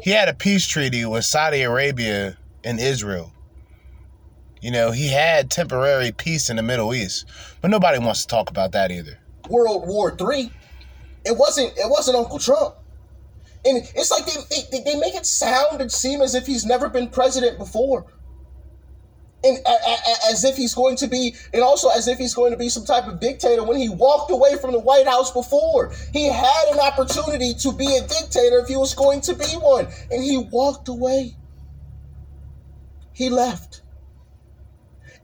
He 0.02 0.10
had 0.12 0.30
a 0.30 0.34
peace 0.34 0.66
treaty 0.66 1.04
with 1.04 1.26
Saudi 1.26 1.60
Arabia 1.60 2.38
and 2.64 2.80
Israel. 2.80 3.30
You 4.62 4.70
know, 4.70 4.92
he 4.92 5.08
had 5.08 5.50
temporary 5.50 6.10
peace 6.10 6.48
in 6.48 6.56
the 6.56 6.62
Middle 6.62 6.94
East, 6.94 7.26
but 7.60 7.70
nobody 7.70 7.98
wants 7.98 8.22
to 8.22 8.28
talk 8.28 8.48
about 8.48 8.72
that 8.72 8.90
either. 8.90 9.18
World 9.50 9.86
War 9.86 10.16
Three. 10.16 10.50
It 11.26 11.36
wasn't. 11.36 11.76
It 11.76 11.90
wasn't 11.90 12.16
Uncle 12.16 12.38
Trump. 12.38 12.76
And 13.64 13.78
it's 13.94 14.10
like 14.10 14.24
they, 14.24 14.62
they, 14.70 14.84
they 14.84 14.98
make 14.98 15.14
it 15.14 15.26
sound 15.26 15.80
and 15.80 15.90
seem 15.90 16.22
as 16.22 16.34
if 16.34 16.46
he's 16.46 16.64
never 16.64 16.88
been 16.88 17.08
president 17.08 17.58
before. 17.58 18.06
And 19.44 19.58
a, 19.58 19.70
a, 19.70 19.96
as 20.30 20.44
if 20.44 20.56
he's 20.56 20.74
going 20.74 20.96
to 20.96 21.06
be, 21.06 21.34
and 21.52 21.62
also 21.62 21.88
as 21.90 22.08
if 22.08 22.18
he's 22.18 22.34
going 22.34 22.50
to 22.52 22.56
be 22.56 22.68
some 22.68 22.84
type 22.84 23.06
of 23.06 23.20
dictator 23.20 23.62
when 23.62 23.78
he 23.78 23.88
walked 23.88 24.30
away 24.30 24.56
from 24.60 24.72
the 24.72 24.80
White 24.80 25.06
House 25.06 25.32
before. 25.32 25.92
He 26.12 26.28
had 26.28 26.68
an 26.72 26.80
opportunity 26.80 27.54
to 27.54 27.72
be 27.72 27.86
a 27.96 28.00
dictator 28.00 28.58
if 28.58 28.68
he 28.68 28.76
was 28.76 28.94
going 28.94 29.20
to 29.22 29.34
be 29.34 29.46
one, 29.56 29.86
and 30.10 30.22
he 30.22 30.38
walked 30.38 30.88
away. 30.88 31.36
He 33.12 33.30
left. 33.30 33.82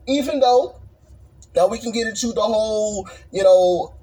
Even 0.07 0.39
though, 0.39 0.79
now 1.55 1.67
we 1.67 1.77
can 1.77 1.91
get 1.91 2.07
into 2.07 2.33
the 2.33 2.41
whole, 2.41 3.09
you 3.31 3.43
know, 3.43 3.95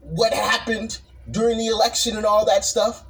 what 0.00 0.32
happened 0.32 1.00
during 1.30 1.58
the 1.58 1.66
election 1.66 2.16
and 2.16 2.26
all 2.26 2.44
that 2.46 2.64
stuff. 2.64 3.04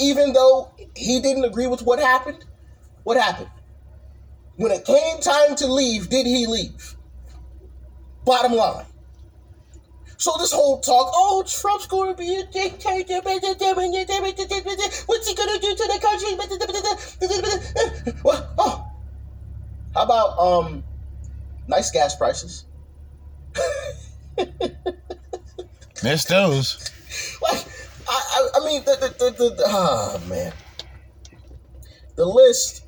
Even 0.00 0.32
though 0.32 0.72
he 0.96 1.20
didn't 1.20 1.44
agree 1.44 1.66
with 1.66 1.82
what 1.82 1.98
happened, 1.98 2.44
what 3.04 3.16
happened? 3.16 3.50
When 4.56 4.72
it 4.72 4.84
came 4.84 5.20
time 5.20 5.56
to 5.56 5.66
leave, 5.66 6.08
did 6.10 6.26
he 6.26 6.46
leave? 6.46 6.96
Bottom 8.24 8.52
line. 8.52 8.86
So 10.16 10.32
this 10.38 10.52
whole 10.52 10.80
talk, 10.80 11.10
oh, 11.14 11.42
Trump's 11.46 11.86
going 11.86 12.14
to 12.14 12.18
be 12.18 12.34
a 12.36 12.44
dictator. 12.44 13.20
What's 13.24 13.46
he 15.26 15.34
going 15.34 15.48
to 15.48 15.58
do 15.60 15.74
to 15.74 15.86
the 15.88 15.98
country? 16.02 16.36
Well, 18.22 18.54
oh, 18.58 18.86
how 19.94 20.02
about 20.02 20.38
um, 20.38 20.84
nice 21.68 21.90
gas 21.90 22.14
prices? 22.16 22.66
Missed 26.02 26.28
those. 26.28 26.90
Like, 27.40 27.64
I, 28.10 28.48
I, 28.54 28.60
I 28.60 28.66
mean, 28.66 28.84
the, 28.84 28.96
the, 29.00 29.30
the, 29.30 29.50
the, 29.54 29.62
oh, 29.66 30.20
man. 30.28 30.52
The 32.16 32.24
list 32.24 32.84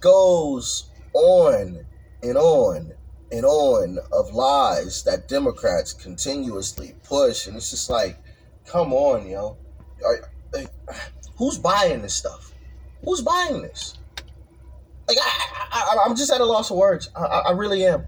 goes 0.00 0.90
on 1.14 1.86
and 2.22 2.36
on 2.36 2.92
and 3.30 3.44
on 3.44 3.98
of 4.12 4.34
lies 4.34 5.04
that 5.04 5.28
Democrats 5.28 5.92
continuously 5.92 6.94
push. 7.04 7.46
And 7.46 7.56
it's 7.56 7.70
just 7.70 7.88
like, 7.88 8.18
come 8.66 8.92
on, 8.92 9.28
yo. 9.28 9.56
Are, 10.04 10.28
who's 11.36 11.58
buying 11.58 12.02
this 12.02 12.16
stuff? 12.16 12.52
Who's 13.04 13.20
buying 13.20 13.62
this? 13.62 13.96
Like, 15.08 15.18
I, 15.20 15.68
I, 15.72 16.04
I'm 16.04 16.16
just 16.16 16.32
at 16.32 16.40
a 16.40 16.44
loss 16.44 16.70
of 16.70 16.76
words. 16.76 17.10
I 17.16 17.20
I 17.20 17.52
really 17.52 17.84
am. 17.84 18.04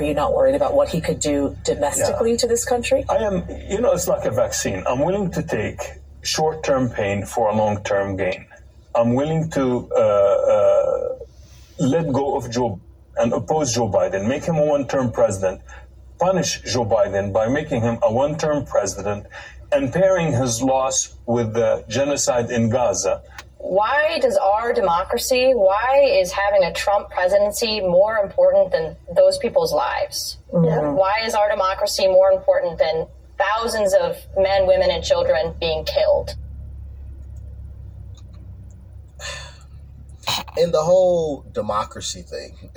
Are 0.00 0.02
you 0.02 0.14
not 0.14 0.32
worried 0.32 0.54
about 0.54 0.72
what 0.72 0.88
he 0.88 0.98
could 0.98 1.20
do 1.20 1.54
domestically 1.62 2.34
to 2.38 2.46
this 2.48 2.64
country? 2.64 3.04
I 3.10 3.16
am, 3.16 3.44
you 3.68 3.82
know, 3.82 3.92
it's 3.92 4.08
like 4.08 4.24
a 4.24 4.30
vaccine. 4.30 4.82
I'm 4.86 5.00
willing 5.00 5.30
to 5.32 5.42
take 5.42 5.78
short 6.22 6.64
term 6.64 6.88
pain 6.88 7.26
for 7.26 7.50
a 7.50 7.54
long 7.54 7.84
term 7.84 8.16
gain. 8.16 8.46
I'm 8.94 9.12
willing 9.12 9.50
to 9.50 9.90
uh, 9.94 10.00
uh, 10.54 11.18
let 11.80 12.10
go 12.14 12.34
of 12.34 12.50
Joe 12.50 12.80
and 13.18 13.34
oppose 13.34 13.74
Joe 13.74 13.90
Biden, 13.90 14.26
make 14.26 14.42
him 14.42 14.56
a 14.56 14.64
one 14.64 14.88
term 14.88 15.12
president, 15.12 15.60
punish 16.18 16.62
Joe 16.62 16.86
Biden 16.86 17.30
by 17.30 17.48
making 17.48 17.82
him 17.82 17.98
a 18.00 18.10
one 18.10 18.38
term 18.38 18.64
president 18.64 19.26
and 19.70 19.92
pairing 19.92 20.32
his 20.32 20.62
loss 20.62 21.14
with 21.26 21.52
the 21.52 21.84
genocide 21.90 22.50
in 22.50 22.70
Gaza. 22.70 23.20
Why 23.62 24.18
does 24.20 24.38
our 24.38 24.72
democracy, 24.72 25.52
why 25.54 26.00
is 26.02 26.32
having 26.32 26.64
a 26.64 26.72
Trump 26.72 27.10
presidency 27.10 27.80
more 27.80 28.16
important 28.16 28.72
than 28.72 28.96
those 29.14 29.36
people's 29.36 29.70
lives? 29.70 30.38
Why 30.48 31.20
is 31.24 31.34
our 31.34 31.50
democracy 31.50 32.08
more 32.08 32.32
important 32.32 32.78
than 32.78 33.06
thousands 33.38 33.92
of 33.92 34.16
men, 34.38 34.66
women, 34.66 34.90
and 34.90 35.04
children 35.04 35.54
being 35.60 35.84
killed? 35.84 36.36
in 40.56 40.72
the 40.72 40.82
whole 40.82 41.44
democracy 41.52 42.22
thing. 42.22 42.70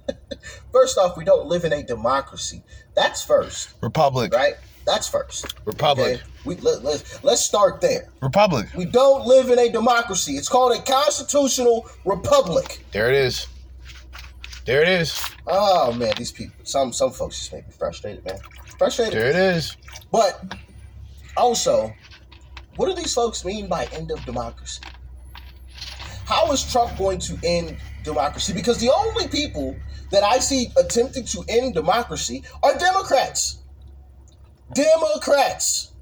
first 0.72 0.98
off, 0.98 1.16
we 1.16 1.24
don't 1.24 1.46
live 1.46 1.64
in 1.64 1.72
a 1.72 1.84
democracy. 1.84 2.64
That's 2.94 3.24
first, 3.24 3.74
Republic. 3.80 4.34
right? 4.34 4.54
That's 4.86 5.08
first. 5.08 5.54
Republic. 5.64 6.14
Okay? 6.14 6.22
We 6.44 6.56
let, 6.56 6.84
let, 6.84 7.20
let's 7.24 7.42
start 7.42 7.80
there. 7.80 8.08
Republic. 8.22 8.68
We 8.76 8.84
don't 8.84 9.26
live 9.26 9.50
in 9.50 9.58
a 9.58 9.68
democracy. 9.68 10.34
It's 10.34 10.48
called 10.48 10.76
a 10.76 10.82
constitutional 10.82 11.88
republic. 12.04 12.84
There 12.92 13.08
it 13.08 13.16
is. 13.16 13.48
There 14.64 14.82
it 14.82 14.88
is. 14.88 15.20
Oh 15.46 15.92
man, 15.92 16.12
these 16.16 16.32
people. 16.32 16.54
Some 16.64 16.92
some 16.92 17.10
folks 17.10 17.38
just 17.38 17.52
make 17.52 17.66
me 17.66 17.72
frustrated, 17.76 18.24
man. 18.24 18.38
Frustrated. 18.78 19.14
There 19.14 19.28
it 19.28 19.36
is. 19.36 19.76
But 20.10 20.56
also, 21.36 21.92
what 22.76 22.86
do 22.86 22.94
these 22.94 23.14
folks 23.14 23.44
mean 23.44 23.68
by 23.68 23.86
end 23.86 24.10
of 24.10 24.24
democracy? 24.24 24.82
How 26.26 26.50
is 26.52 26.70
Trump 26.70 26.96
going 26.96 27.18
to 27.20 27.38
end 27.44 27.76
democracy? 28.04 28.52
Because 28.52 28.78
the 28.78 28.92
only 28.92 29.28
people 29.28 29.76
that 30.10 30.22
I 30.22 30.38
see 30.38 30.68
attempting 30.76 31.24
to 31.26 31.44
end 31.48 31.74
democracy 31.74 32.42
are 32.62 32.76
Democrats. 32.78 33.58
Democrats. 34.72 35.92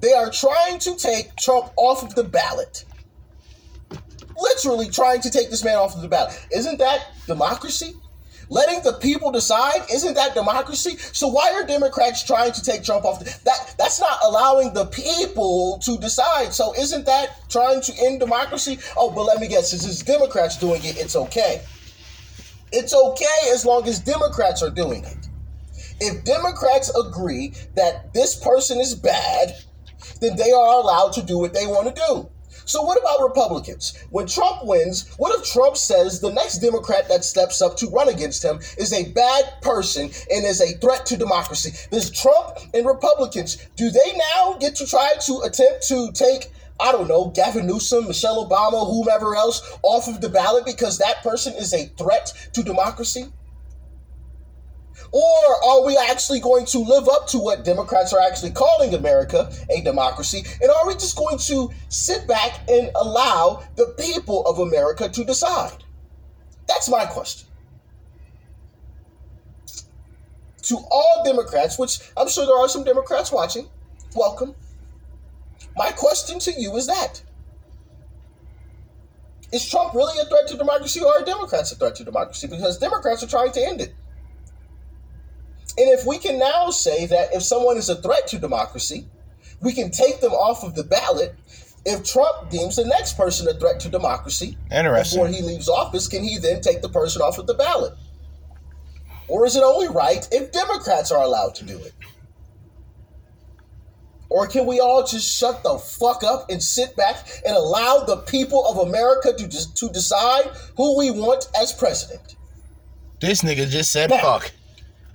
They 0.00 0.12
are 0.12 0.30
trying 0.30 0.78
to 0.80 0.96
take 0.96 1.36
Trump 1.36 1.72
off 1.76 2.02
of 2.02 2.14
the 2.14 2.24
ballot. 2.24 2.84
Literally 4.36 4.88
trying 4.88 5.20
to 5.20 5.30
take 5.30 5.50
this 5.50 5.64
man 5.64 5.76
off 5.76 5.94
of 5.94 6.02
the 6.02 6.08
ballot. 6.08 6.38
Isn't 6.50 6.78
that 6.78 7.06
democracy? 7.26 7.94
Letting 8.48 8.82
the 8.82 8.94
people 8.94 9.30
decide, 9.30 9.80
isn't 9.90 10.14
that 10.14 10.34
democracy? 10.34 10.96
So 10.98 11.28
why 11.28 11.52
are 11.52 11.64
Democrats 11.64 12.22
trying 12.22 12.52
to 12.52 12.62
take 12.62 12.82
Trump 12.82 13.04
off 13.04 13.18
the, 13.18 13.24
that 13.44 13.74
that's 13.78 14.00
not 14.00 14.18
allowing 14.24 14.74
the 14.74 14.86
people 14.86 15.78
to 15.84 15.96
decide. 15.98 16.52
So 16.52 16.74
isn't 16.74 17.06
that 17.06 17.48
trying 17.48 17.80
to 17.80 17.92
end 18.04 18.20
democracy? 18.20 18.78
Oh, 18.96 19.10
but 19.10 19.22
let 19.22 19.40
me 19.40 19.48
guess, 19.48 19.70
since 19.70 19.86
it's 19.86 20.02
Democrats 20.02 20.58
doing 20.58 20.84
it, 20.84 20.98
it's 20.98 21.16
okay. 21.16 21.62
It's 22.72 22.92
okay 22.92 23.50
as 23.52 23.64
long 23.64 23.86
as 23.86 24.00
Democrats 24.00 24.62
are 24.62 24.70
doing 24.70 25.04
it. 25.04 25.21
If 26.00 26.24
Democrats 26.24 26.90
agree 26.96 27.54
that 27.74 28.12
this 28.12 28.36
person 28.36 28.80
is 28.80 28.94
bad, 28.94 29.54
then 30.20 30.36
they 30.36 30.52
are 30.52 30.80
allowed 30.80 31.12
to 31.14 31.22
do 31.22 31.38
what 31.38 31.54
they 31.54 31.66
want 31.66 31.94
to 31.94 32.02
do. 32.08 32.28
So, 32.64 32.82
what 32.82 32.98
about 32.98 33.22
Republicans? 33.22 33.96
When 34.10 34.26
Trump 34.26 34.64
wins, 34.64 35.08
what 35.18 35.38
if 35.38 35.50
Trump 35.52 35.76
says 35.76 36.20
the 36.20 36.32
next 36.32 36.58
Democrat 36.58 37.08
that 37.08 37.24
steps 37.24 37.60
up 37.60 37.76
to 37.78 37.88
run 37.88 38.08
against 38.08 38.44
him 38.44 38.60
is 38.78 38.92
a 38.92 39.10
bad 39.12 39.60
person 39.62 40.10
and 40.30 40.44
is 40.44 40.60
a 40.60 40.78
threat 40.78 41.04
to 41.06 41.16
democracy? 41.16 41.72
Does 41.90 42.10
Trump 42.10 42.58
and 42.72 42.86
Republicans, 42.86 43.58
do 43.76 43.90
they 43.90 44.16
now 44.36 44.56
get 44.60 44.76
to 44.76 44.86
try 44.86 45.14
to 45.26 45.40
attempt 45.40 45.88
to 45.88 46.12
take, 46.12 46.52
I 46.78 46.92
don't 46.92 47.08
know, 47.08 47.30
Gavin 47.34 47.66
Newsom, 47.66 48.06
Michelle 48.06 48.48
Obama, 48.48 48.86
whomever 48.86 49.34
else 49.34 49.78
off 49.82 50.08
of 50.08 50.20
the 50.20 50.28
ballot 50.28 50.64
because 50.64 50.98
that 50.98 51.22
person 51.22 51.54
is 51.54 51.74
a 51.74 51.86
threat 51.98 52.32
to 52.52 52.62
democracy? 52.62 53.26
Or 55.12 55.64
are 55.64 55.84
we 55.84 55.96
actually 56.08 56.40
going 56.40 56.64
to 56.66 56.78
live 56.78 57.06
up 57.06 57.26
to 57.28 57.38
what 57.38 57.64
Democrats 57.64 58.14
are 58.14 58.20
actually 58.20 58.52
calling 58.52 58.94
America 58.94 59.52
a 59.70 59.82
democracy? 59.82 60.42
And 60.60 60.70
are 60.70 60.86
we 60.86 60.94
just 60.94 61.16
going 61.16 61.36
to 61.38 61.70
sit 61.90 62.26
back 62.26 62.60
and 62.68 62.90
allow 62.94 63.62
the 63.76 63.94
people 63.98 64.44
of 64.46 64.58
America 64.58 65.10
to 65.10 65.24
decide? 65.24 65.84
That's 66.66 66.88
my 66.88 67.04
question. 67.04 67.46
To 70.62 70.78
all 70.90 71.22
Democrats, 71.24 71.78
which 71.78 71.98
I'm 72.16 72.28
sure 72.28 72.46
there 72.46 72.56
are 72.56 72.68
some 72.68 72.84
Democrats 72.84 73.30
watching, 73.30 73.68
welcome. 74.14 74.54
My 75.76 75.90
question 75.90 76.38
to 76.38 76.52
you 76.52 76.74
is 76.76 76.86
that 76.86 77.22
Is 79.52 79.68
Trump 79.68 79.92
really 79.92 80.18
a 80.18 80.24
threat 80.24 80.48
to 80.48 80.56
democracy 80.56 81.00
or 81.00 81.20
are 81.20 81.24
Democrats 81.24 81.72
a 81.72 81.76
threat 81.76 81.96
to 81.96 82.04
democracy? 82.04 82.46
Because 82.46 82.78
Democrats 82.78 83.22
are 83.22 83.26
trying 83.26 83.52
to 83.52 83.60
end 83.60 83.82
it. 83.82 83.94
And 85.78 85.88
if 85.88 86.06
we 86.06 86.18
can 86.18 86.38
now 86.38 86.70
say 86.70 87.06
that 87.06 87.34
if 87.34 87.42
someone 87.42 87.76
is 87.76 87.88
a 87.88 87.96
threat 87.96 88.26
to 88.28 88.38
democracy, 88.38 89.06
we 89.60 89.72
can 89.72 89.90
take 89.90 90.20
them 90.20 90.32
off 90.32 90.64
of 90.64 90.74
the 90.74 90.84
ballot. 90.84 91.34
If 91.84 92.04
Trump 92.04 92.50
deems 92.50 92.76
the 92.76 92.84
next 92.84 93.16
person 93.16 93.48
a 93.48 93.54
threat 93.54 93.80
to 93.80 93.88
democracy 93.88 94.56
Interesting. 94.70 95.18
before 95.18 95.28
he 95.28 95.42
leaves 95.42 95.68
office, 95.68 96.06
can 96.08 96.22
he 96.22 96.38
then 96.38 96.60
take 96.60 96.82
the 96.82 96.88
person 96.88 97.22
off 97.22 97.38
of 97.38 97.46
the 97.46 97.54
ballot? 97.54 97.94
Or 99.28 99.46
is 99.46 99.56
it 99.56 99.62
only 99.62 99.88
right 99.88 100.28
if 100.30 100.52
Democrats 100.52 101.10
are 101.10 101.22
allowed 101.22 101.54
to 101.56 101.64
do 101.64 101.78
it? 101.78 101.92
Or 104.28 104.46
can 104.46 104.66
we 104.66 104.80
all 104.80 105.06
just 105.06 105.38
shut 105.38 105.62
the 105.62 105.76
fuck 105.78 106.24
up 106.24 106.50
and 106.50 106.62
sit 106.62 106.96
back 106.96 107.16
and 107.44 107.54
allow 107.54 107.98
the 107.98 108.16
people 108.18 108.66
of 108.66 108.88
America 108.88 109.32
to, 109.36 109.48
just, 109.48 109.76
to 109.76 109.90
decide 109.90 110.50
who 110.76 110.96
we 110.96 111.10
want 111.10 111.48
as 111.60 111.72
president? 111.72 112.36
This 113.20 113.42
nigga 113.42 113.68
just 113.68 113.92
said 113.92 114.10
Now, 114.10 114.18
fuck. 114.18 114.50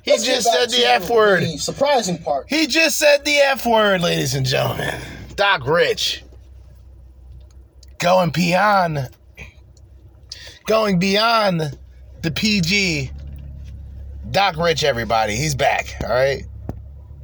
He 0.08 0.14
let's 0.14 0.24
just 0.24 0.50
said 0.50 0.70
the 0.70 0.86
F 0.86 1.10
word. 1.10 1.44
The 1.44 1.58
surprising 1.58 2.18
part. 2.18 2.46
He 2.48 2.66
just 2.66 2.98
said 2.98 3.26
the 3.26 3.40
F 3.40 3.66
word, 3.66 4.00
ladies 4.00 4.36
and 4.36 4.46
gentlemen. 4.46 4.96
Doc 5.36 5.68
Rich. 5.68 6.24
Going 8.00 8.30
beyond 8.30 9.10
going 10.66 10.98
beyond 10.98 11.78
the 12.22 12.32
PG. 12.32 13.12
Doc 14.32 14.56
Rich, 14.56 14.86
everybody. 14.86 15.36
He's 15.36 15.56
back. 15.56 15.94
All 16.02 16.10
right. 16.10 16.46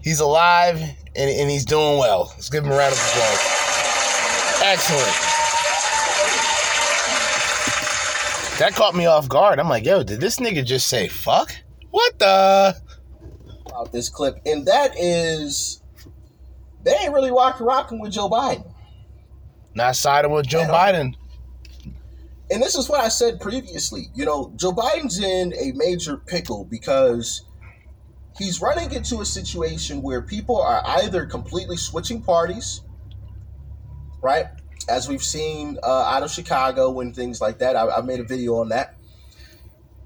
He's 0.01 0.19
alive 0.19 0.81
and, 0.81 1.29
and 1.29 1.49
he's 1.49 1.63
doing 1.63 1.99
well. 1.99 2.33
Let's 2.33 2.49
give 2.49 2.65
him 2.65 2.71
a 2.73 2.75
round 2.75 2.91
of 2.91 2.99
applause. 2.99 4.61
Excellent. 4.61 5.15
That 8.59 8.73
caught 8.75 8.93
me 8.93 9.05
off 9.05 9.29
guard. 9.29 9.57
I'm 9.57 9.69
like, 9.69 9.85
yo, 9.85 10.03
did 10.03 10.19
this 10.19 10.35
nigga 10.35 10.65
just 10.65 10.89
say 10.89 11.07
fuck? 11.07 11.55
What 11.93 12.17
the? 12.17 12.75
About 13.67 13.91
this 13.91 14.09
clip, 14.09 14.39
and 14.47 14.65
that 14.65 14.99
is 14.99 15.83
they 16.83 16.91
ain't 16.91 17.13
really 17.13 17.29
rocking 17.29 17.67
rocking 17.67 17.99
with 17.99 18.11
Joe 18.11 18.27
Biden. 18.27 18.65
Not 19.75 19.95
siding 19.95 20.31
with 20.31 20.47
Joe 20.47 20.63
Biden. 20.63 21.13
And 22.49 22.63
this 22.63 22.73
is 22.73 22.89
what 22.89 22.99
I 22.99 23.09
said 23.09 23.39
previously. 23.39 24.07
You 24.15 24.25
know, 24.25 24.51
Joe 24.55 24.71
Biden's 24.71 25.19
in 25.19 25.53
a 25.53 25.71
major 25.75 26.17
pickle 26.17 26.65
because 26.65 27.45
he's 28.39 28.59
running 28.59 28.91
into 28.91 29.21
a 29.21 29.25
situation 29.25 30.01
where 30.01 30.23
people 30.23 30.59
are 30.59 30.81
either 30.83 31.27
completely 31.27 31.77
switching 31.77 32.23
parties, 32.23 32.81
right? 34.23 34.47
As 34.89 35.07
we've 35.07 35.23
seen 35.23 35.77
uh, 35.83 36.05
out 36.05 36.23
of 36.23 36.31
Chicago 36.31 37.01
and 37.01 37.15
things 37.15 37.39
like 37.39 37.59
that. 37.59 37.75
I, 37.75 37.87
I 37.87 38.01
made 38.01 38.19
a 38.19 38.23
video 38.23 38.55
on 38.55 38.69
that. 38.69 38.97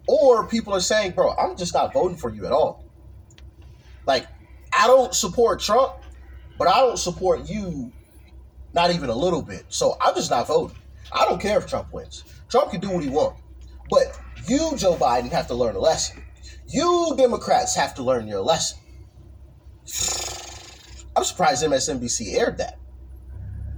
Or 0.08 0.47
people 0.47 0.74
are 0.74 0.80
saying, 0.80 1.12
bro, 1.12 1.34
I'm 1.36 1.58
just 1.58 1.74
not 1.74 1.93
voting 1.93 2.18
for 2.18 2.34
you 2.34 2.45
at 2.45 2.51
all. 2.51 2.86
Like, 4.05 4.28
I 4.78 4.88
don't 4.88 5.14
support 5.14 5.60
Trump, 5.60 5.93
but 6.58 6.68
I 6.68 6.80
don't 6.80 6.97
support 6.97 7.49
you 7.49 7.91
not 8.74 8.91
even 8.91 9.10
a 9.10 9.16
little 9.16 9.41
bit. 9.41 9.66
So 9.70 9.97
I'm 9.99 10.16
just 10.16 10.30
not 10.30 10.47
voting. 10.47 10.78
I 11.12 11.26
don't 11.26 11.41
care 11.41 11.58
if 11.58 11.68
Trump 11.68 11.91
wins. 11.91 12.24
Trump 12.49 12.72
can 12.72 12.80
do 12.80 12.89
what 12.89 13.03
he 13.03 13.10
wants. 13.10 13.41
But 13.89 14.20
you, 14.47 14.74
Joe 14.78 14.95
Biden, 14.95 15.32
have 15.32 15.47
to 15.47 15.55
learn 15.55 15.76
a 15.76 15.80
lesson. 15.80 16.24
You 16.68 17.14
Democrats 17.18 17.76
have 17.76 17.95
to 17.95 18.03
learn 18.03 18.28
your 18.28 18.41
lesson. 18.41 18.80
I'm 21.16 21.24
surprised 21.24 21.64
MSNBC 21.64 22.36
aired 22.36 22.58
that. 22.58 22.78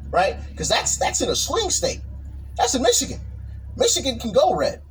Right? 0.10 0.38
Because 0.50 0.70
that's 0.70 0.98
that's 0.98 1.22
in 1.22 1.30
a 1.30 1.36
swing 1.36 1.70
state. 1.70 2.02
That's 2.58 2.74
in 2.74 2.82
Michigan. 2.82 3.20
Michigan 3.78 4.20
can 4.20 4.32
go 4.32 4.56
red. 4.56 4.82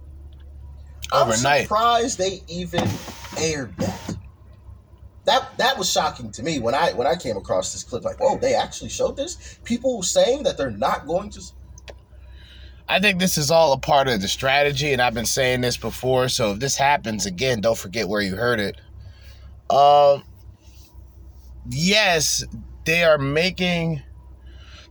I'm 1.12 1.32
surprised 1.32 2.18
they 2.18 2.42
even 2.48 2.86
aired 3.38 3.76
that. 3.78 4.16
That 5.24 5.58
that 5.58 5.78
was 5.78 5.90
shocking 5.90 6.30
to 6.32 6.42
me 6.42 6.58
when 6.58 6.74
I 6.74 6.92
when 6.92 7.06
I 7.06 7.14
came 7.14 7.36
across 7.36 7.72
this 7.72 7.82
clip. 7.84 8.04
Like, 8.04 8.18
whoa, 8.18 8.38
they 8.38 8.54
actually 8.54 8.90
showed 8.90 9.16
this. 9.16 9.58
People 9.64 10.02
saying 10.02 10.44
that 10.44 10.56
they're 10.56 10.70
not 10.70 11.06
going 11.06 11.30
to. 11.30 11.42
I 12.88 12.98
think 13.00 13.18
this 13.18 13.36
is 13.36 13.50
all 13.50 13.74
a 13.74 13.78
part 13.78 14.08
of 14.08 14.22
the 14.22 14.28
strategy, 14.28 14.92
and 14.94 15.02
I've 15.02 15.12
been 15.12 15.26
saying 15.26 15.60
this 15.60 15.76
before. 15.76 16.28
So 16.30 16.52
if 16.52 16.60
this 16.60 16.76
happens 16.76 17.26
again, 17.26 17.60
don't 17.60 17.76
forget 17.76 18.08
where 18.08 18.22
you 18.22 18.36
heard 18.36 18.58
it. 18.58 18.80
Um, 19.70 20.22
yes, 21.68 22.44
they 22.86 23.04
are 23.04 23.18
making. 23.18 24.02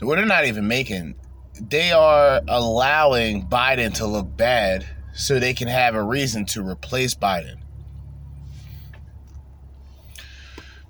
Well, 0.02 0.18
they're 0.18 0.26
not 0.28 0.46
even 0.46 0.68
making. 0.68 1.16
They 1.60 1.92
are 1.92 2.42
allowing 2.48 3.48
Biden 3.48 3.96
to 3.96 4.06
look 4.06 4.38
bad 4.38 4.86
so 5.18 5.40
they 5.40 5.54
can 5.54 5.68
have 5.68 5.96
a 5.96 6.04
reason 6.04 6.46
to 6.46 6.62
replace 6.62 7.16
Biden. 7.16 7.58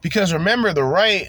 Because 0.01 0.33
remember, 0.33 0.73
the 0.73 0.83
right 0.83 1.27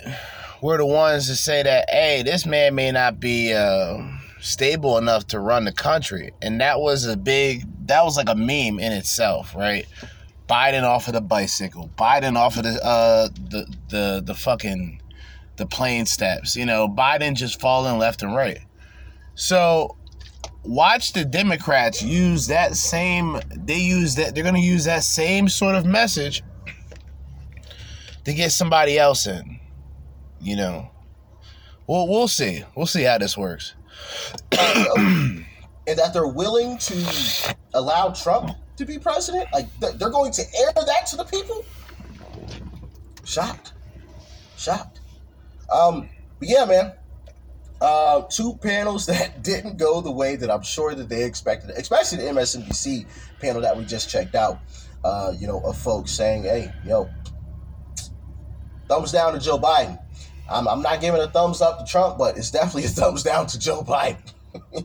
were 0.61 0.77
the 0.77 0.85
ones 0.85 1.29
to 1.29 1.37
say 1.37 1.63
that, 1.63 1.89
hey, 1.89 2.23
this 2.25 2.45
man 2.45 2.75
may 2.75 2.91
not 2.91 3.21
be 3.21 3.55
uh, 3.55 4.03
stable 4.41 4.99
enough 4.99 5.29
to 5.29 5.39
run 5.39 5.65
the 5.65 5.73
country. 5.73 6.33
And 6.43 6.61
that 6.61 6.81
was 6.81 7.07
a 7.07 7.17
big, 7.17 7.65
that 7.87 8.05
was 8.05 8.17
like 8.17 8.29
a 8.29 8.35
meme 8.35 8.81
in 8.81 8.93
itself, 8.93 9.55
right? 9.55 9.87
Biden 10.49 10.83
off 10.83 11.07
of 11.07 11.15
the 11.15 11.21
bicycle, 11.21 11.91
Biden 11.97 12.37
off 12.37 12.57
of 12.57 12.65
the, 12.65 12.85
uh, 12.85 13.29
the, 13.51 13.77
the, 13.91 14.23
the 14.25 14.35
fucking, 14.35 15.01
the 15.57 15.67
plane 15.67 16.07
steps, 16.07 16.57
you 16.57 16.67
know, 16.67 16.89
Biden 16.89 17.35
just 17.35 17.61
falling 17.61 17.99
left 17.99 18.23
and 18.23 18.35
right. 18.35 18.61
So 19.35 19.98
watch 20.65 21.13
the 21.13 21.25
Democrats 21.25 22.03
use 22.03 22.47
that 22.49 22.77
same, 22.77 23.41
they 23.57 23.79
use 23.79 24.15
that, 24.17 24.35
they're 24.35 24.45
to 24.55 24.61
use 24.61 24.85
that 24.85 25.05
same 25.05 25.49
sort 25.49 25.75
of 25.75 25.85
message 25.85 26.43
to 28.25 28.35
get 28.35 28.53
somebody 28.53 28.99
else 28.99 29.27
in. 29.27 29.59
You 30.41 30.57
know, 30.57 30.91
well, 31.87 32.07
we'll 32.07 32.29
see. 32.29 32.65
We'll 32.77 32.87
see 32.87 33.03
how 33.03 33.19
this 33.19 33.37
works. 33.37 33.75
and 34.53 35.45
that 35.87 36.13
they're 36.13 36.29
willing 36.29 36.79
to 36.79 37.55
allow 37.75 38.11
Trump 38.11 38.51
to 38.77 38.85
be 38.85 38.99
president? 38.99 39.49
Like 39.53 39.67
they're 39.81 40.11
going 40.11 40.33
to 40.33 40.43
air 40.43 40.73
that 40.75 41.07
to 41.09 41.17
the 41.17 41.25
people? 41.25 41.65
Shocked. 43.25 43.73
Shocked. 44.57 45.01
Um, 45.73 46.09
but 46.39 46.49
yeah, 46.49 46.65
man. 46.65 46.93
Uh, 47.81 48.23
two 48.23 48.57
panels 48.61 49.07
that 49.07 49.43
didn't 49.43 49.77
go 49.77 50.01
the 50.01 50.11
way 50.11 50.37
that 50.37 50.51
I'm 50.51 50.63
sure 50.63 50.95
that 50.95 51.09
they 51.09 51.25
expected, 51.25 51.71
especially 51.71 52.19
the 52.19 52.31
MSNBC 52.31 53.07
panel 53.41 53.63
that 53.63 53.77
we 53.77 53.85
just 53.85 54.11
checked 54.11 54.35
out. 54.35 54.59
Uh, 55.05 55.33
you 55.39 55.47
know, 55.47 55.61
of 55.61 55.79
folks 55.79 56.11
saying, 56.11 56.43
"Hey, 56.43 56.73
yo, 56.85 57.09
thumbs 58.89 59.13
down 59.13 59.33
to 59.33 59.39
Joe 59.39 59.59
Biden." 59.59 59.99
I'm, 60.51 60.67
I'm 60.67 60.83
not 60.83 61.01
giving 61.01 61.21
a 61.21 61.29
thumbs 61.29 61.61
up 61.61 61.79
to 61.79 61.85
Trump, 61.85 62.19
but 62.19 62.37
it's 62.37 62.51
definitely 62.51 62.85
a 62.85 62.89
thumbs 62.89 63.23
down 63.23 63.47
to 63.49 63.59
Joe 63.59 63.83
Biden. 63.83 64.19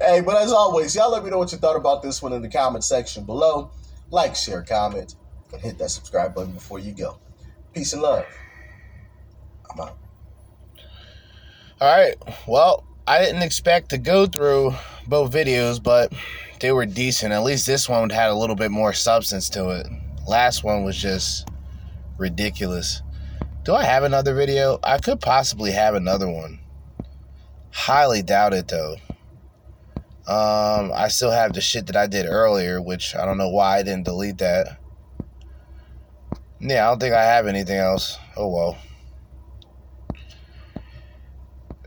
hey, 0.00 0.20
but 0.20 0.36
as 0.36 0.52
always, 0.52 0.94
y'all 0.94 1.10
let 1.10 1.24
me 1.24 1.30
know 1.30 1.38
what 1.38 1.50
you 1.52 1.58
thought 1.58 1.76
about 1.76 2.02
this 2.02 2.22
one 2.22 2.32
in 2.32 2.42
the 2.42 2.48
comment 2.48 2.84
section 2.84 3.24
below. 3.24 3.70
Like, 4.10 4.36
share, 4.36 4.62
comment, 4.62 5.16
and 5.52 5.62
hit 5.62 5.78
that 5.78 5.90
subscribe 5.90 6.34
button 6.34 6.52
before 6.52 6.78
you 6.78 6.92
go. 6.92 7.18
Peace 7.72 7.92
and 7.94 8.02
love. 8.02 8.26
I'm 9.70 9.80
out. 9.80 10.01
All 11.82 11.88
right. 11.88 12.14
Well, 12.46 12.84
I 13.08 13.18
didn't 13.24 13.42
expect 13.42 13.88
to 13.90 13.98
go 13.98 14.26
through 14.26 14.72
both 15.08 15.32
videos, 15.32 15.82
but 15.82 16.12
they 16.60 16.70
were 16.70 16.86
decent. 16.86 17.32
At 17.32 17.42
least 17.42 17.66
this 17.66 17.88
one 17.88 18.08
had 18.08 18.30
a 18.30 18.36
little 18.36 18.54
bit 18.54 18.70
more 18.70 18.92
substance 18.92 19.48
to 19.50 19.70
it. 19.70 19.88
Last 20.28 20.62
one 20.62 20.84
was 20.84 20.96
just 20.96 21.48
ridiculous. 22.18 23.02
Do 23.64 23.74
I 23.74 23.82
have 23.82 24.04
another 24.04 24.32
video? 24.32 24.78
I 24.84 24.98
could 24.98 25.20
possibly 25.20 25.72
have 25.72 25.96
another 25.96 26.30
one. 26.30 26.60
Highly 27.72 28.22
doubt 28.22 28.54
it 28.54 28.68
though. 28.68 28.94
Um, 30.28 30.92
I 30.94 31.08
still 31.08 31.32
have 31.32 31.52
the 31.52 31.60
shit 31.60 31.86
that 31.88 31.96
I 31.96 32.06
did 32.06 32.26
earlier, 32.26 32.80
which 32.80 33.16
I 33.16 33.24
don't 33.24 33.38
know 33.38 33.48
why 33.48 33.78
I 33.78 33.82
didn't 33.82 34.04
delete 34.04 34.38
that. 34.38 34.78
Yeah, 36.60 36.86
I 36.86 36.90
don't 36.90 37.00
think 37.00 37.12
I 37.12 37.24
have 37.24 37.48
anything 37.48 37.78
else. 37.78 38.18
Oh 38.36 38.46
well. 38.46 38.78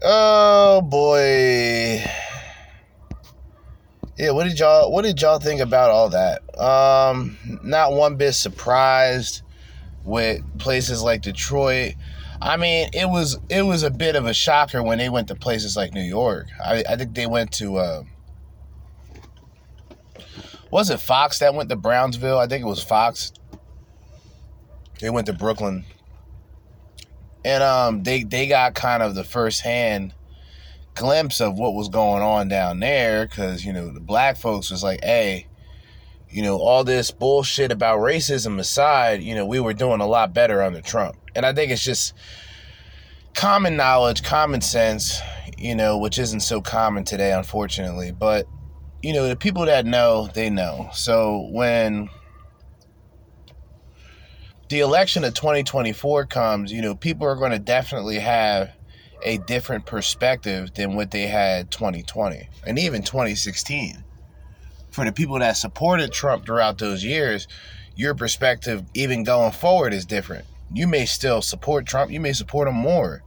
Oh 0.02 0.82
boy. 0.82 2.04
Yeah, 4.18 4.32
what 4.32 4.46
did 4.46 4.60
y'all 4.60 4.92
what 4.92 5.04
did 5.04 5.22
y'all 5.22 5.40
think 5.40 5.62
about 5.62 5.90
all 5.90 6.10
that? 6.10 6.42
Um 6.60 7.38
not 7.64 7.94
one 7.94 8.16
bit 8.16 8.34
surprised 8.34 9.42
with 10.04 10.42
places 10.60 11.02
like 11.02 11.22
Detroit. 11.22 11.96
I 12.42 12.58
mean, 12.58 12.90
it 12.94 13.08
was 13.08 13.38
it 13.50 13.64
was 13.64 13.84
a 13.84 13.90
bit 13.90 14.16
of 14.16 14.26
a 14.26 14.34
shocker 14.34 14.84
when 14.84 14.98
they 14.98 15.10
went 15.10 15.28
to 15.30 15.36
places 15.36 15.76
like 15.76 15.94
New 15.94 16.04
York. 16.04 16.48
I, 16.64 16.84
I 16.88 16.96
think 16.96 17.16
they 17.16 17.28
went 17.28 17.52
to 17.54 17.78
uh, 17.78 18.04
was 20.72 20.90
it 20.90 21.00
Fox 21.00 21.40
that 21.40 21.54
went 21.54 21.70
to 21.70 21.76
Brownsville? 21.76 22.38
I 22.38 22.48
think 22.48 22.64
it 22.64 22.68
was 22.68 22.84
Fox. 22.84 23.32
They 25.00 25.10
went 25.10 25.28
to 25.28 25.34
Brooklyn. 25.34 25.86
And 27.46 27.64
um 27.64 28.04
they 28.04 28.24
they 28.24 28.48
got 28.48 28.76
kind 28.76 29.02
of 29.02 29.16
the 29.16 29.24
first 29.24 29.62
hand 29.62 30.14
glimpse 30.96 31.40
of 31.40 31.58
what 31.58 31.74
was 31.74 31.88
going 31.88 32.22
on 32.22 32.50
down 32.50 32.80
there 32.80 33.26
because 33.26 33.64
you 33.64 33.72
know 33.72 33.90
the 33.90 34.00
black 34.00 34.38
folks 34.38 34.72
was 34.72 34.82
like 34.82 35.04
hey 35.04 35.46
you 36.30 36.42
know 36.42 36.58
all 36.58 36.86
this 36.86 37.12
bullshit 37.12 37.70
about 37.70 38.00
racism 38.00 38.60
aside 38.60 39.22
you 39.22 39.36
know 39.36 39.46
we 39.46 39.60
were 39.60 39.74
doing 39.74 40.00
a 40.00 40.08
lot 40.08 40.34
better 40.34 40.62
under 40.62 40.82
trump. 40.82 41.18
And 41.36 41.46
i 41.46 41.52
think 41.52 41.72
it's 41.72 41.84
just 41.84 42.14
common 43.34 43.76
knowledge 43.76 44.24
common 44.24 44.62
sense 44.62 45.22
you 45.58 45.76
know 45.76 45.98
which 45.98 46.20
isn't 46.20 46.42
so 46.42 46.62
common 46.62 47.04
today 47.04 47.32
unfortunately. 47.34 48.12
But 48.12 48.48
you 49.02 49.14
know 49.14 49.28
the 49.28 49.36
people 49.36 49.66
that 49.66 49.86
know 49.86 50.30
they 50.34 50.50
know. 50.50 50.90
So 50.94 51.48
when 51.52 52.10
the 54.70 54.80
election 54.80 55.24
of 55.24 55.34
2024 55.34 56.26
comes 56.26 56.72
you 56.72 56.82
know 56.82 56.96
people 56.96 57.28
are 57.28 57.36
going 57.36 57.52
to 57.52 57.60
definitely 57.60 58.20
have 58.20 58.72
a 59.26 59.38
different 59.40 59.86
perspective 59.86 60.74
than 60.76 60.96
what 60.96 61.12
they 61.12 61.28
had 61.28 61.72
2020 61.72 62.48
and 62.66 62.80
even 62.80 63.02
2016. 63.02 64.04
For 64.92 65.04
the 65.04 65.12
people 65.12 65.40
that 65.40 65.58
supported 65.58 66.14
Trump 66.14 66.46
throughout 66.46 66.78
those 66.78 67.04
years, 67.04 67.48
your 67.96 68.14
perspective, 68.14 68.84
even 68.94 69.24
going 69.24 69.52
forward, 69.52 69.94
is 69.94 70.06
different. 70.06 70.46
You 70.74 70.88
may 70.88 71.06
still 71.06 71.42
support 71.42 71.86
Trump, 71.86 72.12
you 72.12 72.20
may 72.20 72.34
support 72.34 72.68
him 72.68 72.76
more, 72.76 73.24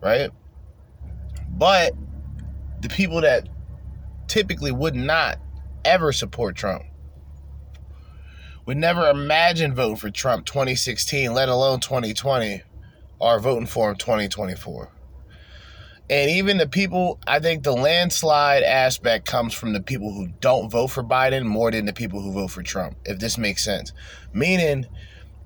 right? 0.00 0.30
But 1.48 1.94
the 2.82 2.88
people 2.88 3.22
that 3.22 3.48
typically 4.28 4.70
would 4.70 4.94
not 4.94 5.38
ever 5.84 6.12
support 6.12 6.56
Trump 6.56 6.84
would 8.66 8.76
never 8.76 9.08
imagine 9.08 9.74
voting 9.74 9.96
for 9.96 10.10
Trump 10.10 10.44
2016, 10.44 11.32
let 11.32 11.48
alone 11.48 11.80
2020, 11.80 12.62
are 13.20 13.40
voting 13.40 13.66
for 13.66 13.90
him 13.90 13.96
2024. 13.96 14.90
And 16.08 16.30
even 16.30 16.58
the 16.58 16.68
people, 16.68 17.18
I 17.26 17.40
think 17.40 17.62
the 17.62 17.72
landslide 17.72 18.62
aspect 18.62 19.26
comes 19.26 19.54
from 19.54 19.72
the 19.72 19.80
people 19.80 20.12
who 20.12 20.28
don't 20.40 20.70
vote 20.70 20.88
for 20.88 21.02
Biden 21.02 21.44
more 21.44 21.70
than 21.70 21.84
the 21.84 21.92
people 21.92 22.20
who 22.20 22.32
vote 22.32 22.50
for 22.50 22.62
Trump, 22.62 22.96
if 23.04 23.18
this 23.18 23.38
makes 23.38 23.64
sense. 23.64 23.92
Meaning, 24.32 24.86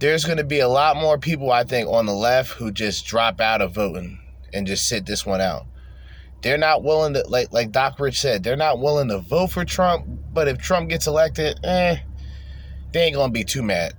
there's 0.00 0.24
going 0.24 0.38
to 0.38 0.44
be 0.44 0.60
a 0.60 0.68
lot 0.68 0.96
more 0.96 1.18
people, 1.18 1.52
I 1.52 1.64
think, 1.64 1.88
on 1.88 2.06
the 2.06 2.14
left 2.14 2.52
who 2.52 2.72
just 2.72 3.06
drop 3.06 3.40
out 3.40 3.62
of 3.62 3.74
voting 3.74 4.18
and 4.52 4.66
just 4.66 4.88
sit 4.88 5.06
this 5.06 5.24
one 5.24 5.40
out. 5.40 5.66
They're 6.42 6.58
not 6.58 6.82
willing 6.82 7.14
to, 7.14 7.26
like 7.28 7.52
like 7.52 7.70
Doc 7.70 8.00
Rich 8.00 8.20
said, 8.20 8.42
they're 8.42 8.56
not 8.56 8.80
willing 8.80 9.08
to 9.08 9.18
vote 9.18 9.48
for 9.48 9.64
Trump. 9.64 10.06
But 10.32 10.48
if 10.48 10.58
Trump 10.58 10.88
gets 10.88 11.06
elected, 11.06 11.58
eh, 11.64 11.98
they 12.92 13.04
ain't 13.04 13.16
gonna 13.16 13.32
be 13.32 13.44
too 13.44 13.62
mad. 13.62 13.94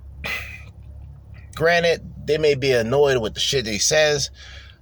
Granted, 1.54 2.02
they 2.26 2.38
may 2.38 2.54
be 2.54 2.72
annoyed 2.72 3.20
with 3.20 3.34
the 3.34 3.40
shit 3.40 3.66
he 3.66 3.78
says, 3.78 4.30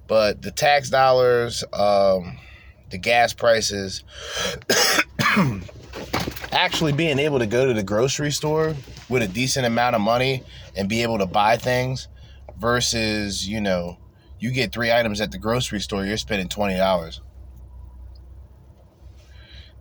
but 0.07 0.41
the 0.41 0.51
tax 0.51 0.89
dollars, 0.89 1.63
um, 1.73 2.37
the 2.89 2.97
gas 2.97 3.33
prices, 3.33 4.03
actually 6.51 6.91
being 6.91 7.19
able 7.19 7.39
to 7.39 7.47
go 7.47 7.65
to 7.65 7.73
the 7.73 7.83
grocery 7.83 8.31
store 8.31 8.75
with 9.09 9.21
a 9.21 9.27
decent 9.27 9.65
amount 9.65 9.95
of 9.95 10.01
money 10.01 10.43
and 10.75 10.87
be 10.87 11.01
able 11.03 11.17
to 11.17 11.25
buy 11.25 11.57
things 11.57 12.07
versus, 12.57 13.47
you 13.47 13.59
know, 13.59 13.97
you 14.39 14.51
get 14.51 14.71
three 14.71 14.91
items 14.91 15.21
at 15.21 15.31
the 15.31 15.37
grocery 15.37 15.79
store, 15.79 16.05
you're 16.05 16.17
spending 16.17 16.47
$20 16.47 17.19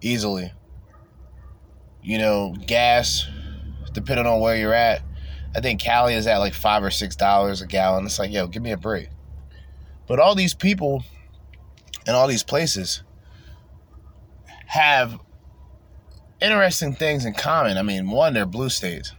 easily. 0.00 0.52
You 2.02 2.18
know, 2.18 2.54
gas, 2.66 3.26
depending 3.92 4.26
on 4.26 4.40
where 4.40 4.56
you're 4.56 4.74
at, 4.74 5.02
I 5.54 5.60
think 5.60 5.80
Cali 5.80 6.14
is 6.14 6.26
at 6.26 6.38
like 6.38 6.54
five 6.54 6.82
or 6.82 6.90
six 6.90 7.16
dollars 7.16 7.60
a 7.60 7.66
gallon. 7.66 8.06
It's 8.06 8.18
like, 8.18 8.30
yo, 8.32 8.46
give 8.46 8.62
me 8.62 8.72
a 8.72 8.76
break. 8.76 9.08
But 10.06 10.18
all 10.18 10.34
these 10.34 10.54
people 10.54 11.04
and 12.06 12.16
all 12.16 12.28
these 12.28 12.42
places 12.42 13.02
have 14.66 15.18
interesting 16.40 16.94
things 16.94 17.24
in 17.24 17.34
common. 17.34 17.76
I 17.76 17.82
mean, 17.82 18.10
one, 18.10 18.34
they're 18.34 18.46
blue 18.46 18.68
states. 18.68 19.12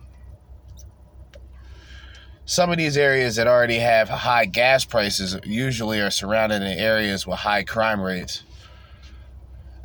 Some 2.45 2.72
of 2.72 2.78
these 2.78 2.97
areas 2.97 3.36
that 3.38 3.47
already 3.47 3.80
have 3.80 4.09
high 4.09 4.45
gas 4.45 4.84
prices 4.84 5.38
usually 5.45 5.99
are 5.99 6.09
surrounded 6.09 6.61
in 6.61 6.78
areas 6.80 7.26
with 7.26 7.39
high 7.39 7.63
crime 7.63 8.01
rates. 8.01 8.43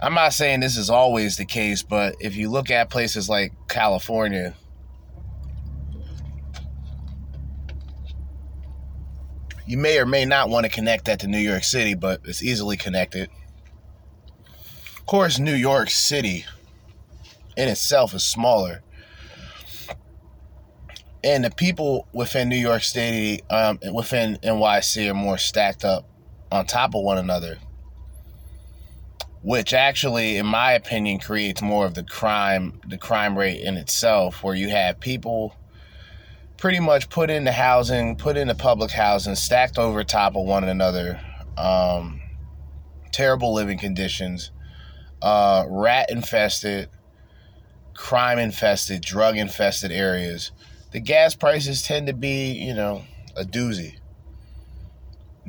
I'm 0.00 0.14
not 0.14 0.32
saying 0.32 0.60
this 0.60 0.76
is 0.76 0.90
always 0.90 1.36
the 1.36 1.44
case, 1.44 1.82
but 1.82 2.16
if 2.20 2.36
you 2.36 2.50
look 2.50 2.70
at 2.70 2.90
places 2.90 3.28
like 3.28 3.52
California, 3.68 4.54
You 9.66 9.78
may 9.78 9.98
or 9.98 10.06
may 10.06 10.24
not 10.24 10.48
want 10.48 10.64
to 10.64 10.70
connect 10.70 11.06
that 11.06 11.20
to 11.20 11.26
New 11.26 11.38
York 11.38 11.64
City, 11.64 11.94
but 11.94 12.20
it's 12.24 12.42
easily 12.42 12.76
connected. 12.76 13.28
Of 14.96 15.06
course, 15.06 15.40
New 15.40 15.54
York 15.54 15.90
City 15.90 16.44
in 17.56 17.68
itself 17.68 18.14
is 18.14 18.24
smaller. 18.24 18.82
And 21.24 21.44
the 21.44 21.50
people 21.50 22.06
within 22.12 22.48
New 22.48 22.56
York 22.56 22.84
City, 22.84 23.42
um, 23.50 23.80
within 23.92 24.36
NYC, 24.44 25.10
are 25.10 25.14
more 25.14 25.38
stacked 25.38 25.84
up 25.84 26.08
on 26.52 26.66
top 26.66 26.94
of 26.94 27.02
one 27.02 27.18
another, 27.18 27.58
which 29.42 29.74
actually, 29.74 30.36
in 30.36 30.46
my 30.46 30.72
opinion, 30.72 31.18
creates 31.18 31.60
more 31.60 31.86
of 31.86 31.94
the 31.94 32.04
crime, 32.04 32.80
the 32.86 32.98
crime 32.98 33.36
rate 33.36 33.60
in 33.60 33.76
itself, 33.76 34.44
where 34.44 34.54
you 34.54 34.68
have 34.68 35.00
people 35.00 35.56
pretty 36.66 36.80
much 36.80 37.08
put 37.08 37.30
into 37.30 37.52
housing, 37.52 38.16
put 38.16 38.36
into 38.36 38.52
public 38.52 38.90
housing, 38.90 39.36
stacked 39.36 39.78
over 39.78 40.02
top 40.02 40.34
of 40.34 40.44
one 40.44 40.64
another. 40.64 41.20
Um, 41.56 42.20
terrible 43.12 43.54
living 43.54 43.78
conditions, 43.78 44.50
uh, 45.22 45.64
rat 45.68 46.10
infested, 46.10 46.88
crime 47.94 48.40
infested, 48.40 49.00
drug 49.00 49.36
infested 49.36 49.92
areas. 49.92 50.50
The 50.90 50.98
gas 50.98 51.36
prices 51.36 51.84
tend 51.84 52.08
to 52.08 52.12
be, 52.12 52.54
you 52.54 52.74
know, 52.74 53.04
a 53.36 53.44
doozy. 53.44 53.98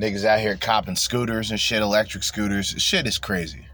Niggas 0.00 0.24
out 0.24 0.38
here 0.38 0.54
copping 0.54 0.94
scooters 0.94 1.50
and 1.50 1.58
shit, 1.58 1.82
electric 1.82 2.22
scooters. 2.22 2.76
Shit 2.78 3.08
is 3.08 3.18
crazy. 3.18 3.66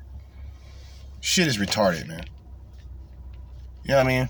Shit 1.21 1.47
is 1.47 1.59
retarded, 1.59 2.09
man. 2.09 2.25
You 3.83 3.91
know 3.91 3.97
what 3.99 4.07
I 4.07 4.09
mean? 4.09 4.29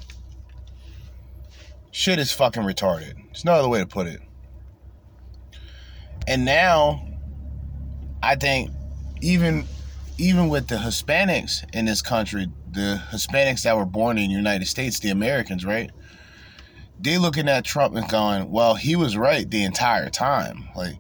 Shit 1.95 2.19
is 2.19 2.33
fucking 2.33 2.65
retarded. 2.65 3.15
There's 3.27 3.45
no 3.45 3.53
other 3.53 3.69
way 3.69 3.79
to 3.79 3.87
put 3.87 4.09
it. 4.09 4.21
And 6.27 6.45
now, 6.45 7.07
I 8.21 8.35
think 8.35 8.73
even 9.21 9.65
even 10.19 10.49
with 10.49 10.67
the 10.67 10.75
Hispanics 10.75 11.65
in 11.73 11.85
this 11.85 12.03
country, 12.03 12.49
the 12.69 13.01
Hispanics 13.13 13.63
that 13.63 13.77
were 13.77 13.85
born 13.85 14.19
in 14.19 14.29
the 14.29 14.35
United 14.35 14.67
States, 14.67 14.99
the 14.99 15.11
Americans, 15.11 15.65
right? 15.65 15.93
They 16.99 17.17
looking 17.17 17.49
at 17.49 17.65
Trump 17.65 17.95
and 17.95 18.09
going, 18.09 18.51
"Well, 18.51 18.75
he 18.75 18.97
was 18.97 19.17
right 19.17 19.49
the 19.49 19.63
entire 19.63 20.11
time." 20.11 20.71
Like 20.75 20.97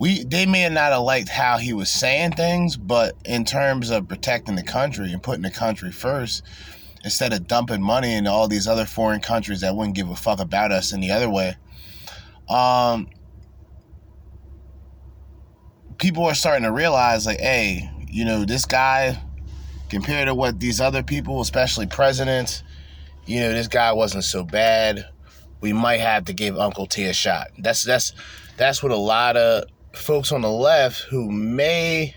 we, 0.00 0.24
they 0.24 0.46
may 0.46 0.68
not 0.68 0.90
have 0.90 1.02
liked 1.02 1.28
how 1.28 1.58
he 1.58 1.72
was 1.72 1.88
saying 1.88 2.32
things, 2.32 2.76
but 2.76 3.14
in 3.24 3.44
terms 3.44 3.88
of 3.88 4.08
protecting 4.08 4.56
the 4.56 4.64
country 4.64 5.12
and 5.12 5.22
putting 5.22 5.42
the 5.42 5.52
country 5.52 5.92
first, 5.92 6.42
instead 7.04 7.32
of 7.32 7.46
dumping 7.46 7.82
money 7.82 8.14
into 8.14 8.30
all 8.30 8.48
these 8.48 8.66
other 8.66 8.86
foreign 8.86 9.20
countries 9.20 9.60
that 9.60 9.76
wouldn't 9.76 9.94
give 9.94 10.08
a 10.08 10.16
fuck 10.16 10.40
about 10.40 10.72
us 10.72 10.92
in 10.92 11.00
the 11.00 11.10
other 11.10 11.28
way, 11.30 11.54
um, 12.48 13.08
people 15.98 16.24
are 16.24 16.34
starting 16.34 16.64
to 16.64 16.72
realize, 16.72 17.26
like, 17.26 17.40
hey, 17.40 17.90
you 18.08 18.24
know, 18.24 18.44
this 18.44 18.64
guy, 18.64 19.22
compared 19.88 20.26
to 20.26 20.34
what 20.34 20.58
these 20.58 20.80
other 20.80 21.02
people, 21.02 21.40
especially 21.40 21.86
presidents, 21.86 22.62
you 23.26 23.40
know, 23.40 23.52
this 23.52 23.68
guy 23.68 23.92
wasn't 23.92 24.24
so 24.24 24.42
bad. 24.42 25.06
We 25.60 25.72
might 25.72 26.00
have 26.00 26.26
to 26.26 26.32
give 26.32 26.58
Uncle 26.58 26.86
T 26.86 27.04
a 27.04 27.12
shot. 27.12 27.48
That's 27.58 27.82
that's 27.82 28.12
that's 28.56 28.82
what 28.82 28.92
a 28.92 28.96
lot 28.96 29.36
of 29.36 29.64
folks 29.94 30.32
on 30.32 30.42
the 30.42 30.50
left 30.50 31.00
who 31.02 31.30
may 31.30 32.14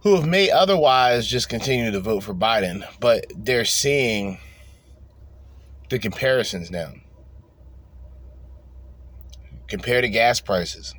who 0.00 0.16
have 0.16 0.26
may 0.26 0.50
otherwise 0.50 1.26
just 1.26 1.48
continue 1.48 1.90
to 1.90 2.00
vote 2.00 2.22
for 2.22 2.34
Biden, 2.34 2.84
but 3.00 3.26
they're 3.36 3.64
seeing 3.64 4.38
the 5.90 5.98
comparisons 5.98 6.70
now. 6.70 6.92
Compare 9.68 10.00
to 10.00 10.08
gas 10.08 10.40
prices, 10.40 10.94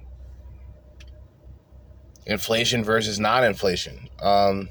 inflation 2.26 2.84
versus 2.84 3.18
non 3.18 3.46
inflation. 3.46 4.10
Um, 4.22 4.70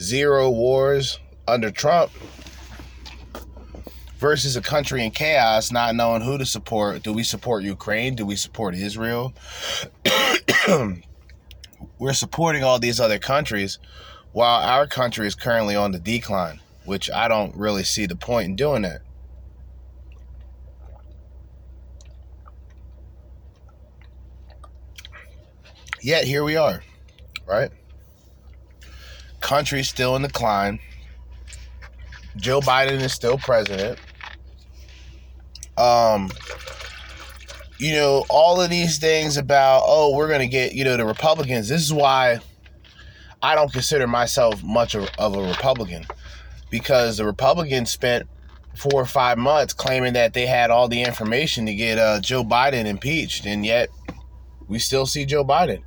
zero 0.00 0.48
wars 0.48 1.18
under 1.46 1.70
Trump 1.70 2.10
versus 4.16 4.56
a 4.56 4.62
country 4.62 5.04
in 5.04 5.10
chaos, 5.10 5.70
not 5.70 5.94
knowing 5.94 6.22
who 6.22 6.38
to 6.38 6.46
support. 6.46 7.02
Do 7.02 7.12
we 7.12 7.22
support 7.22 7.64
Ukraine? 7.64 8.14
Do 8.14 8.24
we 8.24 8.36
support 8.36 8.74
Israel? 8.74 9.34
We're 11.98 12.12
supporting 12.12 12.64
all 12.64 12.78
these 12.78 13.00
other 13.00 13.18
countries 13.18 13.78
while 14.32 14.62
our 14.62 14.86
country 14.86 15.26
is 15.26 15.34
currently 15.34 15.76
on 15.76 15.92
the 15.92 15.98
decline, 15.98 16.60
which 16.84 17.10
I 17.10 17.28
don't 17.28 17.54
really 17.56 17.84
see 17.84 18.06
the 18.06 18.16
point 18.16 18.46
in 18.46 18.56
doing 18.56 18.82
that. 18.82 19.02
Yet 26.02 26.24
here 26.24 26.44
we 26.44 26.56
are, 26.56 26.82
right? 27.46 27.70
Country's 29.40 29.88
still 29.88 30.16
in 30.16 30.22
decline. 30.22 30.78
Joe 32.36 32.60
Biden 32.60 33.00
is 33.00 33.12
still 33.12 33.36
president. 33.36 33.98
Um, 35.76 36.30
you 37.80 37.94
know, 37.94 38.26
all 38.28 38.60
of 38.60 38.68
these 38.68 38.98
things 38.98 39.38
about, 39.38 39.82
oh, 39.86 40.14
we're 40.14 40.28
going 40.28 40.40
to 40.40 40.46
get, 40.46 40.74
you 40.74 40.84
know, 40.84 40.98
the 40.98 41.06
Republicans. 41.06 41.66
This 41.66 41.80
is 41.80 41.92
why 41.92 42.38
I 43.42 43.54
don't 43.54 43.72
consider 43.72 44.06
myself 44.06 44.62
much 44.62 44.94
of, 44.94 45.08
a 45.18 45.48
Republican 45.48 46.04
because 46.68 47.16
the 47.16 47.24
Republicans 47.24 47.90
spent 47.90 48.28
four 48.76 49.00
or 49.00 49.06
five 49.06 49.38
months 49.38 49.72
claiming 49.72 50.12
that 50.12 50.34
they 50.34 50.46
had 50.46 50.70
all 50.70 50.88
the 50.88 51.02
information 51.02 51.64
to 51.66 51.74
get 51.74 51.96
uh, 51.96 52.20
Joe 52.20 52.44
Biden 52.44 52.84
impeached, 52.84 53.46
and 53.46 53.64
yet 53.64 53.88
we 54.68 54.78
still 54.78 55.06
see 55.06 55.24
Joe 55.24 55.44
Biden. 55.44 55.82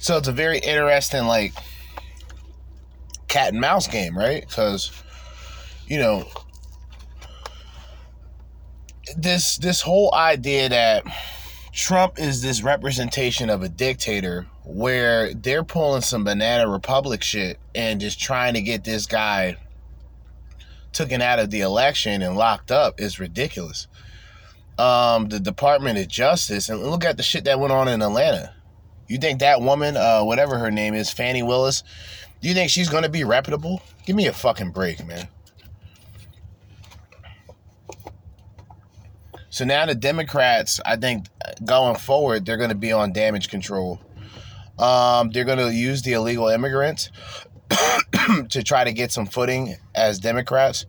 So 0.00 0.18
it's 0.18 0.28
a 0.28 0.32
very 0.32 0.58
interesting, 0.58 1.24
like, 1.24 1.54
cat 3.30 3.52
and 3.52 3.60
mouse 3.60 3.86
game, 3.88 4.18
right? 4.18 4.46
Because, 4.46 4.90
you 5.86 5.98
know, 5.98 6.28
this 9.16 9.56
this 9.56 9.80
whole 9.80 10.14
idea 10.14 10.68
that 10.68 11.04
Trump 11.72 12.18
is 12.18 12.42
this 12.42 12.62
representation 12.62 13.48
of 13.48 13.62
a 13.62 13.68
dictator 13.68 14.46
where 14.64 15.32
they're 15.32 15.64
pulling 15.64 16.02
some 16.02 16.24
banana 16.24 16.68
republic 16.68 17.22
shit 17.22 17.58
and 17.74 18.00
just 18.00 18.20
trying 18.20 18.54
to 18.54 18.60
get 18.60 18.84
this 18.84 19.06
guy 19.06 19.56
taken 20.92 21.22
out 21.22 21.38
of 21.38 21.50
the 21.50 21.60
election 21.60 22.22
and 22.22 22.36
locked 22.36 22.70
up 22.70 23.00
is 23.00 23.20
ridiculous. 23.20 23.86
Um, 24.76 25.28
the 25.28 25.38
Department 25.38 25.98
of 25.98 26.08
Justice 26.08 26.68
and 26.68 26.82
look 26.82 27.04
at 27.04 27.16
the 27.16 27.22
shit 27.22 27.44
that 27.44 27.60
went 27.60 27.72
on 27.72 27.86
in 27.86 28.02
Atlanta. 28.02 28.54
You 29.06 29.18
think 29.18 29.40
that 29.40 29.60
woman, 29.60 29.96
uh, 29.96 30.22
whatever 30.22 30.58
her 30.58 30.70
name 30.70 30.94
is, 30.94 31.10
Fani 31.10 31.42
Willis, 31.42 31.82
do 32.40 32.48
you 32.48 32.54
think 32.54 32.70
she's 32.70 32.88
gonna 32.88 33.08
be 33.08 33.24
reputable? 33.24 33.82
Give 34.06 34.16
me 34.16 34.26
a 34.26 34.32
fucking 34.32 34.70
break, 34.70 35.06
man. 35.06 35.28
So 39.50 39.64
now 39.64 39.84
the 39.84 39.96
Democrats, 39.96 40.80
I 40.86 40.96
think, 40.96 41.26
going 41.64 41.96
forward, 41.96 42.46
they're 42.46 42.56
going 42.56 42.70
to 42.70 42.76
be 42.76 42.92
on 42.92 43.12
damage 43.12 43.48
control. 43.48 44.00
Um, 44.78 45.30
they're 45.30 45.44
going 45.44 45.58
to 45.58 45.74
use 45.74 46.02
the 46.02 46.12
illegal 46.12 46.48
immigrants 46.48 47.10
to 48.48 48.62
try 48.62 48.84
to 48.84 48.92
get 48.92 49.10
some 49.10 49.26
footing 49.26 49.76
as 49.94 50.20
Democrats. 50.20 50.86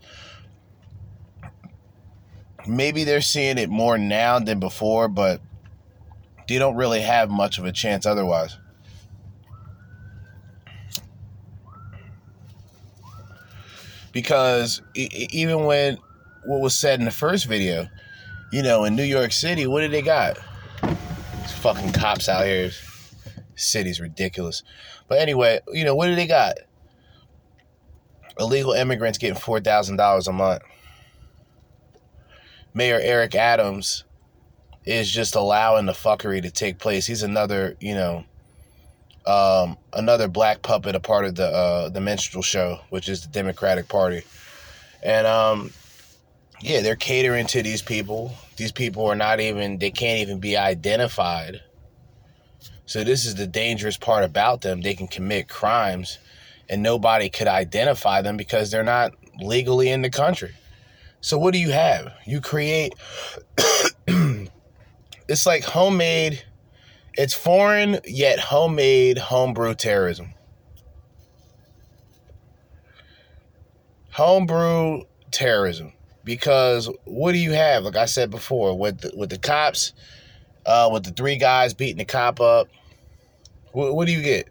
Maybe 2.68 3.04
they're 3.04 3.22
seeing 3.22 3.58
it 3.58 3.70
more 3.70 3.98
now 3.98 4.38
than 4.38 4.60
before, 4.60 5.08
but 5.08 5.42
they 6.48 6.60
don't 6.60 6.76
really 6.76 7.02
have 7.02 7.32
much 7.32 7.58
of 7.58 7.66
a 7.66 7.72
chance 7.72 8.06
otherwise. 8.06 8.58
Because 14.12 14.82
even 14.96 15.66
when 15.66 15.98
what 16.46 16.60
was 16.60 16.76
said 16.76 17.00
in 17.00 17.06
the 17.06 17.12
first 17.12 17.46
video, 17.46 17.88
you 18.52 18.62
know, 18.64 18.84
in 18.84 18.96
New 18.96 19.04
York 19.04 19.32
City, 19.32 19.68
what 19.68 19.82
do 19.82 19.88
they 19.88 20.02
got? 20.02 20.38
These 20.84 21.52
fucking 21.54 21.94
cops 21.94 22.28
out 22.28 22.46
here. 22.46 22.72
City's 23.56 24.00
ridiculous. 24.02 24.64
But 25.08 25.20
anyway, 25.20 25.60
you 25.72 25.86
know, 25.86 25.96
what 25.96 26.08
do 26.08 26.16
they 26.16 26.28
got? 26.28 26.56
Illegal 28.40 28.74
immigrants 28.74 29.18
getting 29.18 29.40
$4,000 29.40 30.28
a 30.28 30.32
month. 30.32 30.62
Mayor 32.74 33.00
Eric 33.02 33.36
Adams 33.36 34.06
is 34.86 35.12
just 35.12 35.36
allowing 35.36 35.86
the 35.86 35.92
fuckery 35.92 36.42
to 36.42 36.50
take 36.50 36.80
place. 36.80 37.06
He's 37.06 37.24
another, 37.24 37.76
you 37.80 37.94
know, 37.94 38.26
um, 39.26 39.78
another 39.94 40.28
black 40.28 40.62
puppet, 40.62 40.96
a 40.96 41.00
part 41.00 41.26
of 41.26 41.36
the 41.36 41.48
uh, 41.48 41.90
the 41.90 42.02
minstrel 42.02 42.44
show, 42.44 42.80
which 42.90 43.10
is 43.10 43.22
the 43.22 43.30
Democratic 43.30 43.88
Party, 43.88 44.24
and 45.04 45.28
um, 45.28 45.72
yeah, 46.62 46.82
they're 46.82 46.96
catering 46.96 47.48
to 47.48 47.64
these 47.64 47.82
people. 47.82 48.34
These 48.56 48.72
people 48.72 49.06
are 49.08 49.16
not 49.16 49.40
even, 49.40 49.80
they 49.80 49.92
can't 49.92 50.20
even 50.20 50.40
be 50.40 50.58
identified. 50.58 51.62
So, 52.86 53.04
this 53.04 53.26
is 53.26 53.36
the 53.36 53.48
dangerous 53.48 53.98
part 53.98 54.24
about 54.24 54.62
them. 54.62 54.82
They 54.82 54.94
can 54.94 55.08
commit 55.08 55.48
crimes 55.48 56.20
and 56.70 56.84
nobody 56.84 57.30
could 57.30 57.48
identify 57.48 58.22
them 58.22 58.38
because 58.38 58.70
they're 58.70 58.84
not 58.84 59.14
legally 59.40 59.90
in 59.90 60.02
the 60.02 60.10
country. 60.10 60.52
So, 61.22 61.38
what 61.38 61.54
do 61.54 61.60
you 61.60 61.72
have? 61.72 62.14
You 62.26 62.42
create, 62.42 62.94
it's 64.08 65.46
like 65.46 65.64
homemade, 65.64 66.44
it's 67.14 67.34
foreign 67.34 68.00
yet 68.06 68.40
homemade 68.40 69.18
homebrew 69.18 69.76
terrorism. 69.76 70.34
Homebrew 74.12 75.04
terrorism 75.32 75.94
because 76.24 76.90
what 77.06 77.32
do 77.32 77.38
you 77.38 77.52
have? 77.52 77.84
Like 77.84 77.96
I 77.96 78.06
said 78.06 78.30
before, 78.30 78.78
with 78.78 79.00
the, 79.02 79.12
with 79.16 79.30
the 79.30 79.38
cops, 79.38 79.94
uh, 80.66 80.90
with 80.92 81.04
the 81.04 81.12
three 81.12 81.38
guys 81.38 81.74
beating 81.74 81.98
the 81.98 82.06
cop 82.06 82.40
up, 82.40 82.68
what, 83.72 83.96
what 83.96 84.08
do 84.08 84.14
you 84.14 84.22
get? 84.22 84.48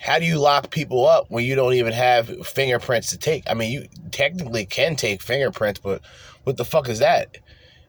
How 0.00 0.18
do 0.18 0.24
you 0.24 0.38
lock 0.38 0.70
people 0.70 1.06
up 1.06 1.26
when 1.30 1.44
you 1.44 1.54
don't 1.54 1.74
even 1.74 1.92
have 1.92 2.46
fingerprints 2.46 3.10
to 3.10 3.18
take? 3.18 3.44
I 3.48 3.54
mean, 3.54 3.72
you 3.72 3.86
technically 4.12 4.64
can 4.64 4.94
take 4.96 5.20
fingerprints, 5.20 5.80
but 5.80 6.00
what 6.44 6.56
the 6.56 6.64
fuck 6.64 6.88
is 6.88 7.00
that? 7.00 7.38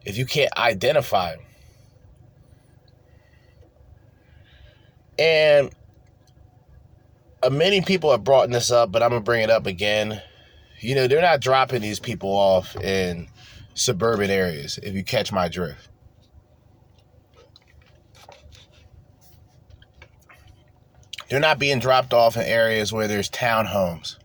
If 0.04 0.18
you 0.18 0.26
can't 0.26 0.52
identify 0.58 1.36
them. 1.36 1.47
And 5.20 5.72
uh, 7.44 7.50
many 7.50 7.82
people 7.82 8.12
have 8.12 8.24
brought 8.24 8.50
this 8.50 8.72
up, 8.72 8.92
but 8.92 9.02
I'm 9.02 9.10
gonna 9.10 9.22
bring 9.22 9.44
it 9.44 9.50
up 9.50 9.66
again 9.66 10.22
you 10.80 10.96
know, 10.96 11.08
they're 11.08 11.22
not 11.22 11.42
dropping 11.42 11.82
these 11.82 12.00
people 12.00 12.30
off 12.30 12.76
in 12.76 13.28
suburban 13.74 14.30
areas, 14.30 14.80
if 14.84 14.94
you 14.94 15.04
catch 15.04 15.32
my 15.32 15.48
drift. 15.48 15.90
They're 21.30 21.40
not 21.40 21.60
being 21.60 21.80
dropped 21.80 22.14
off 22.14 22.38
in 22.38 22.44
areas 22.44 22.94
where 22.94 23.08
there's 23.08 23.30
townhomes. 23.30 24.18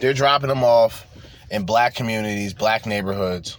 They're 0.00 0.12
dropping 0.12 0.48
them 0.48 0.62
off 0.62 1.06
in 1.50 1.64
black 1.64 1.94
communities, 1.94 2.52
black 2.52 2.84
neighborhoods 2.84 3.56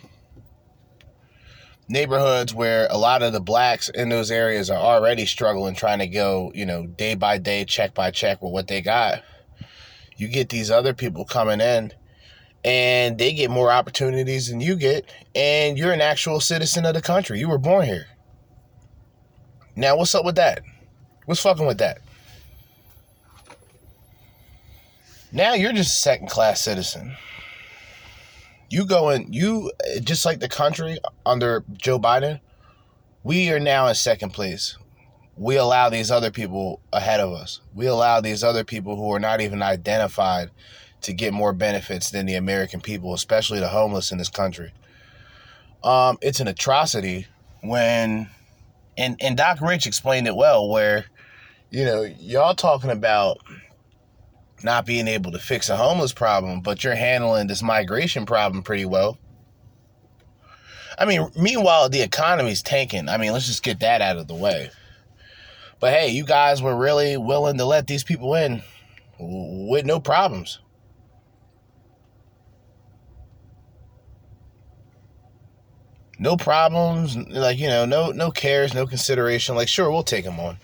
neighborhoods 1.89 2.53
where 2.53 2.87
a 2.89 2.97
lot 2.97 3.23
of 3.23 3.33
the 3.33 3.41
blacks 3.41 3.89
in 3.89 4.09
those 4.09 4.31
areas 4.31 4.69
are 4.69 4.77
already 4.77 5.25
struggling 5.25 5.75
trying 5.75 5.99
to 5.99 6.07
go, 6.07 6.51
you 6.53 6.65
know, 6.65 6.85
day 6.85 7.15
by 7.15 7.37
day, 7.37 7.65
check 7.65 7.93
by 7.93 8.11
check 8.11 8.41
with 8.41 8.53
what 8.53 8.67
they 8.67 8.81
got. 8.81 9.23
You 10.15 10.27
get 10.27 10.49
these 10.49 10.69
other 10.69 10.93
people 10.93 11.25
coming 11.25 11.59
in 11.59 11.91
and 12.63 13.17
they 13.17 13.33
get 13.33 13.49
more 13.49 13.71
opportunities 13.71 14.49
than 14.49 14.59
you 14.59 14.75
get, 14.75 15.05
and 15.33 15.77
you're 15.77 15.93
an 15.93 16.01
actual 16.01 16.41
citizen 16.41 16.85
of 16.85 16.93
the 16.93 17.01
country. 17.01 17.39
You 17.39 17.47
were 17.49 17.57
born 17.57 17.85
here. 17.85 18.05
Now, 19.77 19.95
what's 19.95 20.13
up 20.13 20.25
with 20.25 20.35
that? 20.35 20.61
What's 21.25 21.41
fucking 21.41 21.65
with 21.65 21.77
that? 21.77 21.99
Now 25.31 25.53
you're 25.53 25.73
just 25.73 25.93
a 25.93 26.01
second 26.01 26.27
class 26.27 26.59
citizen. 26.59 27.15
You 28.69 28.85
go 28.85 29.09
in, 29.09 29.33
you 29.33 29.71
just 30.01 30.25
like 30.25 30.39
the 30.39 30.49
country 30.49 30.99
under 31.25 31.63
Joe 31.73 31.99
Biden, 31.99 32.39
we 33.23 33.49
are 33.51 33.59
now 33.59 33.87
in 33.87 33.95
second 33.95 34.31
place. 34.31 34.77
We 35.35 35.55
allow 35.55 35.89
these 35.89 36.11
other 36.11 36.31
people 36.31 36.81
ahead 36.91 37.19
of 37.19 37.31
us. 37.31 37.61
We 37.73 37.87
allow 37.87 38.21
these 38.21 38.43
other 38.43 38.63
people 38.63 38.95
who 38.95 39.11
are 39.13 39.19
not 39.19 39.41
even 39.41 39.61
identified 39.63 40.51
to 41.01 41.13
get 41.13 41.33
more 41.33 41.53
benefits 41.53 42.11
than 42.11 42.25
the 42.25 42.35
American 42.35 42.81
people, 42.81 43.13
especially 43.13 43.59
the 43.59 43.69
homeless 43.69 44.11
in 44.11 44.17
this 44.17 44.29
country. 44.29 44.71
Um, 45.83 46.17
it's 46.21 46.41
an 46.41 46.47
atrocity 46.49 47.27
when, 47.61 48.29
and 48.97 49.15
and 49.21 49.37
Doc 49.37 49.61
Rich 49.61 49.87
explained 49.87 50.27
it 50.27 50.35
well, 50.35 50.67
where, 50.67 51.05
you 51.69 51.85
know, 51.85 52.03
y'all 52.19 52.53
talking 52.53 52.89
about 52.89 53.39
not 54.63 54.85
being 54.85 55.07
able 55.07 55.31
to 55.31 55.39
fix 55.39 55.69
a 55.69 55.77
homeless 55.77 56.13
problem, 56.13 56.61
but 56.61 56.83
you're 56.83 56.95
handling 56.95 57.47
this 57.47 57.63
migration 57.63 58.25
problem 58.25 58.63
pretty 58.63 58.85
well. 58.85 59.17
I 60.97 61.05
mean, 61.05 61.29
meanwhile, 61.39 61.87
the 61.87 62.01
economy's 62.01 62.61
tanking. 62.61 63.07
I 63.07 63.17
mean, 63.17 63.31
let's 63.31 63.47
just 63.47 63.63
get 63.63 63.79
that 63.79 64.01
out 64.01 64.17
of 64.17 64.27
the 64.27 64.35
way. 64.35 64.69
But 65.79 65.93
hey, 65.93 66.09
you 66.09 66.25
guys 66.25 66.61
were 66.61 66.75
really 66.75 67.15
willing 67.15 67.57
to 67.57 67.65
let 67.65 67.87
these 67.87 68.03
people 68.03 68.35
in 68.35 68.61
with 69.17 69.85
no 69.85 69.99
problems. 69.99 70.59
No 76.21 76.35
problems, 76.35 77.15
like 77.15 77.57
you 77.59 77.67
know, 77.67 77.85
no 77.85 78.11
no 78.11 78.29
cares, 78.29 78.73
no 78.73 78.85
consideration. 78.85 79.55
Like, 79.55 79.69
sure, 79.69 79.89
we'll 79.89 80.03
take 80.03 80.25
them 80.25 80.37
on. 80.37 80.57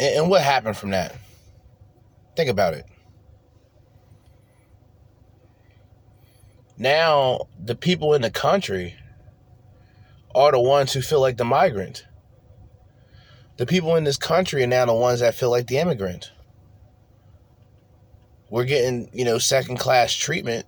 And, 0.00 0.20
and 0.20 0.30
what 0.30 0.40
happened 0.40 0.78
from 0.78 0.90
that? 0.90 1.14
Think 2.36 2.50
about 2.50 2.74
it. 2.74 2.84
Now, 6.78 7.48
the 7.58 7.74
people 7.74 8.12
in 8.14 8.22
the 8.22 8.30
country 8.30 8.94
are 10.34 10.52
the 10.52 10.60
ones 10.60 10.92
who 10.92 11.00
feel 11.00 11.20
like 11.20 11.38
the 11.38 11.44
migrant. 11.44 12.04
The 13.56 13.64
people 13.64 13.96
in 13.96 14.04
this 14.04 14.18
country 14.18 14.62
are 14.62 14.66
now 14.66 14.84
the 14.84 14.92
ones 14.92 15.20
that 15.20 15.34
feel 15.34 15.50
like 15.50 15.66
the 15.66 15.78
immigrant. 15.78 16.30
We're 18.50 18.64
getting, 18.64 19.08
you 19.14 19.24
know, 19.24 19.38
second 19.38 19.78
class 19.78 20.12
treatment 20.12 20.66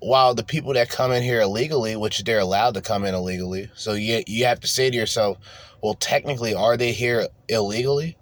while 0.00 0.34
the 0.34 0.44
people 0.44 0.74
that 0.74 0.90
come 0.90 1.12
in 1.12 1.22
here 1.22 1.40
illegally, 1.40 1.96
which 1.96 2.22
they're 2.24 2.38
allowed 2.38 2.74
to 2.74 2.82
come 2.82 3.04
in 3.04 3.14
illegally, 3.14 3.70
so 3.74 3.92
you 3.92 4.22
you 4.26 4.46
have 4.46 4.60
to 4.60 4.66
say 4.66 4.90
to 4.90 4.96
yourself, 4.96 5.38
well, 5.82 5.94
technically, 5.94 6.54
are 6.54 6.76
they 6.76 6.92
here 6.92 7.28
illegally? 7.48 8.16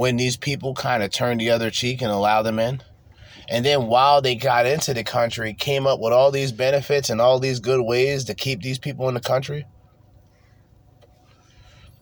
When 0.00 0.16
these 0.16 0.38
people 0.38 0.72
kind 0.72 1.02
of 1.02 1.10
turn 1.10 1.36
the 1.36 1.50
other 1.50 1.70
cheek 1.70 2.00
and 2.00 2.10
allow 2.10 2.40
them 2.40 2.58
in, 2.58 2.80
and 3.50 3.66
then 3.66 3.88
while 3.88 4.22
they 4.22 4.34
got 4.34 4.64
into 4.64 4.94
the 4.94 5.04
country, 5.04 5.52
came 5.52 5.86
up 5.86 6.00
with 6.00 6.14
all 6.14 6.30
these 6.30 6.52
benefits 6.52 7.10
and 7.10 7.20
all 7.20 7.38
these 7.38 7.60
good 7.60 7.82
ways 7.82 8.24
to 8.24 8.34
keep 8.34 8.62
these 8.62 8.78
people 8.78 9.08
in 9.08 9.14
the 9.14 9.20
country. 9.20 9.66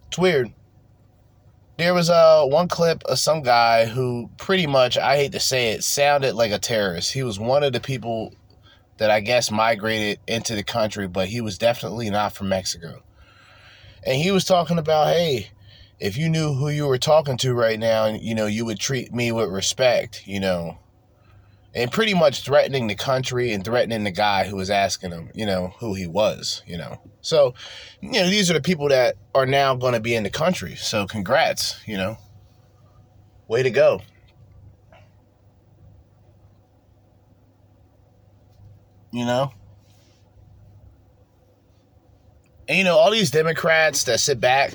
It's 0.07 0.17
weird. 0.17 0.53
There 1.77 1.93
was 1.93 2.09
uh, 2.09 2.45
one 2.45 2.69
clip 2.69 3.03
of 3.03 3.19
some 3.19 3.43
guy 3.43 3.87
who 3.87 4.31
pretty 4.37 4.69
much, 4.69 4.97
I 4.97 5.17
hate 5.17 5.33
to 5.33 5.41
say 5.41 5.71
it, 5.73 5.83
sounded 5.83 6.37
like 6.37 6.53
a 6.53 6.61
terrorist. 6.61 7.13
He 7.13 7.25
was 7.25 7.41
one 7.41 7.65
of 7.65 7.73
the 7.73 7.81
people 7.81 8.33
that 8.99 9.11
I 9.11 9.19
guess 9.19 9.51
migrated 9.51 10.21
into 10.29 10.55
the 10.55 10.63
country, 10.63 11.09
but 11.09 11.27
he 11.27 11.41
was 11.41 11.59
definitely 11.59 12.11
not 12.11 12.33
from 12.33 12.49
Mexico. 12.49 13.03
And 14.07 14.23
he 14.23 14.31
was 14.31 14.45
talking 14.45 14.79
about, 14.79 15.09
hey, 15.09 15.51
if 16.01 16.17
you 16.17 16.29
knew 16.29 16.55
who 16.55 16.69
you 16.69 16.87
were 16.87 16.99
talking 16.99 17.37
to 17.39 17.55
right 17.55 17.79
now, 17.79 18.07
you 18.07 18.35
know, 18.35 18.47
you 18.47 18.65
would 18.65 18.79
treat 18.79 19.13
me 19.13 19.33
with 19.33 19.49
respect, 19.49 20.27
you 20.27 20.39
know, 20.39 20.79
and 21.75 21.91
pretty 21.91 22.15
much 22.15 22.45
threatening 22.45 22.87
the 22.87 22.95
country 22.95 23.53
and 23.53 23.65
threatening 23.65 24.05
the 24.05 24.11
guy 24.11 24.45
who 24.45 24.57
was 24.57 24.71
asking 24.71 25.11
him, 25.11 25.31
you 25.35 25.45
know, 25.45 25.75
who 25.79 25.95
he 25.95 26.07
was, 26.07 26.63
you 26.67 26.79
know. 26.79 27.01
So, 27.21 27.55
you 28.01 28.13
know, 28.13 28.29
these 28.29 28.51
are 28.51 28.55
the 28.55 28.61
people 28.61 28.89
that 28.89 29.17
are 29.35 29.47
now 29.47 29.75
going 29.75 29.95
to 29.95 30.01
be 30.01 30.15
in 30.15 30.23
the 30.23 30.31
country. 30.31 30.77
So, 30.77 31.07
congrats, 31.07 31.81
you 31.87 31.97
know. 31.97 32.17
Way 33.49 33.63
to 33.63 33.71
go. 33.71 34.03
You 39.11 39.25
know? 39.25 39.53
And 42.69 42.77
you 42.77 42.85
know, 42.85 42.99
all 42.99 43.11
these 43.11 43.31
Democrats 43.31 44.05
that 44.05 44.21
sit 44.21 44.41
back, 44.41 44.75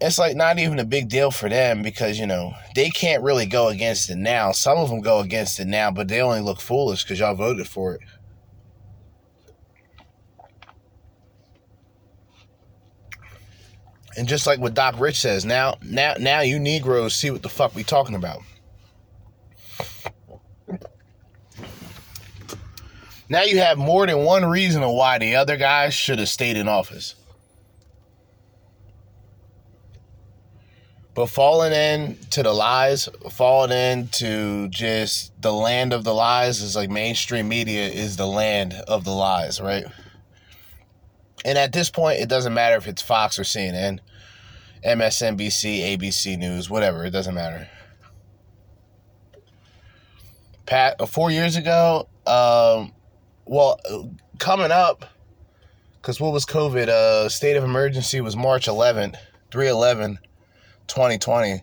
it's 0.00 0.18
like 0.18 0.36
not 0.36 0.58
even 0.58 0.78
a 0.78 0.84
big 0.84 1.08
deal 1.08 1.30
for 1.30 1.48
them 1.48 1.82
because, 1.82 2.18
you 2.18 2.26
know, 2.26 2.54
they 2.74 2.90
can't 2.90 3.22
really 3.22 3.46
go 3.46 3.68
against 3.68 4.10
it 4.10 4.16
now. 4.16 4.52
Some 4.52 4.78
of 4.78 4.90
them 4.90 5.00
go 5.00 5.20
against 5.20 5.60
it 5.60 5.66
now, 5.66 5.90
but 5.90 6.08
they 6.08 6.20
only 6.20 6.40
look 6.40 6.60
foolish 6.60 7.04
because 7.04 7.20
y'all 7.20 7.34
voted 7.34 7.68
for 7.68 7.94
it. 7.94 8.00
And 14.16 14.28
just 14.28 14.46
like 14.46 14.60
what 14.60 14.74
Doc 14.74 15.00
Rich 15.00 15.20
says, 15.20 15.44
now 15.44 15.76
now 15.82 16.14
now 16.20 16.40
you 16.40 16.60
Negroes 16.60 17.16
see 17.16 17.30
what 17.30 17.42
the 17.42 17.48
fuck 17.48 17.74
we 17.74 17.82
talking 17.82 18.14
about. 18.14 18.42
Now 23.28 23.42
you 23.42 23.58
have 23.58 23.78
more 23.78 24.06
than 24.06 24.18
one 24.18 24.44
reason 24.44 24.82
of 24.82 24.92
why 24.92 25.18
the 25.18 25.34
other 25.34 25.56
guys 25.56 25.94
should 25.94 26.18
have 26.18 26.28
stayed 26.28 26.56
in 26.56 26.68
office. 26.68 27.16
But 31.14 31.26
falling 31.26 31.72
into 31.72 32.42
the 32.42 32.52
lies, 32.52 33.08
falling 33.30 33.70
into 33.70 34.68
just 34.68 35.40
the 35.40 35.52
land 35.52 35.92
of 35.92 36.02
the 36.02 36.12
lies 36.12 36.60
is 36.60 36.74
like 36.74 36.90
mainstream 36.90 37.48
media 37.48 37.86
is 37.86 38.16
the 38.16 38.26
land 38.26 38.74
of 38.88 39.04
the 39.04 39.12
lies, 39.12 39.60
right? 39.60 39.84
And 41.44 41.56
at 41.56 41.72
this 41.72 41.88
point, 41.88 42.20
it 42.20 42.28
doesn't 42.28 42.52
matter 42.52 42.76
if 42.76 42.88
it's 42.88 43.02
Fox 43.02 43.38
or 43.38 43.42
CNN, 43.42 44.00
MSNBC, 44.84 45.96
ABC 45.96 46.36
News, 46.36 46.68
whatever, 46.68 47.04
it 47.04 47.10
doesn't 47.10 47.34
matter. 47.34 47.68
Pat, 50.66 50.96
uh, 50.98 51.06
four 51.06 51.30
years 51.30 51.56
ago, 51.56 52.08
um, 52.26 52.92
well, 53.44 53.78
coming 54.38 54.72
up, 54.72 55.04
because 56.00 56.20
what 56.20 56.32
was 56.32 56.46
COVID? 56.46 56.88
Uh, 56.88 57.28
state 57.28 57.56
of 57.56 57.62
emergency 57.62 58.20
was 58.20 58.34
March 58.34 58.66
11th, 58.66 59.16
311, 59.50 60.18
2020. 60.88 61.62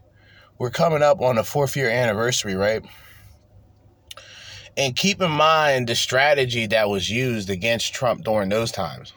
We're 0.57 0.69
coming 0.69 1.01
up 1.01 1.21
on 1.21 1.35
the 1.35 1.43
fourth 1.43 1.75
year 1.75 1.89
anniversary, 1.89 2.55
right? 2.55 2.83
And 4.77 4.95
keep 4.95 5.21
in 5.21 5.31
mind 5.31 5.87
the 5.87 5.95
strategy 5.95 6.67
that 6.67 6.89
was 6.89 7.09
used 7.09 7.49
against 7.49 7.93
Trump 7.93 8.23
during 8.23 8.49
those 8.49 8.71
times. 8.71 9.13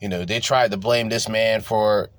You 0.00 0.08
know, 0.08 0.24
they 0.24 0.40
tried 0.40 0.70
to 0.72 0.76
blame 0.76 1.08
this 1.08 1.28
man 1.28 1.60
for 1.60 2.10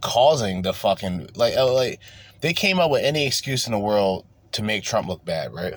causing 0.00 0.62
the 0.62 0.72
fucking 0.72 1.28
like 1.34 1.56
like 1.56 2.00
they 2.40 2.52
came 2.52 2.78
up 2.78 2.90
with 2.90 3.04
any 3.04 3.26
excuse 3.26 3.66
in 3.66 3.72
the 3.72 3.78
world 3.78 4.24
to 4.52 4.62
make 4.62 4.82
Trump 4.82 5.08
look 5.08 5.24
bad, 5.24 5.52
right? 5.52 5.74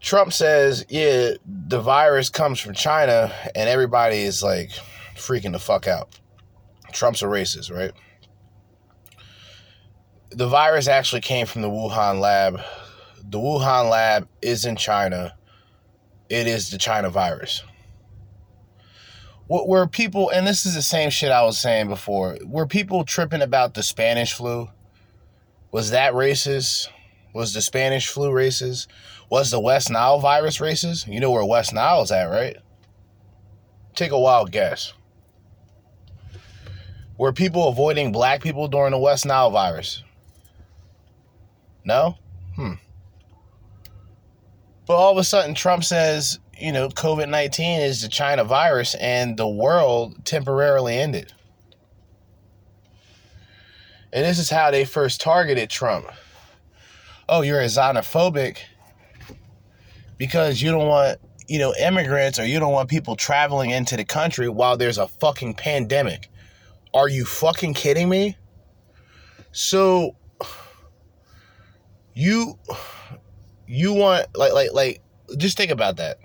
Trump 0.00 0.32
says, 0.32 0.84
yeah, 0.88 1.32
the 1.44 1.80
virus 1.80 2.30
comes 2.30 2.60
from 2.60 2.74
China, 2.74 3.32
and 3.54 3.68
everybody 3.68 4.18
is 4.18 4.42
like 4.42 4.70
freaking 5.16 5.52
the 5.52 5.58
fuck 5.58 5.88
out. 5.88 6.08
Trump's 6.92 7.22
a 7.22 7.26
racist, 7.26 7.74
right? 7.74 7.92
The 10.30 10.48
virus 10.48 10.88
actually 10.88 11.22
came 11.22 11.46
from 11.46 11.62
the 11.62 11.70
Wuhan 11.70 12.20
lab. 12.20 12.60
The 13.22 13.38
Wuhan 13.38 13.90
lab 13.90 14.28
is 14.42 14.64
in 14.64 14.76
China. 14.76 15.34
It 16.28 16.46
is 16.46 16.70
the 16.70 16.78
China 16.78 17.10
virus. 17.10 17.62
Where 19.48 19.86
people, 19.86 20.28
and 20.28 20.46
this 20.46 20.66
is 20.66 20.74
the 20.74 20.82
same 20.82 21.08
shit 21.08 21.30
I 21.30 21.42
was 21.42 21.58
saying 21.58 21.88
before, 21.88 22.36
were 22.44 22.66
people 22.66 23.04
tripping 23.04 23.40
about 23.40 23.72
the 23.72 23.82
Spanish 23.82 24.34
flu? 24.34 24.68
Was 25.72 25.90
that 25.90 26.12
racist? 26.12 26.88
Was 27.32 27.54
the 27.54 27.62
Spanish 27.62 28.08
flu 28.08 28.30
racist? 28.30 28.88
Was 29.30 29.50
the 29.50 29.60
West 29.60 29.90
Nile 29.90 30.18
virus 30.20 30.58
racist? 30.58 31.10
You 31.10 31.20
know 31.20 31.30
where 31.30 31.44
West 31.44 31.72
Nile 31.72 32.02
is 32.02 32.12
at, 32.12 32.24
right? 32.24 32.56
Take 33.94 34.12
a 34.12 34.18
wild 34.18 34.52
guess. 34.52 34.92
Were 37.18 37.32
people 37.32 37.68
avoiding 37.68 38.12
black 38.12 38.42
people 38.42 38.68
during 38.68 38.92
the 38.92 38.98
West 38.98 39.26
Nile 39.26 39.50
virus? 39.50 40.04
No? 41.84 42.16
Hmm. 42.54 42.74
But 44.86 44.94
all 44.94 45.12
of 45.12 45.18
a 45.18 45.24
sudden, 45.24 45.54
Trump 45.54 45.82
says, 45.84 46.38
you 46.56 46.72
know, 46.72 46.88
COVID 46.88 47.28
19 47.28 47.80
is 47.80 48.02
the 48.02 48.08
China 48.08 48.44
virus 48.44 48.94
and 48.94 49.36
the 49.36 49.48
world 49.48 50.24
temporarily 50.24 50.96
ended. 50.96 51.32
And 54.12 54.24
this 54.24 54.38
is 54.38 54.48
how 54.48 54.70
they 54.70 54.84
first 54.84 55.20
targeted 55.20 55.68
Trump. 55.68 56.06
Oh, 57.28 57.42
you're 57.42 57.60
a 57.60 57.66
xenophobic 57.66 58.58
because 60.16 60.62
you 60.62 60.70
don't 60.70 60.88
want, 60.88 61.18
you 61.46 61.58
know, 61.58 61.74
immigrants 61.74 62.38
or 62.38 62.46
you 62.46 62.58
don't 62.58 62.72
want 62.72 62.88
people 62.88 63.16
traveling 63.16 63.70
into 63.70 63.96
the 63.96 64.04
country 64.04 64.48
while 64.48 64.76
there's 64.76 64.98
a 64.98 65.08
fucking 65.08 65.54
pandemic. 65.54 66.30
Are 66.94 67.08
you 67.08 67.24
fucking 67.24 67.74
kidding 67.74 68.08
me? 68.08 68.36
So 69.52 70.16
you 72.14 72.58
you 73.66 73.92
want 73.92 74.26
like 74.36 74.52
like 74.52 74.72
like 74.72 75.02
just 75.36 75.56
think 75.56 75.70
about 75.70 75.96
that. 75.96 76.18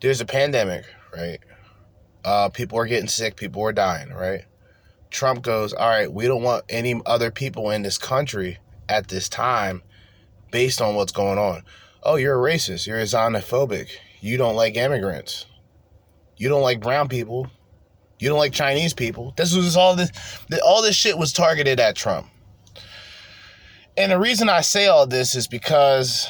There's 0.00 0.20
a 0.20 0.26
pandemic, 0.26 0.84
right? 1.14 1.38
Uh 2.24 2.48
people 2.48 2.78
are 2.78 2.86
getting 2.86 3.08
sick, 3.08 3.36
people 3.36 3.62
are 3.62 3.72
dying, 3.72 4.10
right? 4.10 4.44
Trump 5.10 5.42
goes, 5.42 5.72
"All 5.72 5.88
right, 5.88 6.12
we 6.12 6.26
don't 6.26 6.42
want 6.42 6.64
any 6.68 7.00
other 7.06 7.30
people 7.30 7.70
in 7.70 7.82
this 7.82 7.98
country 7.98 8.58
at 8.88 9.08
this 9.08 9.28
time 9.28 9.82
based 10.50 10.80
on 10.80 10.94
what's 10.96 11.12
going 11.12 11.38
on." 11.38 11.62
oh, 12.04 12.16
you're 12.16 12.38
a 12.38 12.52
racist, 12.52 12.86
you're 12.86 13.00
a 13.00 13.04
xenophobic, 13.04 13.88
you 14.20 14.36
don't 14.36 14.54
like 14.54 14.76
immigrants, 14.76 15.46
you 16.36 16.48
don't 16.48 16.62
like 16.62 16.80
brown 16.80 17.08
people. 17.08 17.48
You 18.18 18.28
don't 18.28 18.38
like 18.38 18.52
Chinese 18.52 18.94
people. 18.94 19.34
This 19.36 19.54
was 19.54 19.76
all 19.76 19.96
this 19.96 20.10
all 20.64 20.82
this 20.82 20.96
shit 20.96 21.18
was 21.18 21.32
targeted 21.32 21.80
at 21.80 21.96
Trump. 21.96 22.28
And 23.96 24.10
the 24.10 24.18
reason 24.18 24.48
I 24.48 24.60
say 24.60 24.86
all 24.86 25.06
this 25.06 25.34
is 25.34 25.46
because 25.46 26.26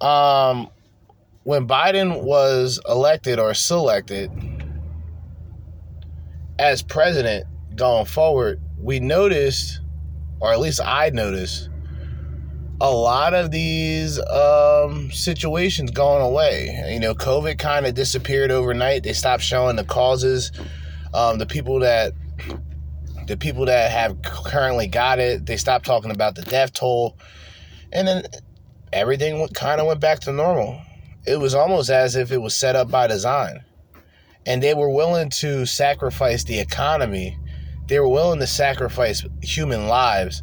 um, 0.00 0.68
when 1.44 1.66
Biden 1.66 2.22
was 2.22 2.80
elected 2.88 3.38
or 3.38 3.54
selected 3.54 4.30
as 6.58 6.82
president 6.82 7.46
going 7.74 8.06
forward, 8.06 8.60
we 8.78 9.00
noticed, 9.00 9.80
or 10.40 10.52
at 10.52 10.60
least 10.60 10.80
I 10.82 11.10
noticed, 11.10 11.70
a 12.80 12.90
lot 12.90 13.32
of 13.32 13.50
these 13.50 14.18
um, 14.18 15.10
situations 15.10 15.90
going 15.90 16.22
away. 16.22 16.90
You 16.92 17.00
know, 17.00 17.14
COVID 17.14 17.58
kind 17.58 17.86
of 17.86 17.94
disappeared 17.94 18.50
overnight. 18.50 19.02
They 19.02 19.14
stopped 19.14 19.42
showing 19.42 19.76
the 19.76 19.84
causes. 19.84 20.52
Um, 21.16 21.38
the 21.38 21.46
people 21.46 21.80
that 21.80 22.12
the 23.26 23.38
people 23.38 23.64
that 23.64 23.90
have 23.90 24.20
currently 24.20 24.86
got 24.86 25.18
it, 25.18 25.46
they 25.46 25.56
stopped 25.56 25.86
talking 25.86 26.10
about 26.10 26.34
the 26.34 26.42
death 26.42 26.74
toll, 26.74 27.16
and 27.90 28.06
then 28.06 28.24
everything 28.92 29.48
kind 29.54 29.80
of 29.80 29.86
went 29.86 29.98
back 29.98 30.20
to 30.20 30.32
normal. 30.32 30.78
It 31.26 31.40
was 31.40 31.54
almost 31.54 31.88
as 31.88 32.16
if 32.16 32.32
it 32.32 32.36
was 32.36 32.54
set 32.54 32.76
up 32.76 32.90
by 32.90 33.06
design, 33.06 33.64
and 34.44 34.62
they 34.62 34.74
were 34.74 34.90
willing 34.90 35.30
to 35.30 35.64
sacrifice 35.64 36.44
the 36.44 36.58
economy. 36.58 37.38
They 37.86 37.98
were 37.98 38.08
willing 38.08 38.40
to 38.40 38.46
sacrifice 38.46 39.24
human 39.42 39.88
lives 39.88 40.42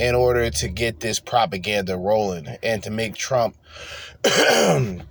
in 0.00 0.16
order 0.16 0.50
to 0.50 0.68
get 0.68 0.98
this 0.98 1.20
propaganda 1.20 1.96
rolling 1.96 2.48
and 2.64 2.82
to 2.82 2.90
make 2.90 3.14
Trump 3.14 3.56
the 4.22 5.04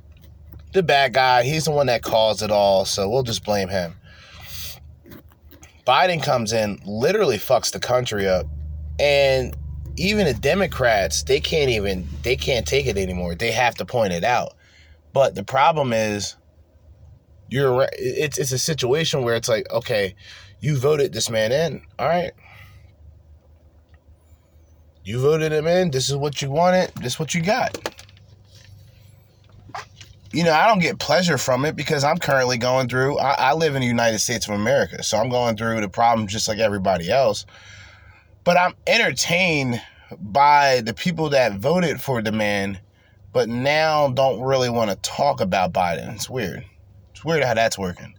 bad 0.83 1.13
guy. 1.13 1.43
He's 1.43 1.63
the 1.63 1.71
one 1.71 1.87
that 1.87 2.01
caused 2.01 2.41
it 2.41 2.51
all, 2.51 2.83
so 2.83 3.09
we'll 3.09 3.23
just 3.23 3.45
blame 3.45 3.69
him. 3.69 3.95
Biden 5.87 6.21
comes 6.21 6.51
in, 6.51 6.79
literally 6.85 7.37
fucks 7.37 7.71
the 7.71 7.79
country 7.79 8.27
up, 8.27 8.45
and 8.99 9.55
even 9.95 10.25
the 10.25 10.33
Democrats, 10.33 11.23
they 11.23 11.39
can't 11.39 11.69
even 11.69 12.05
they 12.23 12.35
can't 12.35 12.67
take 12.67 12.87
it 12.87 12.97
anymore. 12.97 13.35
They 13.35 13.51
have 13.51 13.75
to 13.75 13.85
point 13.85 14.11
it 14.11 14.25
out. 14.25 14.53
But 15.13 15.35
the 15.35 15.43
problem 15.43 15.93
is 15.93 16.35
you're 17.49 17.87
it's 17.93 18.37
it's 18.37 18.51
a 18.51 18.59
situation 18.59 19.23
where 19.23 19.35
it's 19.35 19.47
like, 19.47 19.71
okay, 19.71 20.13
you 20.59 20.77
voted 20.77 21.13
this 21.13 21.29
man 21.29 21.53
in. 21.53 21.81
All 21.97 22.07
right. 22.07 22.31
You 25.05 25.21
voted 25.21 25.53
him 25.53 25.67
in. 25.67 25.91
This 25.91 26.09
is 26.09 26.17
what 26.17 26.41
you 26.41 26.51
wanted. 26.51 26.91
This 26.95 27.13
is 27.13 27.19
what 27.19 27.33
you 27.33 27.41
got. 27.41 27.96
You 30.37 30.43
know, 30.43 30.53
I 30.53 30.67
don't 30.67 30.77
get 30.77 30.99
pleasure 30.99 31.39
from 31.39 31.65
it 31.65 31.75
because 31.75 32.03
I'm 32.03 32.19
currently 32.19 32.59
going 32.59 32.89
through, 32.89 33.17
I, 33.17 33.31
I 33.39 33.53
live 33.55 33.73
in 33.73 33.81
the 33.81 33.87
United 33.87 34.19
States 34.19 34.47
of 34.47 34.53
America. 34.53 35.01
So 35.01 35.17
I'm 35.17 35.29
going 35.29 35.57
through 35.57 35.81
the 35.81 35.89
problem 35.89 36.27
just 36.27 36.47
like 36.47 36.59
everybody 36.59 37.09
else. 37.09 37.47
But 38.43 38.55
I'm 38.55 38.75
entertained 38.85 39.81
by 40.21 40.81
the 40.81 40.93
people 40.93 41.31
that 41.31 41.57
voted 41.57 41.99
for 41.99 42.21
the 42.21 42.31
man, 42.31 42.79
but 43.33 43.49
now 43.49 44.09
don't 44.09 44.39
really 44.41 44.69
want 44.69 44.91
to 44.91 44.95
talk 44.97 45.41
about 45.41 45.73
Biden. 45.73 46.13
It's 46.13 46.29
weird. 46.29 46.63
It's 47.13 47.25
weird 47.25 47.43
how 47.43 47.55
that's 47.55 47.79
working. 47.79 48.13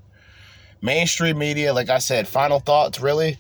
Mainstream 0.82 1.38
media, 1.38 1.72
like 1.72 1.88
I 1.88 1.98
said, 1.98 2.26
final 2.26 2.58
thoughts 2.58 2.98
really. 2.98 3.38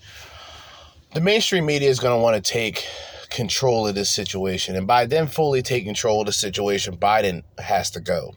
The 1.14 1.20
mainstream 1.20 1.66
media 1.66 1.90
is 1.90 1.98
going 1.98 2.16
to 2.16 2.22
want 2.22 2.36
to 2.36 2.52
take 2.52 2.86
control 3.28 3.88
of 3.88 3.96
this 3.96 4.08
situation. 4.08 4.76
And 4.76 4.86
by 4.86 5.04
them 5.04 5.26
fully 5.26 5.62
taking 5.62 5.86
control 5.86 6.20
of 6.20 6.26
the 6.26 6.32
situation, 6.32 6.96
Biden 6.96 7.42
has 7.58 7.90
to 7.90 8.00
go. 8.00 8.36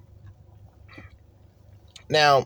Now, 2.12 2.46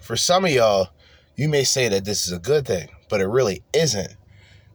for 0.00 0.16
some 0.16 0.44
of 0.44 0.50
y'all, 0.50 0.88
you 1.36 1.48
may 1.48 1.62
say 1.62 1.88
that 1.88 2.04
this 2.04 2.26
is 2.26 2.32
a 2.32 2.38
good 2.38 2.66
thing, 2.66 2.88
but 3.08 3.20
it 3.20 3.26
really 3.26 3.62
isn't 3.72 4.16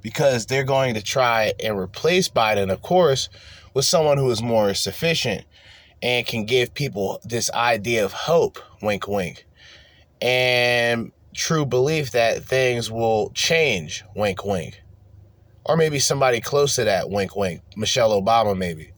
because 0.02 0.46
they're 0.46 0.64
going 0.64 0.94
to 0.94 1.02
try 1.02 1.54
and 1.62 1.78
replace 1.78 2.30
Biden, 2.30 2.72
of 2.72 2.82
course, 2.82 3.28
with 3.74 3.84
someone 3.84 4.18
who 4.18 4.32
is 4.32 4.42
more 4.42 4.74
sufficient 4.74 5.44
and 6.02 6.26
can 6.26 6.46
give 6.46 6.74
people 6.74 7.20
this 7.26 7.52
idea 7.52 8.06
of 8.06 8.14
hope, 8.14 8.60
wink, 8.82 9.08
wink, 9.08 9.46
and 10.22 11.12
true 11.36 11.66
belief 11.66 12.12
that 12.12 12.44
things 12.44 12.90
will 12.90 13.32
change, 13.32 14.06
wink, 14.16 14.46
wink 14.46 14.82
or 15.68 15.76
maybe 15.76 16.00
somebody 16.00 16.40
close 16.40 16.76
to 16.76 16.86
that, 16.86 17.10
wink, 17.10 17.36
wink, 17.36 17.62
Michelle 17.76 18.20
Obama, 18.22 18.58
maybe. 18.58 18.94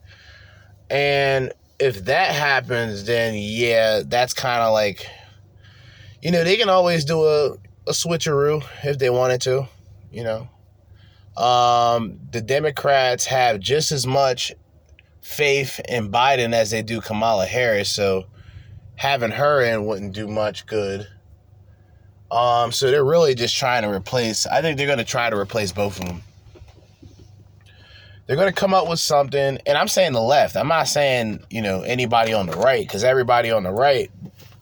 And 0.90 1.52
if 1.80 2.06
that 2.06 2.36
happens, 2.36 3.06
then 3.06 3.36
yeah, 3.38 4.02
that's 4.06 4.34
kind 4.34 4.62
of 4.62 4.74
like, 4.74 5.08
you 6.22 6.32
know, 6.32 6.44
they 6.44 6.58
can 6.58 6.70
always 6.70 7.06
do 7.06 7.24
a, 7.26 7.52
a 7.88 7.92
switcheroo 7.92 8.64
if 8.84 9.00
they 9.00 9.10
wanted 9.10 9.42
to, 9.42 9.68
you 10.12 10.24
know. 10.24 10.50
Um, 11.42 12.20
the 12.32 12.42
Democrats 12.42 13.26
have 13.26 13.62
just 13.62 13.94
as 13.94 14.06
much 14.06 14.54
faith 15.22 15.80
in 15.88 16.12
Biden 16.12 16.54
as 16.54 16.72
they 16.72 16.82
do 16.82 17.00
Kamala 17.00 17.46
Harris, 17.46 17.90
so 17.90 18.26
having 18.96 19.32
her 19.32 19.62
in 19.62 19.86
wouldn't 19.86 20.14
do 20.14 20.28
much 20.28 20.66
good. 20.66 21.08
Um, 22.30 22.72
so 22.74 22.92
they're 22.92 23.06
really 23.06 23.34
just 23.36 23.56
trying 23.56 23.84
to 23.84 23.90
replace. 23.90 24.46
I 24.46 24.62
think 24.62 24.78
they're 24.78 24.86
going 24.86 25.00
to 25.00 25.06
try 25.06 25.30
to 25.30 25.38
replace 25.38 25.72
both 25.72 26.00
of 26.00 26.06
them. 26.06 26.24
They're 28.30 28.38
going 28.38 28.54
to 28.54 28.54
come 28.54 28.76
up 28.76 28.88
with 28.88 29.00
something, 29.00 29.58
and 29.66 29.76
I'm 29.76 29.88
saying 29.88 30.14
the 30.14 30.22
left. 30.22 30.56
I'm 30.56 30.68
not 30.68 30.88
saying, 30.88 31.44
you 31.50 31.64
know, 31.64 31.82
anybody 31.82 32.32
on 32.32 32.46
the 32.46 32.56
right, 32.58 32.86
because 32.88 33.04
everybody 33.04 33.50
on 33.50 33.64
the 33.64 33.72
right 33.72 34.12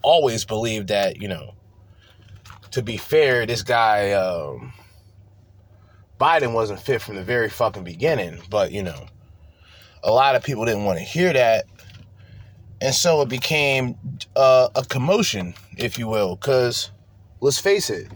always 0.01 0.45
believed 0.45 0.87
that, 0.87 1.21
you 1.21 1.27
know, 1.27 1.53
to 2.71 2.81
be 2.81 2.95
fair, 2.95 3.45
this 3.45 3.63
guy, 3.63 4.13
um, 4.13 4.71
Biden 6.17 6.53
wasn't 6.53 6.79
fit 6.79 7.01
from 7.01 7.17
the 7.17 7.23
very 7.25 7.49
fucking 7.49 7.83
beginning, 7.83 8.39
but, 8.49 8.71
you 8.71 8.83
know, 8.83 9.05
a 10.01 10.11
lot 10.11 10.37
of 10.37 10.45
people 10.45 10.63
didn't 10.63 10.85
want 10.85 10.97
to 10.99 11.03
hear 11.03 11.33
that. 11.33 11.65
And 12.79 12.95
so 12.95 13.19
it 13.19 13.27
became 13.27 13.97
uh, 14.37 14.69
a 14.75 14.85
commotion, 14.85 15.53
if 15.77 15.99
you 15.99 16.07
will, 16.07 16.37
because 16.37 16.91
let's 17.41 17.59
face 17.59 17.89
it, 17.89 18.07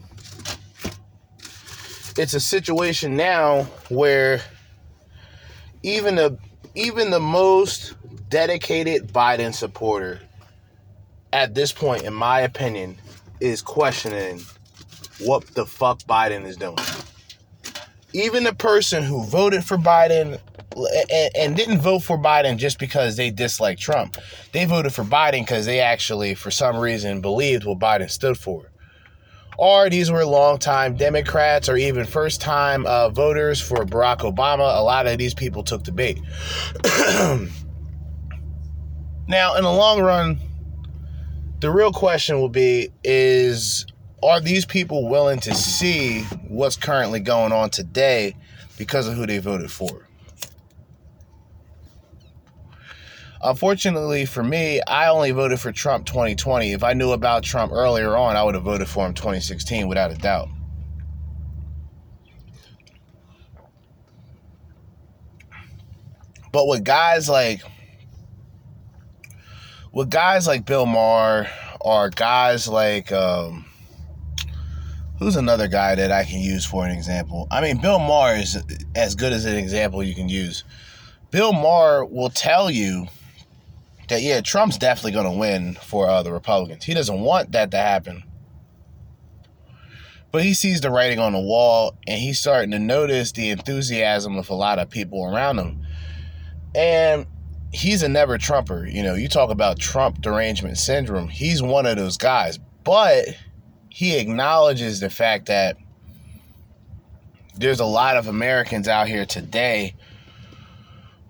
it's 2.18 2.36
a 2.36 2.40
situation 2.40 3.18
now 3.18 3.64
where 3.90 4.42
even 5.84 6.16
the 6.16 6.38
even 6.76 7.12
the 7.12 7.20
most 7.20 7.96
dedicated 8.30 9.12
Biden 9.12 9.54
supporter 9.54 10.20
at 11.34 11.54
this 11.54 11.72
point, 11.72 12.04
in 12.04 12.14
my 12.14 12.42
opinion, 12.42 12.98
is 13.40 13.62
questioning 13.62 14.42
what 15.20 15.46
the 15.48 15.66
fuck 15.66 16.00
Biden 16.00 16.46
is 16.46 16.58
doing. 16.58 16.78
Even 18.14 18.44
the 18.44 18.54
person 18.54 19.04
who 19.04 19.24
voted 19.24 19.64
for 19.64 19.78
Biden 19.78 20.40
and, 20.76 21.36
and 21.36 21.56
didn't 21.56 21.80
vote 21.80 22.00
for 22.00 22.18
Biden 22.18 22.58
just 22.58 22.80
because 22.80 23.16
they 23.16 23.32
dislike 23.32 23.78
Trump, 23.78 24.18
they 24.52 24.66
voted 24.66 24.94
for 24.94 25.04
Biden 25.04 25.42
because 25.42 25.66
they 25.66 25.80
actually, 25.80 26.36
for 26.36 26.52
some 26.52 26.78
reason, 26.78 27.22
believed 27.22 27.66
what 27.66 27.80
Biden 27.80 28.10
stood 28.10 28.38
for 28.38 28.71
or 29.58 29.90
these 29.90 30.12
were 30.12 30.26
longtime 30.26 30.96
Democrats 30.96 31.70
or 31.70 31.78
even 31.78 32.06
first 32.06 32.42
time 32.42 32.86
uh, 32.86 33.10
voters 33.10 33.62
for 33.62 33.86
Barack 33.86 34.20
Obama. 34.20 34.78
A 34.78 34.82
lot 34.84 35.08
of 35.08 35.18
these 35.18 35.34
people 35.34 35.64
took 35.64 35.84
the 35.84 35.92
bait. 35.92 36.20
now, 39.28 39.56
in 39.56 39.64
the 39.64 39.72
long 39.72 40.02
run, 40.02 40.40
the 41.60 41.70
real 41.70 41.92
question 41.92 42.40
will 42.40 42.50
be 42.50 42.90
is 43.04 43.86
are 44.24 44.40
these 44.40 44.66
people 44.66 45.08
willing 45.08 45.40
to 45.40 45.54
see 45.54 46.22
what's 46.48 46.76
currently 46.76 47.20
going 47.20 47.52
on 47.52 47.70
today 47.70 48.36
because 48.78 49.08
of 49.08 49.16
who 49.16 49.26
they 49.26 49.40
voted 49.40 49.72
for? 49.72 50.08
Unfortunately 53.44 54.26
for 54.26 54.44
me, 54.44 54.82
I 54.88 55.10
only 55.10 55.32
voted 55.32 55.60
for 55.60 55.72
Trump 55.72 56.06
2020. 56.06 56.74
If 56.74 56.84
I 56.84 56.94
knew 56.94 57.12
about 57.12 57.44
Trump 57.44 57.72
earlier 57.72 58.16
on, 58.16 58.36
I 58.36 58.44
would 58.44 58.54
have 58.54 58.64
voted 58.64 58.88
for 58.88 59.06
him 59.06 59.14
2016 59.14 59.88
without 59.88 60.12
a 60.12 60.16
doubt. 60.16 60.50
But 66.52 66.68
with 66.68 66.84
guys 66.84 67.30
like 67.30 67.62
with 69.92 70.10
guys 70.10 70.48
like 70.48 70.66
Bill 70.66 70.86
Maher 70.86 71.48
or 71.80 72.10
guys 72.10 72.68
like 72.68 73.12
um, 73.12 73.66
who's 75.18 75.36
another 75.36 75.68
guy 75.68 75.96
that 75.96 76.12
I 76.12 76.26
can 76.26 76.42
use 76.42 76.66
for 76.66 76.86
an 76.86 76.92
example? 76.92 77.48
I 77.50 77.62
mean, 77.62 77.82
Bill 77.82 78.00
Maher 78.00 78.36
is 78.36 78.62
as 78.96 79.16
good 79.16 79.34
as 79.34 79.46
an 79.46 79.56
example 79.56 80.04
you 80.04 80.14
can 80.14 80.30
use. 80.30 80.64
Bill 81.32 81.54
Maher 81.54 82.06
will 82.06 82.30
tell 82.30 82.70
you 82.70 83.08
that 84.12 84.22
yeah, 84.22 84.42
Trump's 84.42 84.78
definitely 84.78 85.14
going 85.14 85.32
to 85.32 85.40
win 85.40 85.76
for 85.76 86.06
uh, 86.06 86.22
the 86.22 86.34
Republicans. 86.34 86.84
He 86.84 86.94
doesn't 86.94 87.22
want 87.22 87.54
that 87.54 87.72
to 87.72 87.78
happen. 87.78 88.24
But 90.34 90.44
he 90.44 90.54
sees 90.54 90.82
the 90.82 90.92
writing 90.92 91.18
on 91.18 91.32
the 91.32 91.40
wall 91.40 91.98
and 92.08 92.20
he's 92.20 92.38
starting 92.38 92.72
to 92.72 92.80
notice 92.80 93.32
the 93.32 93.50
enthusiasm 93.50 94.38
of 94.38 94.50
a 94.50 94.54
lot 94.54 94.80
of 94.80 94.90
people 94.90 95.26
around 95.26 95.60
him. 95.60 95.86
And 96.76 97.26
he's 97.72 98.04
a 98.04 98.10
never 98.10 98.38
Trumper. 98.38 98.86
You 98.86 99.02
know, 99.02 99.14
you 99.14 99.30
talk 99.30 99.50
about 99.50 99.80
Trump 99.80 100.22
derangement 100.22 100.78
syndrome. 100.78 101.30
He's 101.30 101.64
one 101.64 101.86
of 101.86 101.96
those 101.96 102.18
guys. 102.18 102.60
But 102.84 103.28
he 103.88 104.18
acknowledges 104.18 105.00
the 105.00 105.10
fact 105.10 105.46
that 105.46 105.78
there's 107.56 107.80
a 107.80 107.86
lot 107.86 108.18
of 108.18 108.28
Americans 108.28 108.90
out 108.90 109.08
here 109.08 109.26
today 109.26 109.96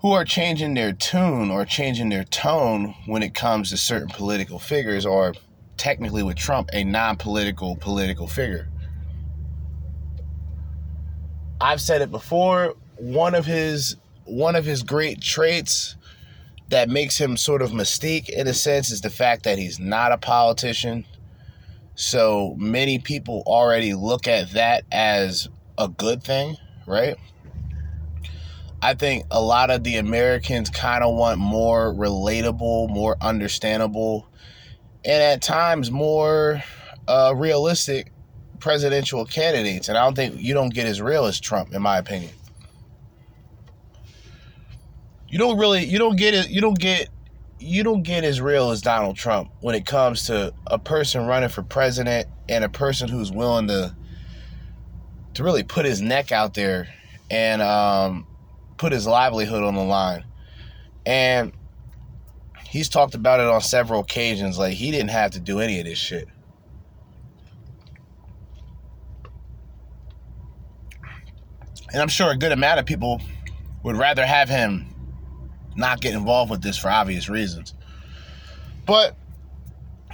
who 0.02 0.11
are 0.11 0.26
changing 0.26 0.73
their 0.73 0.94
tune 0.94 1.52
or 1.52 1.64
changing 1.64 2.10
their 2.10 2.23
tone 2.23 2.95
when 3.06 3.22
it 3.22 3.36
comes 3.36 3.69
to 3.69 3.78
certain 3.78 4.10
political 4.10 4.57
figures 4.57 5.06
or 5.06 5.34
technically 5.78 6.23
with 6.23 6.36
Trump 6.36 6.69
a 6.73 6.84
non-political 6.84 7.76
political 7.76 8.28
figure. 8.28 8.68
I've 11.60 11.82
said 11.82 12.02
it 12.02 12.10
before, 12.10 12.76
one 12.98 13.36
of 13.36 13.45
his 13.45 13.95
one 14.26 14.56
of 14.56 14.65
his 14.65 14.82
great 14.82 15.22
traits 15.22 15.95
that 16.69 16.90
makes 16.90 17.18
him 17.18 17.38
sort 17.38 17.61
of 17.61 17.72
mystique 17.72 18.30
in 18.30 18.48
a 18.48 18.53
sense 18.53 18.91
is 18.91 19.02
the 19.02 19.10
fact 19.10 19.44
that 19.44 19.60
he's 19.60 19.80
not 19.80 20.11
a 20.11 20.18
politician. 20.18 21.06
So 21.95 22.56
many 22.57 22.98
people 22.98 23.44
already 23.45 23.94
look 23.94 24.28
at 24.28 24.52
that 24.52 24.86
as 24.91 25.49
a 25.78 25.90
good 25.90 26.23
thing, 26.23 26.56
right? 26.88 27.18
I 28.81 28.95
think 28.95 29.25
a 29.29 29.39
lot 29.39 29.69
of 29.69 29.83
the 29.83 29.97
Americans 29.97 30.69
kind 30.69 31.03
of 31.03 31.15
want 31.15 31.39
more 31.39 31.93
relatable, 31.93 32.89
more 32.89 33.15
understandable, 33.21 34.27
and 35.05 35.21
at 35.21 35.41
times 35.41 35.91
more 35.91 36.63
uh, 37.07 37.33
realistic 37.35 38.11
presidential 38.59 39.25
candidates. 39.25 39.87
And 39.87 39.97
I 39.97 40.03
don't 40.03 40.15
think 40.15 40.39
you 40.39 40.53
don't 40.53 40.73
get 40.73 40.87
as 40.87 40.99
real 41.01 41.25
as 41.25 41.39
Trump, 41.39 41.73
in 41.73 41.81
my 41.81 41.97
opinion. 41.99 42.31
You 45.27 45.37
don't 45.37 45.57
really, 45.59 45.85
you 45.85 45.99
don't 45.99 46.17
get 46.17 46.33
it, 46.33 46.49
you 46.49 46.59
don't 46.59 46.79
get, 46.79 47.09
you 47.59 47.83
don't 47.83 48.01
get 48.01 48.23
as 48.23 48.41
real 48.41 48.71
as 48.71 48.81
Donald 48.81 49.15
Trump 49.15 49.51
when 49.61 49.75
it 49.75 49.85
comes 49.85 50.25
to 50.25 50.53
a 50.65 50.79
person 50.79 51.27
running 51.27 51.49
for 51.49 51.61
president 51.61 52.27
and 52.49 52.63
a 52.63 52.69
person 52.69 53.07
who's 53.07 53.31
willing 53.31 53.67
to 53.67 53.95
to 55.35 55.43
really 55.43 55.63
put 55.63 55.85
his 55.85 56.01
neck 56.01 56.33
out 56.33 56.53
there 56.55 56.89
and 57.29 57.61
um, 57.61 58.27
put 58.81 58.91
his 58.91 59.05
livelihood 59.05 59.61
on 59.61 59.75
the 59.75 59.83
line. 59.83 60.25
And 61.05 61.53
he's 62.65 62.89
talked 62.89 63.13
about 63.13 63.39
it 63.39 63.45
on 63.45 63.61
several 63.61 64.01
occasions. 64.01 64.57
Like 64.57 64.73
he 64.73 64.89
didn't 64.89 65.11
have 65.11 65.31
to 65.31 65.39
do 65.39 65.59
any 65.59 65.79
of 65.79 65.85
this 65.85 65.99
shit. 65.99 66.27
And 71.93 72.01
I'm 72.01 72.07
sure 72.07 72.31
a 72.31 72.37
good 72.37 72.51
amount 72.51 72.79
of 72.79 72.87
people 72.87 73.21
would 73.83 73.95
rather 73.95 74.25
have 74.25 74.49
him 74.49 74.87
not 75.75 76.01
get 76.01 76.15
involved 76.15 76.49
with 76.49 76.63
this 76.63 76.77
for 76.79 76.89
obvious 76.89 77.29
reasons. 77.29 77.75
But 78.87 79.15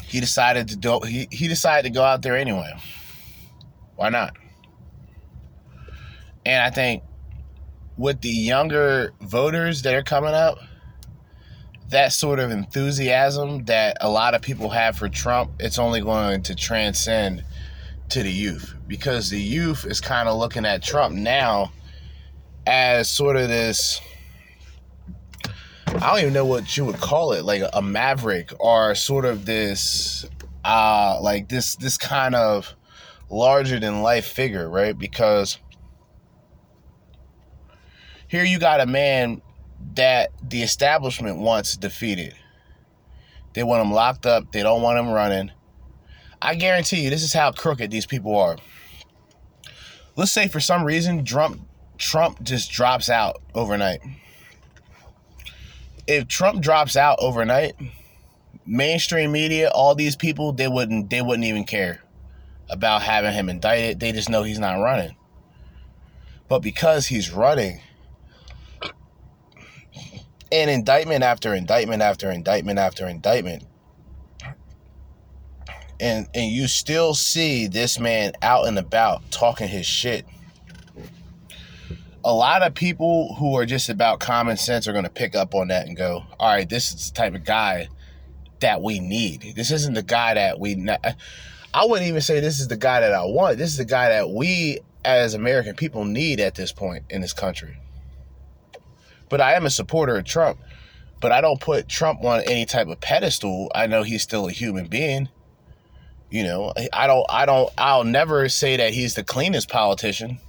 he 0.04 0.20
decided 0.20 0.68
to 0.70 0.76
do 0.76 1.00
he, 1.06 1.30
he 1.32 1.48
decided 1.48 1.88
to 1.88 1.94
go 1.94 2.04
out 2.04 2.22
there 2.22 2.36
anyway. 2.36 2.74
Why 3.96 4.10
not? 4.10 4.36
And 6.46 6.62
I 6.62 6.70
think 6.70 7.04
with 7.98 8.22
the 8.22 8.30
younger 8.30 9.12
voters 9.22 9.82
that 9.82 9.94
are 9.94 10.04
coming 10.04 10.34
up, 10.34 10.60
that 11.90 12.12
sort 12.12 12.40
of 12.40 12.52
enthusiasm 12.52 13.66
that 13.66 13.98
a 14.02 14.10
lot 14.10 14.36
of 14.36 14.42
people 14.42 14.70
have 14.70 14.98
for 14.98 15.10
Trump, 15.10 15.52
it's 15.60 15.80
only 15.80 16.02
going 16.02 16.44
to 16.44 16.56
transcend 16.56 17.44
to 18.10 18.24
the 18.24 18.32
youth 18.32 18.74
because 18.88 19.30
the 19.30 19.42
youth 19.42 19.86
is 19.86 20.00
kind 20.00 20.30
of 20.30 20.38
looking 20.38 20.66
at 20.66 20.82
Trump 20.82 21.16
now 21.16 21.72
as 22.66 23.10
sort 23.10 23.36
of 23.36 23.48
this 23.48 24.02
I 25.88 26.12
don't 26.12 26.20
even 26.20 26.34
know 26.34 26.46
what 26.46 26.76
you 26.78 26.86
would 26.86 27.00
call 27.00 27.32
it, 27.32 27.44
like 27.44 27.64
a 27.74 27.82
maverick 27.82 28.52
or 28.60 28.94
sort 28.94 29.26
of 29.26 29.46
this 29.46 30.26
uh 30.64 31.20
like 31.22 31.48
this 31.50 31.76
this 31.76 31.98
kind 31.98 32.36
of 32.36 32.76
larger 33.30 33.80
than 33.80 34.02
life 34.02 34.26
figure, 34.26 34.70
right? 34.70 34.98
Because 34.98 35.58
here 38.28 38.44
you 38.44 38.60
got 38.60 38.82
a 38.82 38.86
man 38.86 39.42
that 39.96 40.32
the 40.48 40.64
establishment 40.64 41.38
wants 41.38 41.78
defeated. 41.78 42.36
They 43.54 43.64
want 43.64 43.82
him 43.86 43.92
locked 43.92 44.26
up. 44.26 44.52
They 44.52 44.64
don't 44.64 44.82
want 44.82 45.00
him 45.00 45.10
running. 45.10 45.52
I 46.42 46.56
guarantee 46.56 47.02
you, 47.02 47.10
this 47.10 47.24
is 47.24 47.34
how 47.34 47.52
crooked 47.52 47.90
these 47.90 48.06
people 48.06 48.38
are. 48.38 48.58
Let's 50.16 50.32
say 50.32 50.48
for 50.48 50.60
some 50.60 50.84
reason 50.84 51.26
Trump 51.26 51.62
Trump 51.98 52.44
just 52.44 52.72
drops 52.72 53.10
out 53.10 53.42
overnight. 53.56 54.02
If 56.06 56.28
Trump 56.28 56.62
drops 56.62 56.96
out 56.96 57.18
overnight, 57.20 57.76
mainstream 58.66 59.32
media, 59.32 59.70
all 59.70 59.96
these 59.96 60.16
people, 60.16 60.52
they 60.52 60.68
wouldn't 60.68 61.10
they 61.10 61.22
wouldn't 61.22 61.46
even 61.46 61.64
care 61.64 62.02
about 62.70 63.02
having 63.02 63.34
him 63.34 63.50
indicted. 63.50 64.00
They 64.00 64.12
just 64.12 64.30
know 64.30 64.44
he's 64.44 64.60
not 64.60 64.76
running. 64.76 65.16
But 66.48 66.60
because 66.60 67.08
he's 67.08 67.32
running, 67.32 67.82
and 70.52 70.70
indictment 70.70 71.24
after 71.24 71.54
indictment 71.54 72.02
after 72.02 72.32
indictment 72.32 72.80
after 72.80 73.08
indictment. 73.08 73.64
And 76.00 76.28
and 76.34 76.52
you 76.52 76.68
still 76.68 77.14
see 77.14 77.68
this 77.68 78.00
man 78.00 78.34
out 78.42 78.68
and 78.68 78.78
about 78.78 79.30
talking 79.32 79.68
his 79.68 79.86
shit. 79.86 80.26
A 82.24 82.34
lot 82.34 82.62
of 82.62 82.74
people 82.74 83.36
who 83.36 83.56
are 83.56 83.66
just 83.66 83.90
about 83.90 84.20
common 84.20 84.58
sense 84.58 84.88
are 84.88 84.92
going 84.92 85.06
to 85.06 85.10
pick 85.10 85.36
up 85.36 85.56
on 85.56 85.70
that 85.70 85.88
and 85.88 85.96
go 85.96 86.24
all 86.40 86.54
right 86.54 86.68
this 86.68 86.94
is 86.94 87.10
the 87.10 87.16
type 87.16 87.34
of 87.34 87.46
guy 87.46 87.88
that 88.60 88.82
we 88.82 89.00
need. 89.00 89.54
This 89.56 89.72
isn't 89.72 89.94
the 89.94 90.04
guy 90.04 90.34
that 90.36 90.60
we 90.60 90.88
i 91.74 91.86
wouldn't 91.86 92.08
even 92.08 92.22
say 92.22 92.40
this 92.40 92.60
is 92.60 92.68
the 92.68 92.78
guy 92.78 93.00
that 93.00 93.14
i 93.14 93.24
want. 93.24 93.58
This 93.58 93.72
is 93.72 93.78
the 93.78 93.86
guy 93.86 94.10
that 94.10 94.30
we 94.30 94.80
as 95.06 95.34
american 95.34 95.76
people 95.76 96.04
need 96.06 96.40
at 96.40 96.56
this 96.56 96.74
point 96.74 97.06
in 97.10 97.22
this 97.22 97.34
country 97.34 97.78
but 99.30 99.42
I 99.42 99.54
am 99.54 99.66
a 99.66 99.70
supporter 99.70 100.18
of 100.18 100.26
Trump. 100.26 100.60
But 101.20 101.32
I 101.32 101.42
don't 101.42 101.60
put 101.60 101.90
Trump 101.90 102.24
on 102.24 102.42
any 102.42 102.66
type 102.66 102.88
of 102.88 103.02
pedestal. 103.02 103.72
I 103.74 103.88
know 103.88 104.04
he's 104.04 104.22
still 104.22 104.48
a 104.48 104.52
human 104.52 104.88
being. 104.88 105.30
You 106.30 106.44
know, 106.44 106.74
I 106.94 107.08
don't, 107.08 107.26
I 107.30 107.46
don't, 107.46 107.72
I'll 107.78 108.04
never 108.04 108.50
say 108.50 108.78
that 108.78 108.94
he's 108.94 109.16
the 109.16 109.24
cleanest 109.24 109.70
politician. 109.70 110.40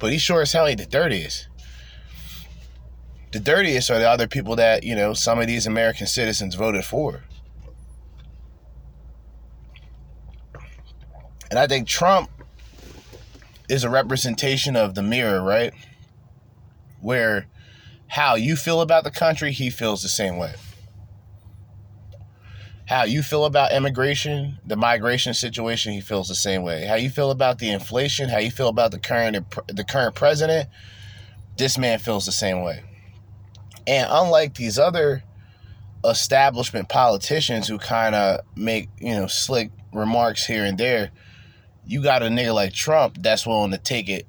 But 0.00 0.12
he 0.12 0.18
sure 0.18 0.42
as 0.42 0.52
hell 0.52 0.66
ain't 0.66 0.80
the 0.80 0.86
dirtiest. 0.86 1.46
The 3.32 3.38
dirtiest 3.38 3.90
are 3.90 3.98
the 3.98 4.08
other 4.08 4.26
people 4.26 4.56
that, 4.56 4.82
you 4.82 4.96
know, 4.96 5.12
some 5.14 5.38
of 5.38 5.46
these 5.46 5.66
American 5.66 6.06
citizens 6.06 6.56
voted 6.56 6.84
for. 6.84 7.22
And 11.50 11.58
I 11.58 11.66
think 11.66 11.86
Trump 11.86 12.30
is 13.68 13.84
a 13.84 13.90
representation 13.90 14.74
of 14.74 14.94
the 14.94 15.02
mirror, 15.02 15.42
right? 15.42 15.72
Where 17.00 17.46
how 18.10 18.34
you 18.34 18.56
feel 18.56 18.80
about 18.80 19.04
the 19.04 19.10
country, 19.10 19.52
he 19.52 19.70
feels 19.70 20.02
the 20.02 20.08
same 20.08 20.36
way. 20.36 20.54
How 22.86 23.04
you 23.04 23.22
feel 23.22 23.44
about 23.44 23.72
immigration, 23.72 24.58
the 24.66 24.74
migration 24.74 25.32
situation, 25.32 25.92
he 25.92 26.00
feels 26.00 26.26
the 26.26 26.34
same 26.34 26.64
way. 26.64 26.86
How 26.86 26.96
you 26.96 27.08
feel 27.08 27.30
about 27.30 27.60
the 27.60 27.70
inflation, 27.70 28.28
how 28.28 28.38
you 28.38 28.50
feel 28.50 28.66
about 28.66 28.90
the 28.90 28.98
current 28.98 29.46
the 29.68 29.84
current 29.84 30.16
president, 30.16 30.68
this 31.56 31.78
man 31.78 32.00
feels 32.00 32.26
the 32.26 32.32
same 32.32 32.62
way. 32.62 32.82
And 33.86 34.08
unlike 34.10 34.54
these 34.56 34.76
other 34.76 35.22
establishment 36.04 36.88
politicians 36.88 37.68
who 37.68 37.78
kind 37.78 38.16
of 38.16 38.40
make, 38.56 38.88
you 38.98 39.14
know, 39.14 39.28
slick 39.28 39.70
remarks 39.92 40.44
here 40.44 40.64
and 40.64 40.76
there, 40.76 41.12
you 41.86 42.02
got 42.02 42.24
a 42.24 42.26
nigga 42.26 42.54
like 42.54 42.72
Trump 42.72 43.18
that's 43.20 43.46
willing 43.46 43.70
to 43.70 43.78
take 43.78 44.08
it 44.08 44.26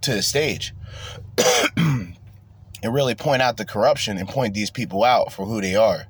to 0.00 0.14
the 0.14 0.22
stage 0.22 0.72
and 1.76 2.14
really 2.82 3.14
point 3.14 3.42
out 3.42 3.56
the 3.56 3.64
corruption 3.64 4.18
and 4.18 4.28
point 4.28 4.54
these 4.54 4.70
people 4.70 5.04
out 5.04 5.32
for 5.32 5.46
who 5.46 5.60
they 5.60 5.74
are. 5.74 6.06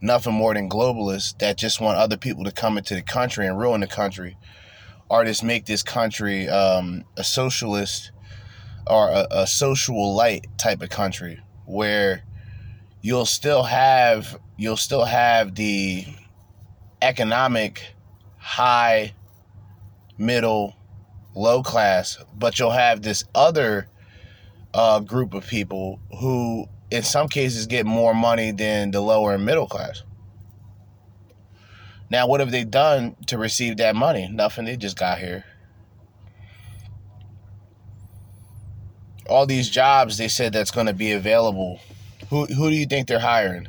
Nothing 0.00 0.34
more 0.34 0.54
than 0.54 0.68
globalists 0.68 1.38
that 1.38 1.56
just 1.56 1.80
want 1.80 1.98
other 1.98 2.16
people 2.16 2.44
to 2.44 2.52
come 2.52 2.76
into 2.78 2.94
the 2.94 3.02
country 3.02 3.46
and 3.46 3.58
ruin 3.58 3.80
the 3.80 3.86
country, 3.86 4.36
Artists 5.08 5.42
make 5.44 5.66
this 5.66 5.84
country 5.84 6.48
um, 6.48 7.04
a 7.16 7.22
socialist 7.22 8.10
or 8.88 9.08
a, 9.08 9.26
a 9.30 9.46
social 9.46 10.14
light 10.14 10.46
type 10.58 10.82
of 10.82 10.90
country 10.90 11.40
where 11.64 12.24
you'll 13.02 13.26
still 13.26 13.62
have 13.62 14.38
you'll 14.56 14.76
still 14.76 15.04
have 15.04 15.54
the 15.54 16.04
economic 17.02 17.94
high 18.38 19.14
middle 20.18 20.74
low 21.34 21.62
class 21.62 22.18
but 22.36 22.58
you'll 22.58 22.70
have 22.70 23.02
this 23.02 23.24
other 23.34 23.88
uh, 24.74 25.00
group 25.00 25.34
of 25.34 25.46
people 25.46 26.00
who, 26.20 26.66
in 26.90 27.02
some 27.02 27.28
cases, 27.28 27.66
get 27.66 27.86
more 27.86 28.14
money 28.14 28.50
than 28.52 28.90
the 28.90 29.00
lower 29.00 29.34
and 29.34 29.44
middle 29.44 29.66
class. 29.66 30.02
Now, 32.10 32.28
what 32.28 32.40
have 32.40 32.50
they 32.50 32.64
done 32.64 33.16
to 33.26 33.38
receive 33.38 33.78
that 33.78 33.96
money? 33.96 34.28
Nothing. 34.28 34.64
They 34.64 34.76
just 34.76 34.98
got 34.98 35.18
here. 35.18 35.44
All 39.28 39.44
these 39.44 39.68
jobs 39.68 40.18
they 40.18 40.28
said 40.28 40.52
that's 40.52 40.70
going 40.70 40.86
to 40.86 40.94
be 40.94 41.12
available. 41.12 41.80
Who, 42.30 42.46
who 42.46 42.70
do 42.70 42.76
you 42.76 42.86
think 42.86 43.08
they're 43.08 43.18
hiring? 43.18 43.66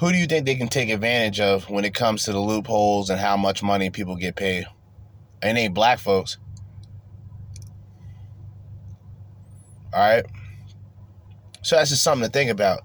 who 0.00 0.10
do 0.10 0.16
you 0.16 0.26
think 0.26 0.46
they 0.46 0.54
can 0.54 0.68
take 0.68 0.88
advantage 0.88 1.40
of 1.40 1.68
when 1.68 1.84
it 1.84 1.92
comes 1.92 2.24
to 2.24 2.32
the 2.32 2.40
loopholes 2.40 3.10
and 3.10 3.20
how 3.20 3.36
much 3.36 3.62
money 3.62 3.90
people 3.90 4.16
get 4.16 4.34
paid? 4.34 4.64
It 5.42 5.56
ain't 5.56 5.74
black 5.74 5.98
folks. 5.98 6.38
All 9.92 10.00
right. 10.00 10.26
So 11.62 11.76
that's 11.76 11.90
just 11.90 12.02
something 12.02 12.28
to 12.28 12.32
think 12.32 12.50
about. 12.50 12.80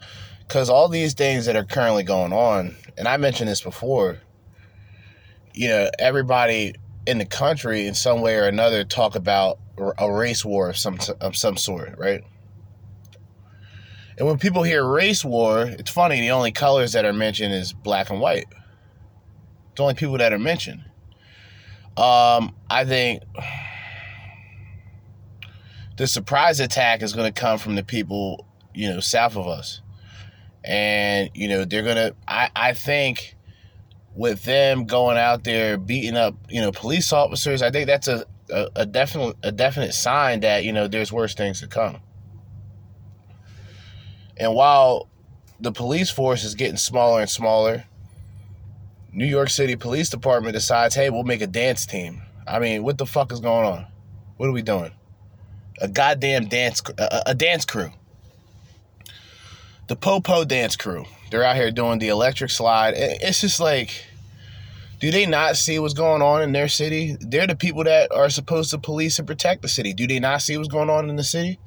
Because 0.47 0.69
all 0.69 0.89
these 0.89 1.13
things 1.13 1.45
that 1.45 1.55
are 1.55 1.63
currently 1.63 2.03
going 2.03 2.33
on, 2.33 2.75
and 2.97 3.07
I 3.07 3.17
mentioned 3.17 3.49
this 3.49 3.61
before, 3.61 4.19
you 5.53 5.69
know, 5.69 5.89
everybody 5.97 6.75
in 7.07 7.17
the 7.17 7.25
country 7.25 7.87
in 7.87 7.93
some 7.93 8.21
way 8.21 8.35
or 8.35 8.45
another 8.45 8.83
talk 8.83 9.15
about 9.15 9.59
a 9.97 10.11
race 10.11 10.43
war 10.43 10.69
of 10.69 10.77
some 10.77 10.97
of 11.21 11.35
some 11.35 11.57
sort, 11.57 11.97
right? 11.97 12.21
And 14.17 14.27
when 14.27 14.37
people 14.37 14.63
hear 14.63 14.87
race 14.87 15.25
war, 15.25 15.63
it's 15.63 15.91
funny, 15.91 16.21
the 16.21 16.31
only 16.31 16.51
colors 16.51 16.93
that 16.93 17.05
are 17.05 17.13
mentioned 17.13 17.53
is 17.53 17.73
black 17.73 18.09
and 18.09 18.19
white. 18.19 18.45
The 19.75 19.83
only 19.83 19.95
people 19.95 20.17
that 20.17 20.31
are 20.31 20.39
mentioned. 20.39 20.83
Um, 21.97 22.55
I 22.69 22.85
think 22.85 23.23
the 25.97 26.07
surprise 26.07 26.59
attack 26.59 27.01
is 27.01 27.13
going 27.13 27.31
to 27.31 27.39
come 27.39 27.57
from 27.57 27.75
the 27.75 27.83
people, 27.83 28.45
you 28.73 28.89
know, 28.89 28.99
south 28.99 29.35
of 29.37 29.47
us. 29.47 29.81
And, 30.63 31.29
you 31.33 31.47
know, 31.47 31.63
they're 31.63 31.83
going 31.83 31.95
to, 31.95 32.15
I, 32.27 32.49
I 32.55 32.73
think 32.73 33.35
with 34.15 34.43
them 34.43 34.85
going 34.85 35.17
out 35.17 35.43
there 35.43 35.77
beating 35.77 36.15
up, 36.15 36.35
you 36.49 36.61
know, 36.61 36.71
police 36.71 37.13
officers, 37.13 37.61
I 37.61 37.69
think 37.69 37.87
that's 37.87 38.07
a, 38.07 38.25
a, 38.49 38.67
a 38.77 38.85
definite, 38.85 39.35
a 39.43 39.51
definite 39.51 39.93
sign 39.93 40.39
that, 40.41 40.63
you 40.63 40.73
know, 40.73 40.87
there's 40.87 41.11
worse 41.11 41.35
things 41.35 41.61
to 41.61 41.67
come. 41.67 41.97
And 44.37 44.53
while 44.53 45.07
the 45.59 45.71
police 45.71 46.09
force 46.09 46.43
is 46.43 46.55
getting 46.55 46.77
smaller 46.77 47.21
and 47.21 47.29
smaller, 47.29 47.85
New 49.13 49.25
York 49.25 49.49
City 49.49 49.77
Police 49.77 50.09
Department 50.09 50.53
decides, 50.53 50.93
hey, 50.93 51.09
we'll 51.09 51.23
make 51.23 51.41
a 51.41 51.47
dance 51.47 51.85
team. 51.85 52.21
I 52.45 52.59
mean, 52.59 52.83
what 52.83 52.97
the 52.97 53.05
fuck 53.05 53.31
is 53.31 53.39
going 53.39 53.65
on? 53.65 53.85
What 54.37 54.49
are 54.49 54.51
we 54.51 54.61
doing? 54.61 54.91
A 55.81 55.87
goddamn 55.87 56.47
dance, 56.47 56.81
a, 56.97 57.23
a 57.27 57.35
dance 57.35 57.65
crew. 57.65 57.91
The 59.87 59.95
Popo 59.95 60.45
dance 60.45 60.75
crew. 60.75 61.05
They're 61.29 61.43
out 61.43 61.55
here 61.55 61.71
doing 61.71 61.99
the 61.99 62.07
electric 62.07 62.51
slide. 62.51 62.93
It's 62.95 63.41
just 63.41 63.59
like, 63.59 64.05
do 64.99 65.11
they 65.11 65.25
not 65.25 65.57
see 65.57 65.77
what's 65.79 65.93
going 65.93 66.21
on 66.21 66.41
in 66.41 66.53
their 66.53 66.67
city? 66.67 67.17
They're 67.19 67.47
the 67.47 67.55
people 67.55 67.83
that 67.83 68.11
are 68.11 68.29
supposed 68.29 68.71
to 68.71 68.77
police 68.77 69.19
and 69.19 69.27
protect 69.27 69.61
the 69.61 69.67
city. 69.67 69.93
Do 69.93 70.07
they 70.07 70.19
not 70.19 70.41
see 70.41 70.57
what's 70.57 70.69
going 70.69 70.89
on 70.89 71.09
in 71.09 71.17
the 71.17 71.23
city? 71.23 71.59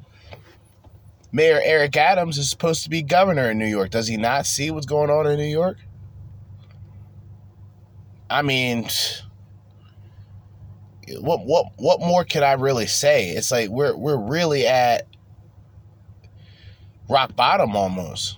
Mayor 1.31 1.61
Eric 1.63 1.97
Adams 1.97 2.39
is 2.39 2.49
supposed 2.49 2.85
to 2.85 2.91
be 2.91 3.03
governor 3.03 3.51
in 3.51 3.59
New 3.59 3.67
York. 3.67 3.91
Does 3.91 4.09
he 4.09 4.17
not 4.17 4.47
see 4.47 4.71
what's 4.71 4.87
going 4.87 5.11
on 5.11 5.27
in 5.27 5.37
New 5.37 5.45
York? 5.45 5.77
I 8.31 8.43
mean, 8.43 8.89
what 11.21 11.45
what 11.45 11.67
what 11.77 12.01
more 12.01 12.25
can 12.25 12.43
I 12.43 12.53
really 12.53 12.87
say? 12.87 13.31
It's 13.31 13.51
like 13.51 13.69
we're 13.69 13.97
we're 13.97 14.17
really 14.17 14.67
at 14.67 15.07
rock 17.09 17.35
bottom 17.37 17.77
almost. 17.77 18.37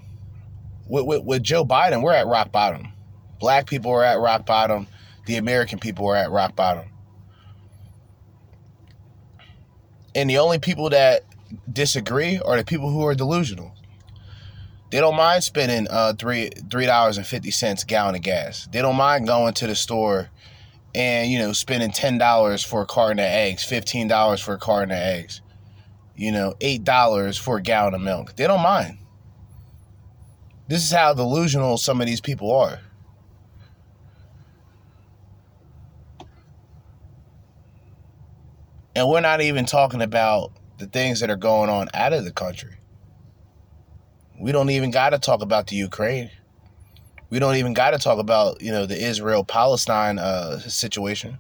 With, 0.89 1.07
with, 1.07 1.25
with 1.25 1.43
Joe 1.43 1.65
Biden, 1.65 2.03
we're 2.03 2.15
at 2.15 2.27
rock 2.27 2.51
bottom. 2.51 2.93
Black 3.39 3.67
people 3.67 3.93
are 3.93 4.05
at 4.05 4.19
rock 4.19 4.45
bottom. 4.45 4.89
The 5.27 5.37
American 5.37 5.79
people 5.79 6.09
are 6.09 6.17
at 6.17 6.31
rock 6.31 6.57
bottom. 6.57 6.87
And 10.15 10.29
the 10.29 10.39
only 10.39 10.59
people 10.59 10.91
that 10.91 11.23
disagree 11.73 12.41
are 12.41 12.57
the 12.57 12.65
people 12.65 12.91
who 12.91 13.07
are 13.07 13.15
delusional. 13.15 13.73
They 14.91 14.99
don't 14.99 15.17
mind 15.17 15.45
spending 15.45 15.87
uh, 15.89 16.15
three 16.15 16.51
three 16.69 16.87
dollars 16.87 17.17
and 17.17 17.27
fifty 17.27 17.53
cents 17.53 17.85
a 17.85 17.87
gallon 17.87 18.17
of 18.17 18.23
gas. 18.23 18.69
They 18.73 18.83
don't 18.83 18.97
mind 18.97 19.29
going 19.29 19.55
to 19.55 19.69
the 19.69 19.77
store 19.77 20.31
and 20.95 21.31
you 21.31 21.39
know 21.39 21.53
spending 21.53 21.93
ten 21.93 22.19
dollars 22.19 22.65
for 22.65 22.83
a 22.83 22.87
carton 22.87 23.19
of 23.19 23.27
eggs, 23.27 23.65
fifteen 23.65 24.09
dollars 24.09 24.41
for 24.41 24.55
a 24.55 24.59
carton 24.59 24.91
of 24.91 24.99
eggs, 24.99 25.41
you 26.17 26.33
know 26.33 26.55
eight 26.61 26.85
dollars 26.85 27.37
for 27.37 27.59
a 27.59 27.63
gallon 27.63 27.95
of 27.95 28.01
milk. 28.01 28.37
They 28.37 28.47
don't 28.47 28.63
mind. 28.63 28.99
This 30.69 30.85
is 30.85 30.93
how 30.93 31.15
delusional 31.15 31.79
some 31.79 32.01
of 32.01 32.07
these 32.07 32.21
people 32.21 32.53
are. 32.53 32.79
And 38.95 39.09
we're 39.09 39.21
not 39.21 39.41
even 39.41 39.67
talking 39.67 40.03
about 40.03 40.53
the 40.79 40.87
things 40.87 41.21
that 41.21 41.31
are 41.31 41.37
going 41.37 41.71
on 41.71 41.89
out 41.95 42.13
of 42.13 42.25
the 42.25 42.33
country. 42.33 42.77
We 44.39 44.53
don't 44.53 44.71
even 44.71 44.91
got 44.91 45.11
to 45.11 45.19
talk 45.19 45.43
about 45.43 45.67
the 45.67 45.77
Ukraine. 45.77 46.31
We 47.31 47.39
don't 47.39 47.57
even 47.57 47.75
got 47.75 47.93
to 47.93 47.99
talk 47.99 48.19
about, 48.19 48.61
you 48.61 48.73
know, 48.73 48.87
the 48.87 49.01
Israel 49.01 49.45
Palestine 49.45 50.19
uh, 50.19 50.59
situation. 50.59 51.39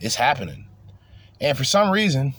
It's 0.00 0.14
happening. 0.14 0.66
And 1.40 1.56
for 1.56 1.64
some 1.64 1.90
reason, 1.90 2.34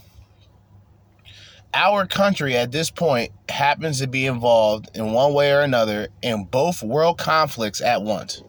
our 1.74 2.07
country 2.07 2.57
at 2.57 2.72
this 2.72 2.90
point 2.90 3.32
happens 3.49 3.99
to 3.99 4.07
be 4.07 4.26
involved 4.26 4.90
in 4.95 5.14
one 5.14 5.34
way 5.34 5.52
or 5.52 5.62
another 5.62 6.07
in 6.22 6.45
both 6.45 6.82
world 6.82 7.18
conflicts 7.18 7.82
at 7.82 8.02
once. 8.02 8.41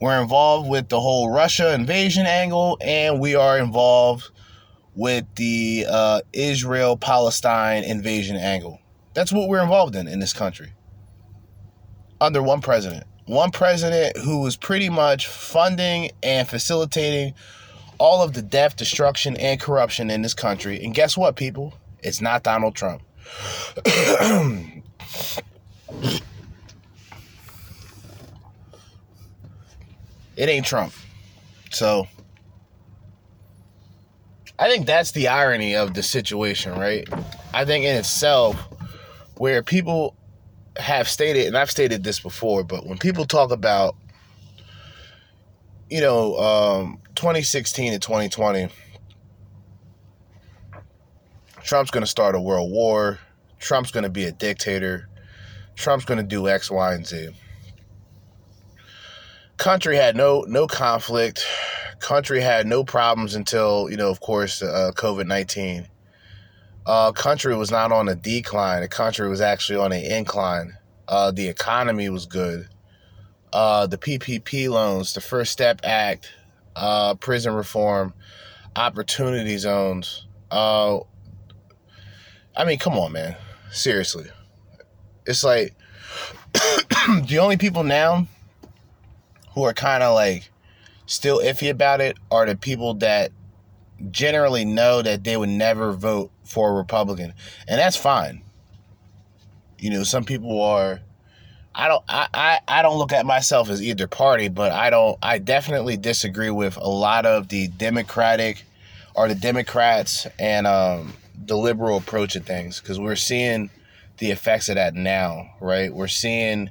We're 0.00 0.20
involved 0.20 0.68
with 0.68 0.88
the 0.88 1.00
whole 1.00 1.30
Russia 1.30 1.74
invasion 1.74 2.24
angle, 2.24 2.78
and 2.80 3.20
we 3.20 3.34
are 3.34 3.58
involved 3.58 4.30
with 4.94 5.24
the 5.36 5.86
uh, 5.88 6.20
Israel 6.32 6.96
Palestine 6.96 7.84
invasion 7.84 8.36
angle. 8.36 8.80
That's 9.14 9.32
what 9.32 9.48
we're 9.48 9.62
involved 9.62 9.96
in 9.96 10.06
in 10.08 10.20
this 10.20 10.32
country. 10.32 10.72
Under 12.20 12.42
one 12.42 12.60
president. 12.60 13.04
One 13.26 13.50
president 13.50 14.16
who 14.18 14.40
was 14.40 14.56
pretty 14.56 14.88
much 14.88 15.26
funding 15.26 16.10
and 16.22 16.48
facilitating 16.48 17.34
all 17.98 18.22
of 18.22 18.32
the 18.32 18.42
death, 18.42 18.76
destruction, 18.76 19.36
and 19.36 19.60
corruption 19.60 20.10
in 20.10 20.22
this 20.22 20.34
country. 20.34 20.82
And 20.82 20.94
guess 20.94 21.16
what, 21.16 21.36
people? 21.36 21.74
It's 22.02 22.20
not 22.20 22.42
Donald 22.42 22.74
Trump. 22.74 23.02
it 23.84 24.82
ain't 30.36 30.66
Trump. 30.66 30.92
So 31.70 32.08
I 34.58 34.68
think 34.68 34.86
that's 34.86 35.12
the 35.12 35.28
irony 35.28 35.74
of 35.76 35.94
the 35.94 36.02
situation, 36.02 36.78
right? 36.78 37.08
I 37.54 37.64
think 37.64 37.84
in 37.84 37.96
itself, 37.96 38.56
where 39.36 39.62
people 39.62 40.16
have 40.80 41.08
stated, 41.08 41.46
and 41.46 41.56
I've 41.56 41.70
stated 41.70 42.02
this 42.04 42.20
before, 42.20 42.64
but 42.64 42.86
when 42.86 42.98
people 42.98 43.24
talk 43.24 43.50
about, 43.50 43.96
you 45.88 46.00
know, 46.00 46.36
um, 46.38 46.98
2016 47.14 47.92
to 47.92 47.98
2020, 47.98 48.68
Trump's 51.62 51.90
going 51.90 52.02
to 52.02 52.10
start 52.10 52.34
a 52.34 52.40
world 52.40 52.70
war, 52.70 53.18
Trump's 53.58 53.90
going 53.90 54.04
to 54.04 54.10
be 54.10 54.24
a 54.24 54.32
dictator, 54.32 55.08
Trump's 55.76 56.04
going 56.04 56.18
to 56.18 56.24
do 56.24 56.48
X, 56.48 56.70
Y, 56.70 56.94
and 56.94 57.06
Z. 57.06 57.30
Country 59.56 59.96
had 59.96 60.16
no 60.16 60.44
no 60.48 60.66
conflict 60.66 61.46
country 62.00 62.40
had 62.40 62.66
no 62.66 62.82
problems 62.82 63.34
until, 63.34 63.88
you 63.90 63.96
know, 63.96 64.10
of 64.10 64.20
course, 64.20 64.62
uh, 64.62 64.90
COVID 64.96 65.26
19. 65.26 65.86
Uh, 66.86 67.12
country 67.12 67.54
was 67.54 67.70
not 67.70 67.92
on 67.92 68.08
a 68.08 68.14
decline. 68.14 68.82
The 68.82 68.88
country 68.88 69.28
was 69.28 69.40
actually 69.40 69.78
on 69.78 69.92
an 69.92 70.02
incline. 70.04 70.76
Uh, 71.08 71.30
the 71.30 71.48
economy 71.48 72.08
was 72.08 72.26
good. 72.26 72.68
Uh, 73.52 73.86
the 73.86 73.98
PPP 73.98 74.68
loans, 74.68 75.12
the 75.12 75.20
First 75.20 75.52
Step 75.52 75.80
Act, 75.82 76.32
uh, 76.76 77.14
prison 77.14 77.52
reform, 77.52 78.14
opportunity 78.76 79.56
zones. 79.58 80.26
Uh, 80.50 81.00
I 82.56 82.64
mean, 82.64 82.78
come 82.78 82.94
on, 82.94 83.12
man. 83.12 83.36
Seriously. 83.70 84.26
It's 85.26 85.44
like 85.44 85.74
the 86.54 87.38
only 87.40 87.56
people 87.56 87.84
now 87.84 88.26
who 89.54 89.64
are 89.64 89.74
kind 89.74 90.02
of 90.02 90.14
like 90.14 90.50
still 91.06 91.40
iffy 91.40 91.70
about 91.70 92.00
it 92.00 92.16
are 92.30 92.46
the 92.46 92.56
people 92.56 92.94
that 92.94 93.32
generally 94.10 94.64
know 94.64 95.02
that 95.02 95.24
they 95.24 95.36
would 95.36 95.48
never 95.48 95.92
vote 95.92 96.30
for 96.50 96.70
a 96.70 96.72
Republican. 96.74 97.32
And 97.68 97.78
that's 97.78 97.96
fine. 97.96 98.42
You 99.78 99.90
know, 99.90 100.02
some 100.02 100.24
people 100.24 100.60
are 100.60 101.00
I 101.74 101.88
don't 101.88 102.04
I, 102.08 102.28
I, 102.34 102.60
I 102.66 102.82
don't 102.82 102.98
look 102.98 103.12
at 103.12 103.24
myself 103.24 103.70
as 103.70 103.80
either 103.80 104.08
party, 104.08 104.48
but 104.48 104.72
I 104.72 104.90
don't 104.90 105.16
I 105.22 105.38
definitely 105.38 105.96
disagree 105.96 106.50
with 106.50 106.76
a 106.76 106.88
lot 106.88 107.24
of 107.24 107.48
the 107.48 107.68
Democratic 107.68 108.64
or 109.14 109.28
the 109.28 109.34
Democrats 109.34 110.26
and 110.38 110.66
um, 110.66 111.14
the 111.46 111.56
liberal 111.56 111.96
approach 111.96 112.34
of 112.34 112.44
things 112.44 112.80
because 112.80 112.98
we're 112.98 113.16
seeing 113.16 113.70
the 114.18 114.30
effects 114.32 114.68
of 114.68 114.74
that 114.74 114.94
now, 114.94 115.54
right? 115.60 115.94
We're 115.94 116.08
seeing 116.08 116.70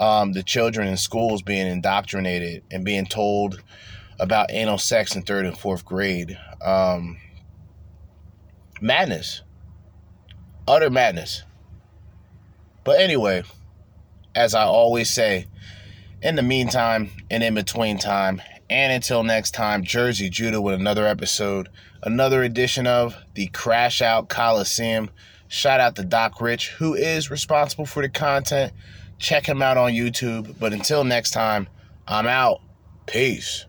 um, 0.00 0.32
the 0.32 0.42
children 0.42 0.88
in 0.88 0.96
schools 0.96 1.42
being 1.42 1.66
indoctrinated 1.66 2.64
and 2.70 2.84
being 2.84 3.06
told 3.06 3.62
about 4.18 4.50
anal 4.50 4.78
sex 4.78 5.14
in 5.14 5.22
third 5.22 5.46
and 5.46 5.56
fourth 5.56 5.84
grade. 5.84 6.38
Um, 6.64 7.18
madness. 8.80 9.42
Utter 10.66 10.90
madness. 10.90 11.42
But 12.84 13.00
anyway, 13.00 13.44
as 14.34 14.54
I 14.54 14.64
always 14.64 15.08
say, 15.12 15.46
in 16.22 16.36
the 16.36 16.42
meantime 16.42 17.10
and 17.30 17.42
in 17.42 17.54
between 17.54 17.98
time, 17.98 18.42
and 18.70 18.92
until 18.92 19.22
next 19.22 19.52
time, 19.52 19.84
Jerzee 19.84 20.30
Judah 20.30 20.60
with 20.60 20.74
another 20.74 21.06
episode, 21.06 21.68
another 22.02 22.42
edition 22.42 22.86
of 22.86 23.16
the 23.34 23.46
Crash 23.48 24.00
Out 24.02 24.28
Coliseum. 24.28 25.10
Shout 25.48 25.80
out 25.80 25.96
to 25.96 26.04
Doc 26.04 26.40
Rich, 26.40 26.70
who 26.70 26.94
is 26.94 27.30
responsible 27.30 27.86
for 27.86 28.02
the 28.02 28.08
content. 28.08 28.72
Check 29.18 29.46
him 29.46 29.62
out 29.62 29.76
on 29.76 29.92
YouTube. 29.92 30.58
But 30.58 30.72
until 30.72 31.04
next 31.04 31.30
time, 31.30 31.68
I'm 32.08 32.26
out. 32.26 32.60
Peace. 33.06 33.66